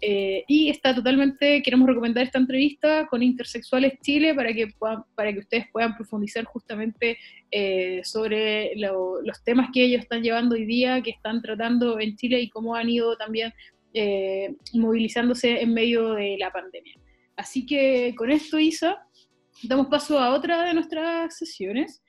Eh, 0.00 0.44
y 0.46 0.68
está 0.68 0.94
totalmente, 0.94 1.62
queremos 1.62 1.88
recomendar 1.88 2.24
esta 2.24 2.38
entrevista 2.38 3.06
con 3.06 3.22
Intersexuales 3.22 3.94
Chile 4.02 4.34
para 4.34 4.52
que, 4.52 4.68
para 5.14 5.32
que 5.32 5.38
ustedes 5.38 5.66
puedan 5.72 5.96
profundizar 5.96 6.44
justamente 6.44 7.16
eh, 7.50 8.02
sobre 8.04 8.72
los 8.76 9.42
temas 9.44 9.70
que 9.72 9.84
ellos 9.84 10.02
están 10.02 10.22
llevando 10.22 10.54
hoy 10.54 10.66
día, 10.66 11.00
que 11.00 11.10
están 11.10 11.40
tratando 11.40 11.98
en 11.98 12.14
Chile 12.16 12.40
y 12.40 12.50
cómo 12.50 12.74
han 12.74 12.90
ido 12.90 13.16
también 13.16 13.52
eh, 13.94 14.54
movilizándose 14.74 15.62
en 15.62 15.72
medio 15.72 16.12
de 16.12 16.36
la 16.38 16.50
pandemia. 16.50 16.94
Así 17.36 17.64
que 17.64 18.14
con 18.16 18.30
esto, 18.30 18.58
Isa, 18.58 18.98
damos 19.62 19.86
paso 19.86 20.18
a 20.18 20.34
otra 20.34 20.64
de 20.64 20.74
nuestras 20.74 21.38
sesiones. 21.38 22.02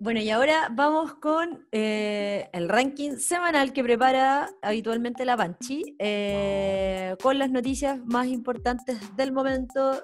Bueno, 0.00 0.20
y 0.20 0.30
ahora 0.30 0.68
vamos 0.70 1.14
con 1.14 1.66
eh, 1.72 2.48
el 2.52 2.68
ranking 2.68 3.16
semanal 3.16 3.72
que 3.72 3.82
prepara 3.82 4.48
habitualmente 4.62 5.24
la 5.24 5.36
Panchi, 5.36 5.96
eh, 5.98 7.16
con 7.20 7.36
las 7.36 7.50
noticias 7.50 7.98
más 8.06 8.28
importantes 8.28 9.16
del 9.16 9.32
momento 9.32 10.00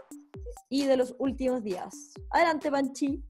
y 0.69 0.87
de 0.87 0.97
los 0.97 1.15
últimos 1.19 1.63
días. 1.63 2.13
Adelante, 2.31 2.73
Panchi. 2.73 3.23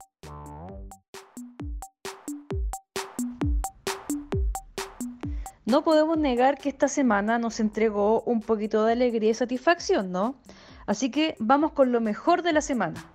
No 5.65 5.83
podemos 5.83 6.17
negar 6.17 6.57
que 6.57 6.69
esta 6.69 6.87
semana 6.87 7.37
nos 7.37 7.59
entregó 7.59 8.23
un 8.23 8.41
poquito 8.41 8.85
de 8.85 8.93
alegría 8.93 9.29
y 9.29 9.33
satisfacción, 9.35 10.11
¿no? 10.11 10.41
Así 10.87 11.11
que 11.11 11.35
vamos 11.37 11.73
con 11.73 11.91
lo 11.91 12.01
mejor 12.01 12.41
de 12.41 12.53
la 12.53 12.61
semana. 12.61 13.14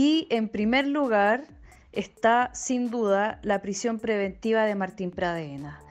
Y 0.00 0.28
en 0.30 0.48
primer 0.48 0.86
lugar 0.86 1.48
está 1.90 2.54
sin 2.54 2.88
duda 2.88 3.40
la 3.42 3.60
prisión 3.60 3.98
preventiva 3.98 4.64
de 4.64 4.76
Martín 4.76 5.10
Pradena. 5.10 5.82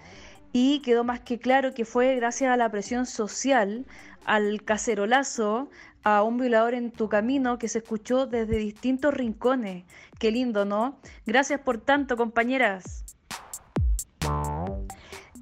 Y 0.54 0.80
quedó 0.80 1.04
más 1.04 1.20
que 1.20 1.40
claro 1.40 1.74
que 1.74 1.84
fue 1.84 2.16
gracias 2.16 2.50
a 2.50 2.56
la 2.56 2.72
presión 2.72 3.06
social, 3.06 3.86
al 4.24 4.64
cacerolazo, 4.64 5.70
a 6.04 6.24
un 6.24 6.38
violador 6.38 6.74
en 6.74 6.92
tu 6.92 7.10
camino 7.10 7.58
que 7.58 7.68
se 7.68 7.80
escuchó 7.80 8.28
desde 8.28 8.56
distintos 8.56 9.14
rincones. 9.14 9.84
Qué 10.20 10.32
lindo, 10.32 10.64
¿no? 10.64 11.02
Gracias 11.26 11.60
por 11.60 11.82
tanto, 11.82 12.16
compañeras. 12.16 13.04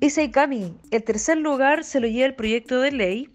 Ese 0.01 0.31
Cami, 0.31 0.75
el 0.89 1.03
tercer 1.03 1.37
lugar 1.37 1.83
se 1.83 1.99
lo 1.99 2.07
lleva 2.07 2.25
el 2.25 2.33
proyecto 2.33 2.81
de 2.81 2.91
ley 2.91 3.29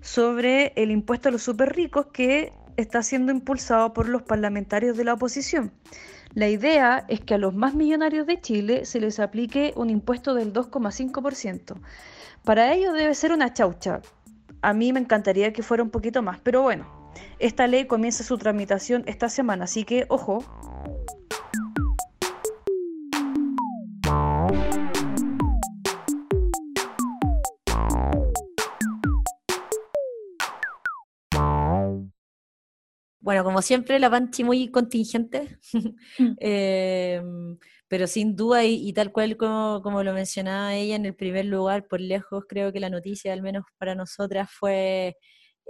sobre 0.00 0.72
el 0.76 0.90
impuesto 0.90 1.28
a 1.28 1.32
los 1.32 1.42
super 1.42 1.76
ricos 1.76 2.06
que 2.14 2.54
está 2.80 3.02
siendo 3.02 3.32
impulsado 3.32 3.92
por 3.92 4.08
los 4.08 4.22
parlamentarios 4.22 4.96
de 4.96 5.04
la 5.04 5.14
oposición. 5.14 5.72
La 6.34 6.48
idea 6.48 7.04
es 7.08 7.20
que 7.20 7.34
a 7.34 7.38
los 7.38 7.54
más 7.54 7.74
millonarios 7.74 8.26
de 8.26 8.40
Chile 8.40 8.84
se 8.84 9.00
les 9.00 9.18
aplique 9.18 9.72
un 9.76 9.90
impuesto 9.90 10.34
del 10.34 10.52
2,5%. 10.52 11.74
Para 12.44 12.72
ello 12.72 12.92
debe 12.92 13.14
ser 13.14 13.32
una 13.32 13.52
chaucha. 13.52 14.00
A 14.62 14.72
mí 14.72 14.92
me 14.92 15.00
encantaría 15.00 15.52
que 15.52 15.62
fuera 15.62 15.82
un 15.82 15.90
poquito 15.90 16.22
más, 16.22 16.38
pero 16.40 16.62
bueno, 16.62 16.86
esta 17.38 17.66
ley 17.66 17.86
comienza 17.86 18.22
su 18.22 18.38
tramitación 18.38 19.02
esta 19.06 19.28
semana, 19.28 19.64
así 19.64 19.84
que 19.84 20.06
ojo. 20.08 20.44
Bueno, 33.30 33.44
como 33.44 33.62
siempre, 33.62 34.00
la 34.00 34.10
Panchi 34.10 34.42
muy 34.42 34.68
contingente. 34.72 35.58
Mm. 36.18 36.34
Em, 36.40 37.58
pero 37.86 38.08
sin 38.08 38.34
duda, 38.34 38.64
y, 38.64 38.92
tal 38.92 39.12
cual 39.12 39.36
como, 39.36 40.02
lo 40.02 40.12
mencionaba 40.12 40.74
ella 40.74 40.96
en 40.96 41.06
el 41.06 41.14
primer 41.14 41.44
lugar, 41.44 41.86
por 41.86 42.00
lejos, 42.00 42.44
creo 42.48 42.72
que 42.72 42.80
la 42.80 42.90
noticia, 42.90 43.32
al 43.32 43.42
menos 43.42 43.64
para 43.78 43.94
nosotras, 43.94 44.50
fue 44.50 45.16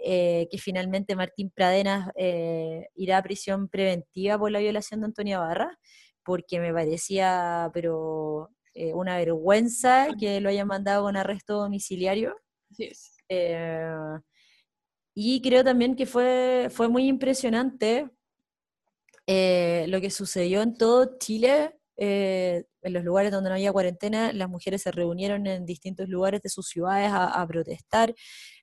eh, 0.02 0.48
que 0.50 0.56
finalmente 0.56 1.14
Martín 1.16 1.50
Pradenas 1.50 2.10
eh, 2.16 2.88
irá 2.94 3.18
a 3.18 3.22
prisión 3.22 3.68
preventiva 3.68 4.38
por 4.38 4.50
la 4.50 4.60
violación 4.60 5.00
de 5.00 5.06
Antonia 5.08 5.38
Barra, 5.38 5.78
porque 6.24 6.60
me 6.60 6.72
parecía, 6.72 7.70
pero 7.74 8.48
eh, 8.72 8.94
una 8.94 9.18
vergüenza 9.18 10.08
que 10.18 10.40
lo 10.40 10.48
hayan 10.48 10.66
mandado 10.66 11.04
con 11.04 11.16
arresto 11.16 11.58
domiciliario. 11.58 12.36
Y 15.14 15.40
creo 15.42 15.64
también 15.64 15.96
que 15.96 16.06
fue, 16.06 16.68
fue 16.70 16.88
muy 16.88 17.06
impresionante 17.08 18.10
lo 19.26 20.00
que 20.00 20.10
sucedió 20.10 20.60
en 20.60 20.74
todo 20.74 21.16
Chile 21.18 21.80
eh, 22.02 22.64
en 22.80 22.94
los 22.94 23.04
lugares 23.04 23.30
donde 23.30 23.50
no 23.50 23.56
había 23.56 23.72
cuarentena, 23.74 24.32
las 24.32 24.48
mujeres 24.48 24.80
se 24.80 24.90
reunieron 24.90 25.46
en 25.46 25.66
distintos 25.66 26.08
lugares 26.08 26.40
de 26.40 26.48
sus 26.48 26.66
ciudades 26.66 27.10
a, 27.12 27.46
protestar. 27.46 28.14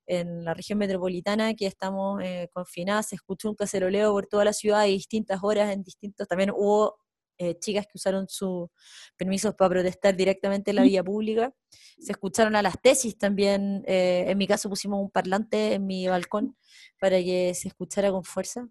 En 0.07 0.43
la 0.43 0.55
región 0.55 0.79
metropolitana, 0.79 1.53
que 1.53 1.67
estamos 1.67 2.19
eh, 2.23 2.49
confinadas, 2.51 3.09
se 3.09 3.15
escuchó 3.15 3.49
un 3.49 3.55
caceroleo 3.55 4.11
por 4.11 4.25
toda 4.25 4.43
la 4.43 4.53
ciudad 4.53 4.81
a 4.81 4.83
distintas 4.85 5.39
horas, 5.43 5.71
en 5.71 5.83
distintos, 5.83 6.27
también 6.27 6.49
hubo 6.49 6.97
eh, 7.37 7.57
chicas 7.59 7.85
que 7.85 7.93
usaron 7.95 8.27
sus 8.27 8.69
permisos 9.15 9.55
para 9.55 9.69
protestar 9.69 10.15
directamente 10.15 10.71
en 10.71 10.77
la 10.77 10.83
vía 10.83 11.03
pública. 11.03 11.53
Se 11.99 12.11
escucharon 12.11 12.55
a 12.55 12.61
las 12.61 12.81
tesis 12.81 13.17
también. 13.17 13.83
en 13.87 14.37
mi 14.37 14.47
caso 14.47 14.69
pusimos 14.69 15.01
un 15.01 15.09
parlante 15.09 15.73
en 15.73 15.85
mi 15.85 16.07
balcón 16.07 16.57
para 16.99 17.17
que 17.17 17.53
se 17.55 17.67
escuchara 17.67 18.11
con 18.11 18.23
fuerza 18.23 18.67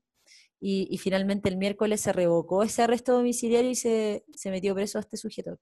y, 0.61 0.99
finalmente 0.99 1.49
el 1.49 1.57
miércoles 1.57 2.01
se 2.01 2.12
revocó 2.12 2.62
ese 2.62 2.83
arresto 2.83 3.12
domiciliario 3.12 3.71
y 3.71 3.75
se, 3.75 4.25
se 4.35 4.51
metió 4.51 4.75
preso 4.75 4.99
a 4.99 5.03
este 5.03 5.17
sujeto. 5.17 5.59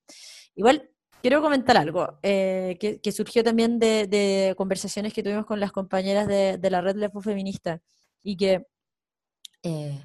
Igual, 0.54 0.90
quiero 1.20 1.42
comentar 1.42 1.76
algo 1.76 2.18
eh, 2.22 2.76
que, 2.78 3.12
surgió 3.12 3.42
también 3.42 3.78
de, 3.78 4.54
conversaciones 4.56 5.12
que 5.12 5.22
tuvimos 5.22 5.46
con 5.46 5.60
las 5.60 5.72
compañeras 5.72 6.28
de, 6.28 6.70
la 6.70 6.80
red 6.80 6.96
Lepo 6.96 7.20
Feminista 7.20 7.80
y 8.22 8.36
que 8.36 8.66
eh, 9.62 10.04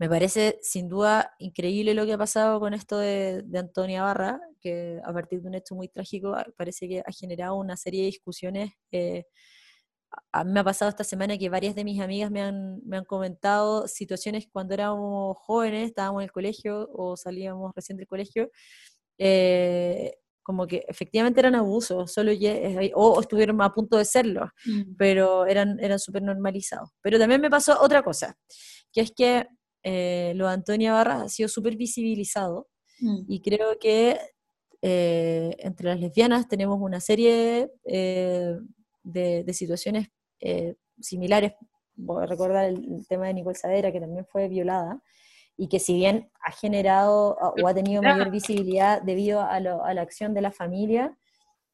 me 0.00 0.08
parece 0.08 0.58
sin 0.62 0.88
duda 0.88 1.34
increíble 1.38 1.92
lo 1.92 2.06
que 2.06 2.14
ha 2.14 2.18
pasado 2.18 2.58
con 2.58 2.72
esto 2.72 2.98
de, 2.98 3.44
Antonia 3.54 4.02
Barra, 4.02 4.40
que 4.58 4.98
a 5.04 5.12
partir 5.12 5.42
de 5.42 5.48
un 5.48 5.54
hecho 5.54 5.74
muy 5.74 5.88
trágico 5.88 6.34
parece 6.56 6.88
que 6.88 7.00
ha 7.00 7.12
generado 7.12 7.56
una 7.56 7.76
serie 7.76 8.00
de 8.00 8.06
discusiones 8.06 8.72
eh, 8.92 9.26
a 10.32 10.42
mí 10.42 10.52
me 10.52 10.60
ha 10.60 10.64
pasado 10.64 10.88
esta 10.88 11.04
semana 11.04 11.36
que 11.38 11.50
varias 11.50 11.74
de 11.74 11.84
mis 11.84 12.00
amigas 12.00 12.30
me 12.30 12.40
han, 12.40 12.80
me 12.84 12.96
han 12.96 13.04
comentado 13.04 13.86
situaciones 13.86 14.48
cuando 14.50 14.74
éramos 14.74 15.36
jóvenes, 15.38 15.88
estábamos 15.88 16.22
en 16.22 16.24
el 16.24 16.32
colegio 16.32 16.88
o 16.92 17.16
salíamos 17.16 17.72
recién 17.76 17.96
del 17.98 18.08
colegio, 18.08 18.50
eh, 19.18 20.14
como 20.42 20.66
que 20.66 20.84
efectivamente 20.88 21.40
eran 21.40 21.54
abusos, 21.54 22.10
solo 22.10 22.32
o, 22.94 23.20
estuvieron 23.20 23.60
a 23.62 23.72
punto 23.72 23.98
de 23.98 24.04
serlo, 24.04 24.50
mm. 24.64 24.96
pero 24.96 25.46
eran, 25.46 25.78
eran 25.78 25.98
súper 25.98 26.22
normalizados. 26.22 26.90
Pero 27.02 27.18
también 27.18 27.40
me 27.40 27.50
pasó 27.50 27.80
otra 27.80 28.02
cosa, 28.02 28.36
que 28.92 29.02
es 29.02 29.12
que 29.12 29.46
eh, 29.82 30.32
lo 30.36 30.46
de 30.46 30.54
Antonia 30.54 30.92
Barra 30.92 31.22
ha 31.22 31.28
sido 31.28 31.48
súper 31.48 31.76
visibilizado 31.76 32.68
mm. 33.00 33.20
y 33.28 33.40
creo 33.40 33.78
que 33.78 34.18
entre 34.82 35.88
las 35.88 36.00
lesbianas 36.00 36.48
tenemos 36.48 36.78
una 36.80 37.00
serie 37.00 37.70
de, 39.02 39.52
situaciones 39.52 40.08
eh, 40.40 40.74
similares. 41.00 41.52
Voy 41.96 42.22
a 42.22 42.26
recordar 42.26 42.66
el, 42.66 43.06
tema 43.08 43.26
de 43.26 43.34
Nicole 43.34 43.56
Sadera, 43.56 43.92
que 43.92 44.00
también 44.00 44.26
fue 44.26 44.48
violada, 44.48 45.02
y 45.56 45.68
que 45.68 45.78
si 45.78 45.94
bien 45.94 46.30
ha 46.42 46.52
generado 46.52 47.36
o 47.36 47.68
ha 47.68 47.74
tenido 47.74 48.02
mayor 48.02 48.30
visibilidad 48.30 49.02
debido 49.02 49.42
a, 49.42 49.60
la 49.60 50.00
acción 50.00 50.32
de 50.32 50.40
la 50.40 50.52
familia 50.52 51.14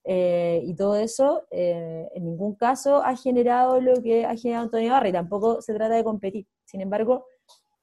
eh, 0.03 0.61
y 0.65 0.75
todo 0.75 0.97
eso, 0.97 1.45
eh, 1.51 2.09
en 2.15 2.25
ningún 2.25 2.57
caso 2.57 3.05
ha 3.05 3.17
generado 3.17 3.81
lo 3.81 4.03
que 4.03 4.25
ha 4.25 4.37
generado 4.37 4.65
Antonio 4.65 4.93
Barra, 4.93 5.09
y 5.09 5.13
tampoco 5.13 5.63
se 5.63 5.75
trata 5.75 5.95
de 5.95 6.05
competir. 6.05 6.47
Sin 6.65 6.81
embargo, 6.81 7.27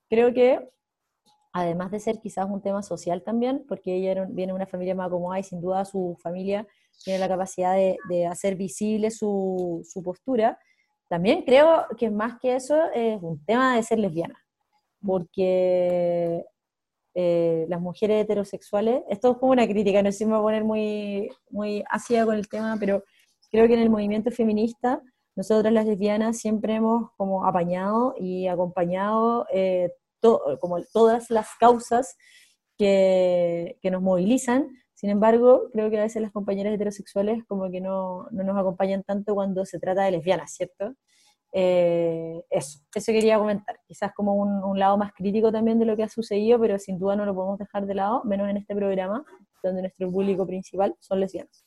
creo 0.10 0.34
que 0.34 0.70
además 1.54 1.92
de 1.92 2.00
ser 2.00 2.20
quizás 2.20 2.48
un 2.50 2.62
tema 2.62 2.82
social 2.82 3.24
también, 3.24 3.64
porque 3.68 3.96
ella 3.96 4.26
viene 4.30 4.52
de 4.52 4.56
una 4.56 4.66
familia 4.66 4.96
más 4.96 5.08
acomodada 5.08 5.40
y 5.40 5.44
sin 5.44 5.62
duda 5.62 5.86
su 5.86 6.18
familia 6.22 6.68
tiene 7.04 7.20
la 7.20 7.28
capacidad 7.28 7.76
de, 7.76 8.26
hacer 8.26 8.56
visible 8.56 9.12
su, 9.12 9.86
postura, 10.04 10.58
también 11.10 11.44
creo 11.44 11.86
que 11.98 12.10
más 12.10 12.40
que 12.40 12.56
eso 12.56 12.76
es 12.94 13.22
un 13.22 13.44
tema 13.46 13.76
de 13.76 13.84
ser 13.84 14.00
lesbiana, 14.00 14.36
porque 15.06 16.44
eh, 17.14 17.66
las 17.70 17.80
mujeres 17.80 18.24
heterosexuales, 18.24 19.04
esto 19.10 19.32
es 19.32 19.38
como 19.38 19.52
una 19.52 19.68
crítica, 19.68 20.02
no 20.02 20.12
sé 20.12 20.20
si 20.20 20.26
me 20.26 20.32
voy 20.32 20.40
a 20.40 20.44
poner 20.44 20.64
muy, 20.64 21.30
muy 21.52 21.84
ácida 21.90 22.26
con 22.26 22.36
el 22.36 22.48
tema, 22.48 22.78
pero 22.80 23.04
creo 23.52 23.68
que 23.68 23.76
en 23.76 23.82
el 23.82 23.92
movimiento 23.92 24.32
feminista, 24.32 25.00
nosotras 25.36 25.74
las 25.74 25.86
lesbianas 25.86 26.38
siempre 26.38 26.76
hemos 26.76 27.12
como 27.18 27.46
apañado 27.46 28.16
y 28.18 28.48
acompañado 28.48 29.48
eh, 29.52 29.92
como 30.22 30.82
todas 30.94 31.30
las 31.30 31.50
causas 31.60 32.16
que, 32.78 33.78
que 33.82 33.92
nos 33.92 34.02
movilizan, 34.02 34.70
sin 35.04 35.10
embargo, 35.10 35.70
creo 35.74 35.90
que 35.90 36.00
a 36.00 36.04
veces 36.04 36.22
las 36.22 36.32
compañeras 36.32 36.74
heterosexuales 36.74 37.44
como 37.46 37.70
que 37.70 37.82
no, 37.82 38.26
no 38.32 38.46
nos 38.46 38.58
acompañan 38.58 39.04
tanto 39.04 39.36
cuando 39.36 39.66
se 39.66 39.78
trata 39.78 40.04
de 40.06 40.12
lesbianas, 40.12 40.54
¿cierto? 40.54 40.96
Eh, 41.52 42.42
eso, 42.50 42.80
eso 42.96 43.12
quería 43.12 43.38
comentar. 43.38 43.82
Quizás 43.86 44.14
como 44.16 44.36
un, 44.36 44.64
un, 44.64 44.80
lado 44.80 44.98
más 44.98 45.12
crítico 45.12 45.52
también 45.52 45.78
de 45.78 45.84
lo 45.84 45.98
que 45.98 46.04
ha 46.04 46.08
sucedido, 46.08 46.58
pero 46.58 46.80
sin 46.80 47.00
duda 47.00 47.18
no 47.18 47.26
lo 47.26 47.36
podemos 47.36 47.60
dejar 47.60 47.86
de 47.86 47.96
lado, 47.96 48.24
menos 48.24 48.50
en 48.50 48.56
este 48.56 48.74
programa, 48.74 49.26
donde 49.62 49.82
nuestro 49.82 50.10
público 50.10 50.48
principal 50.48 50.96
son 51.02 51.20
lesbianas. 51.20 51.66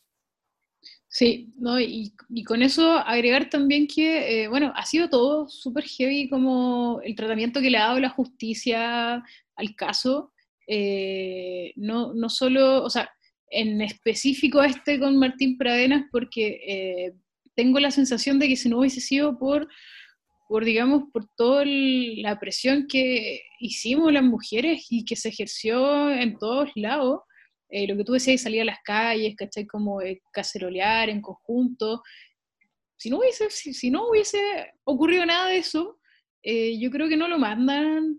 Sí, 1.09 1.53
no, 1.59 1.81
y, 1.81 2.13
y, 2.29 2.45
con 2.45 2.63
eso 2.63 2.93
agregar 2.93 3.49
también 3.49 3.87
que, 3.87 4.45
eh, 4.45 4.49
bueno, 4.49 4.73
ha 4.77 4.85
sido 4.85 5.09
todo 5.09 5.49
súper 5.49 5.85
heavy 5.85 6.29
como 6.29 7.01
el 7.03 7.15
tratamiento 7.15 7.61
que 7.61 7.71
le 7.71 7.79
ha 7.79 7.87
dado 7.87 8.01
la 8.01 8.11
justicia 8.11 9.23
al 9.57 9.75
caso. 9.77 10.33
Eh, 10.69 11.73
no, 11.77 12.13
no 12.13 12.29
solo, 12.29 12.83
o 12.83 12.91
sea, 12.91 13.09
en 13.51 13.81
específico 13.81 14.63
este 14.63 14.99
con 14.99 15.17
Martín 15.17 15.57
Pradenas 15.57 16.05
porque 16.11 16.61
eh, 16.67 17.13
tengo 17.55 17.79
la 17.81 17.91
sensación 17.91 18.39
de 18.39 18.49
que 18.49 18.57
si 18.57 18.69
no 18.69 18.81
hubiese 18.81 19.01
sido 19.01 19.39
por, 19.39 19.69
por 20.49 20.65
digamos, 20.65 21.05
por 21.13 21.29
toda 21.37 21.65
la 21.65 22.39
presión 22.39 22.87
que 22.89 23.43
hicimos 23.61 24.13
las 24.13 24.25
mujeres 24.25 24.87
y 24.91 25.05
que 25.05 25.17
se 25.17 25.31
ejerció 25.31 26.11
en 26.11 26.37
todos 26.37 26.71
lados, 26.75 27.21
eh, 27.69 27.87
lo 27.87 27.97
que 27.97 28.05
tú 28.05 28.13
decías, 28.13 28.43
salir 28.43 28.63
a 28.63 28.67
las 28.67 28.79
calles, 28.85 29.35
¿cachai? 29.37 29.67
Como 29.67 30.01
eh, 30.03 30.23
cacerolear 30.33 31.11
en 31.11 31.21
conjunto. 31.21 32.03
Si 32.97 33.11
no 33.11 33.19
hubiese, 33.19 33.51
si, 33.51 33.91
no 33.91 34.09
hubiese 34.09 34.39
ocurrido 34.85 35.27
nada 35.27 35.49
de 35.49 35.59
eso, 35.59 35.99
yo 36.43 36.91
creo 36.93 37.09
que 37.09 37.17
no 37.17 37.27
lo 37.27 37.39
mandan 37.39 38.17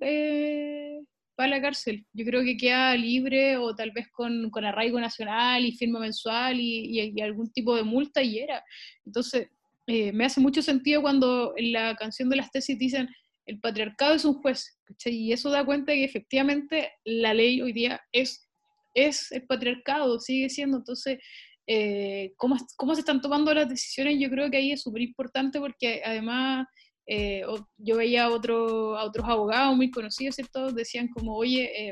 para 1.37 1.49
la 1.49 1.61
cárcel. 1.61 2.03
Yo 2.13 2.25
creo 2.25 2.43
que 2.43 2.57
queda 2.57 2.95
libre 2.95 3.57
o 3.57 3.75
tal 3.75 3.91
vez 3.91 4.07
con, 4.11 4.49
con 4.49 4.65
arraigo 4.65 4.99
nacional 4.99 5.63
y 5.63 5.71
firma 5.71 5.99
mensual 5.99 6.59
y, 6.59 7.21
algún 7.21 7.51
tipo 7.51 7.75
de 7.75 7.83
multa 7.83 8.23
y 8.23 8.39
era. 8.39 8.63
Entonces, 9.05 9.47
eh, 9.85 10.11
me 10.11 10.25
hace 10.25 10.41
mucho 10.41 10.63
sentido 10.63 11.03
cuando 11.03 11.53
en 11.55 11.71
la 11.71 11.95
canción 11.95 12.27
de 12.29 12.37
las 12.37 12.51
tesis 12.51 12.77
dicen 12.77 13.07
el 13.45 13.59
patriarcado 13.59 14.15
es 14.15 14.25
un 14.25 14.33
juez, 14.41 14.77
y 15.05 15.31
eso 15.31 15.49
da 15.49 15.63
cuenta 15.63 15.91
de 15.91 15.99
que 15.99 16.03
efectivamente 16.03 16.91
la 17.05 17.33
ley 17.33 17.61
hoy 17.61 17.71
día 17.71 18.01
es, 18.11 18.46
es 18.93 19.31
el 19.31 19.45
patriarcado, 19.45 20.19
sigue 20.19 20.49
siendo. 20.49 20.77
Entonces, 20.77 21.19
eh, 21.67 22.33
¿cómo, 22.37 22.55
¿cómo 22.75 22.95
se 22.95 23.01
están 23.01 23.21
tomando 23.21 23.53
las 23.53 23.69
decisiones? 23.69 24.19
Yo 24.19 24.29
creo 24.29 24.49
que 24.49 24.57
ahí 24.57 24.71
es 24.71 24.81
súper 24.81 25.01
importante 25.01 25.59
porque 25.59 26.01
además 26.05 26.67
eh, 27.05 27.43
yo 27.77 27.97
veía 27.97 28.25
a, 28.25 28.29
otro, 28.31 28.97
a 28.97 29.05
otros 29.05 29.27
abogados 29.27 29.75
muy 29.75 29.89
conocidos, 29.89 30.35
¿cierto? 30.35 30.71
Decían 30.71 31.07
como, 31.07 31.35
oye, 31.35 31.89
eh, 31.89 31.91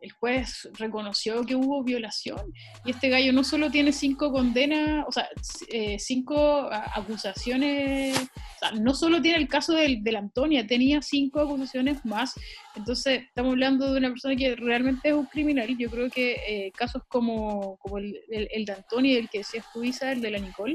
el 0.00 0.12
juez 0.12 0.68
reconoció 0.78 1.44
que 1.44 1.56
hubo 1.56 1.82
violación 1.82 2.52
y 2.84 2.90
este 2.90 3.08
gallo 3.08 3.32
no 3.32 3.44
solo 3.44 3.70
tiene 3.70 3.92
cinco 3.92 4.30
condenas, 4.30 5.04
o 5.08 5.12
sea, 5.12 5.28
eh, 5.68 5.98
cinco 5.98 6.68
acusaciones, 6.70 8.18
o 8.18 8.58
sea, 8.58 8.72
no 8.72 8.94
solo 8.94 9.20
tiene 9.22 9.38
el 9.38 9.48
caso 9.48 9.72
del, 9.72 10.02
la 10.04 10.18
Antonia, 10.18 10.66
tenía 10.66 11.02
cinco 11.02 11.40
acusaciones 11.40 12.04
más. 12.04 12.34
Entonces, 12.74 13.22
estamos 13.22 13.52
hablando 13.52 13.92
de 13.92 13.98
una 13.98 14.10
persona 14.10 14.36
que 14.36 14.54
realmente 14.54 15.08
es 15.08 15.14
un 15.14 15.26
criminal. 15.26 15.76
Yo 15.78 15.90
creo 15.90 16.10
que 16.10 16.36
eh, 16.46 16.72
casos 16.72 17.02
como, 17.08 17.76
como 17.78 17.98
el, 17.98 18.18
el, 18.28 18.64
de 18.64 18.72
Antonia, 18.72 19.18
el 19.18 19.28
que 19.28 19.38
decías 19.38 19.66
tú, 19.72 19.82
Isa, 19.82 20.12
el 20.12 20.20
de 20.20 20.30
la 20.30 20.38
Nicole, 20.38 20.74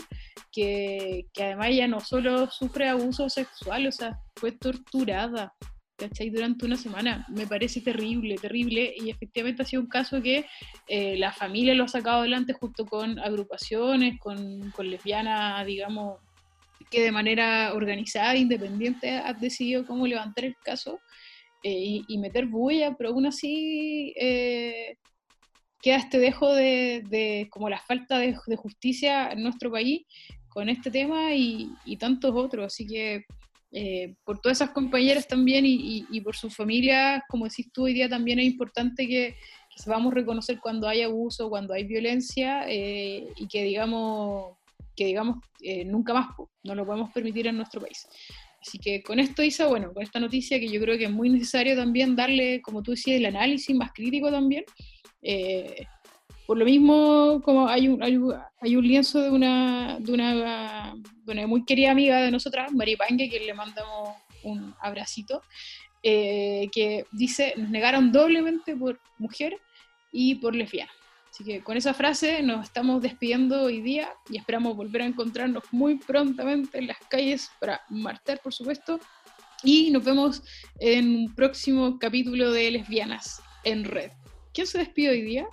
que, 0.51 1.27
que 1.33 1.43
además 1.43 1.67
ella 1.67 1.87
no 1.87 1.99
solo 1.99 2.49
sufre 2.49 2.89
abuso 2.89 3.29
sexual, 3.29 3.87
o 3.87 3.91
sea, 3.91 4.19
fue 4.35 4.51
torturada 4.51 5.53
¿cachai? 6.01 6.29
Durante 6.29 6.65
una 6.65 6.77
semana. 6.77 7.25
Me 7.29 7.45
parece 7.45 7.81
terrible, 7.81 8.35
terrible. 8.35 8.93
Y 8.97 9.09
efectivamente 9.09 9.61
ha 9.61 9.65
sido 9.65 9.83
un 9.83 9.87
caso 9.87 10.21
que 10.21 10.45
eh, 10.87 11.15
la 11.17 11.31
familia 11.31 11.75
lo 11.75 11.83
ha 11.83 11.87
sacado 11.87 12.21
adelante 12.21 12.53
junto 12.53 12.85
con 12.85 13.19
agrupaciones, 13.19 14.19
con, 14.19 14.73
lesbianas, 14.79 15.65
digamos, 15.65 16.19
que 16.89 17.01
de 17.01 17.11
manera 17.11 17.73
organizada, 17.73 18.35
independiente, 18.35 19.11
ha 19.11 19.33
decidido 19.33 19.85
cómo 19.85 20.07
levantar 20.07 20.45
el 20.45 20.55
caso 20.57 20.99
eh, 21.63 22.01
y, 22.07 22.17
meter 22.17 22.47
bulla, 22.47 22.95
pero 22.97 23.11
aún 23.11 23.27
así, 23.27 24.13
eh, 24.19 24.97
queda 25.81 25.97
este 25.97 26.19
dejo 26.19 26.53
de, 26.53 27.47
como 27.51 27.69
la 27.69 27.79
falta 27.79 28.19
de, 28.19 28.35
justicia 28.35 29.31
en 29.31 29.43
nuestro 29.43 29.71
país 29.71 30.05
con 30.49 30.69
este 30.69 30.91
tema 30.91 31.33
y, 31.35 31.69
tantos 31.99 32.33
otros. 32.35 32.65
Así 32.65 32.87
que 32.87 33.25
eh, 33.73 34.15
por 34.25 34.39
todas 34.39 34.57
esas 34.57 34.71
compañeras 34.71 35.27
también 35.27 35.63
y, 35.65 36.21
por 36.21 36.35
sus 36.35 36.55
familias, 36.55 37.23
como 37.29 37.45
decís 37.45 37.71
tú, 37.71 37.85
hoy 37.85 37.93
día 37.93 38.09
también 38.09 38.39
es 38.39 38.45
importante 38.45 39.07
que, 39.07 39.35
que 39.73 39.81
sepamos 39.81 40.13
reconocer 40.13 40.59
cuando 40.59 40.87
hay 40.87 41.01
abuso, 41.01 41.49
cuando 41.49 41.73
hay 41.73 41.85
violencia 41.85 42.65
eh, 42.67 43.27
y 43.37 43.47
que 43.47 43.63
digamos, 43.63 44.57
que 44.95 45.05
digamos 45.05 45.37
eh, 45.61 45.85
nunca 45.85 46.13
más 46.13 46.27
no 46.63 46.75
lo 46.75 46.85
podemos 46.85 47.11
permitir 47.11 47.47
en 47.47 47.57
nuestro 47.57 47.81
país. 47.81 48.07
Así 48.61 48.77
que 48.77 49.01
con 49.01 49.19
esto, 49.19 49.41
Isa, 49.41 49.67
bueno, 49.67 49.91
con 49.93 50.03
esta 50.03 50.19
noticia 50.19 50.59
que 50.59 50.67
yo 50.67 50.79
creo 50.79 50.97
que 50.97 51.05
es 51.05 51.11
muy 51.11 51.29
necesario 51.29 51.75
también 51.75 52.15
darle, 52.15 52.61
como 52.61 52.83
tú 52.83 52.91
decías, 52.91 53.17
el 53.17 53.25
análisis 53.25 53.75
más 53.75 53.91
crítico 53.91 54.29
también. 54.29 54.65
Eh, 55.21 55.85
por 56.51 56.57
lo 56.57 56.65
mismo, 56.65 57.41
como 57.45 57.69
hay 57.69 57.87
un, 57.87 58.03
hay, 58.03 58.75
un 58.75 58.85
lienzo 58.85 59.21
de 59.21 59.29
una, 59.29 59.97
de 60.01 60.11
una, 60.11 60.93
de, 61.25 61.31
una, 61.31 61.47
muy 61.47 61.63
querida 61.63 61.91
amiga 61.91 62.17
de 62.17 62.29
nosotras, 62.29 62.73
Mari 62.73 62.97
Pangue, 62.97 63.29
que 63.29 63.39
le 63.39 63.53
mandamos 63.53 64.17
un 64.43 64.75
abracito, 64.81 65.43
eh, 66.03 66.67
que 66.73 67.05
dice, 67.13 67.53
nos 67.55 67.69
negaron 67.69 68.11
doblemente 68.11 68.75
por 68.75 68.99
mujer 69.17 69.61
y 70.11 70.35
por 70.35 70.53
lesbiana. 70.53 70.91
Así 71.29 71.45
que 71.45 71.63
con 71.63 71.77
esa 71.77 71.93
frase 71.93 72.43
nos 72.43 72.65
estamos 72.65 73.01
despidiendo 73.01 73.63
hoy 73.63 73.79
día 73.79 74.09
y 74.29 74.35
esperamos 74.35 74.75
volver 74.75 75.03
a 75.03 75.05
encontrarnos 75.05 75.63
muy 75.71 75.99
prontamente 75.99 76.79
en 76.79 76.87
las 76.87 76.97
calles 77.09 77.49
para 77.61 77.79
martar, 77.87 78.41
por 78.41 78.53
supuesto. 78.53 78.99
Y 79.63 79.89
nos 79.89 80.03
vemos 80.03 80.43
en 80.81 81.15
un 81.15 81.33
próximo 81.33 81.97
capítulo 81.97 82.51
de 82.51 82.71
Lesbianas 82.71 83.41
en 83.63 83.85
Red. 83.85 84.11
¿Quién 84.53 84.67
se 84.67 84.79
despide 84.79 85.11
hoy 85.11 85.21
día? 85.21 85.47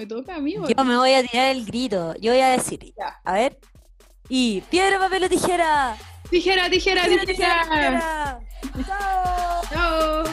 ¿Me 0.00 0.06
toca 0.06 0.36
a 0.36 0.40
mí? 0.40 0.54
Yo 0.54 0.82
me 0.82 0.96
voy 0.96 1.12
a 1.12 1.22
tirar 1.22 1.50
el 1.50 1.66
grito. 1.66 2.14
Yo 2.22 2.32
voy 2.32 2.40
a 2.40 2.48
decir. 2.48 2.94
A 3.22 3.34
ver. 3.34 3.58
Y 4.30 4.62
piedra, 4.62 4.98
papel 4.98 5.24
o 5.24 5.28
tijera. 5.28 5.94
Tijera, 6.30 6.70
tijera, 6.70 7.02
tijera. 7.04 7.26
tijera. 7.26 7.62
tijera. 7.64 8.40
Chao. 8.86 9.62
Chao. 9.70 10.24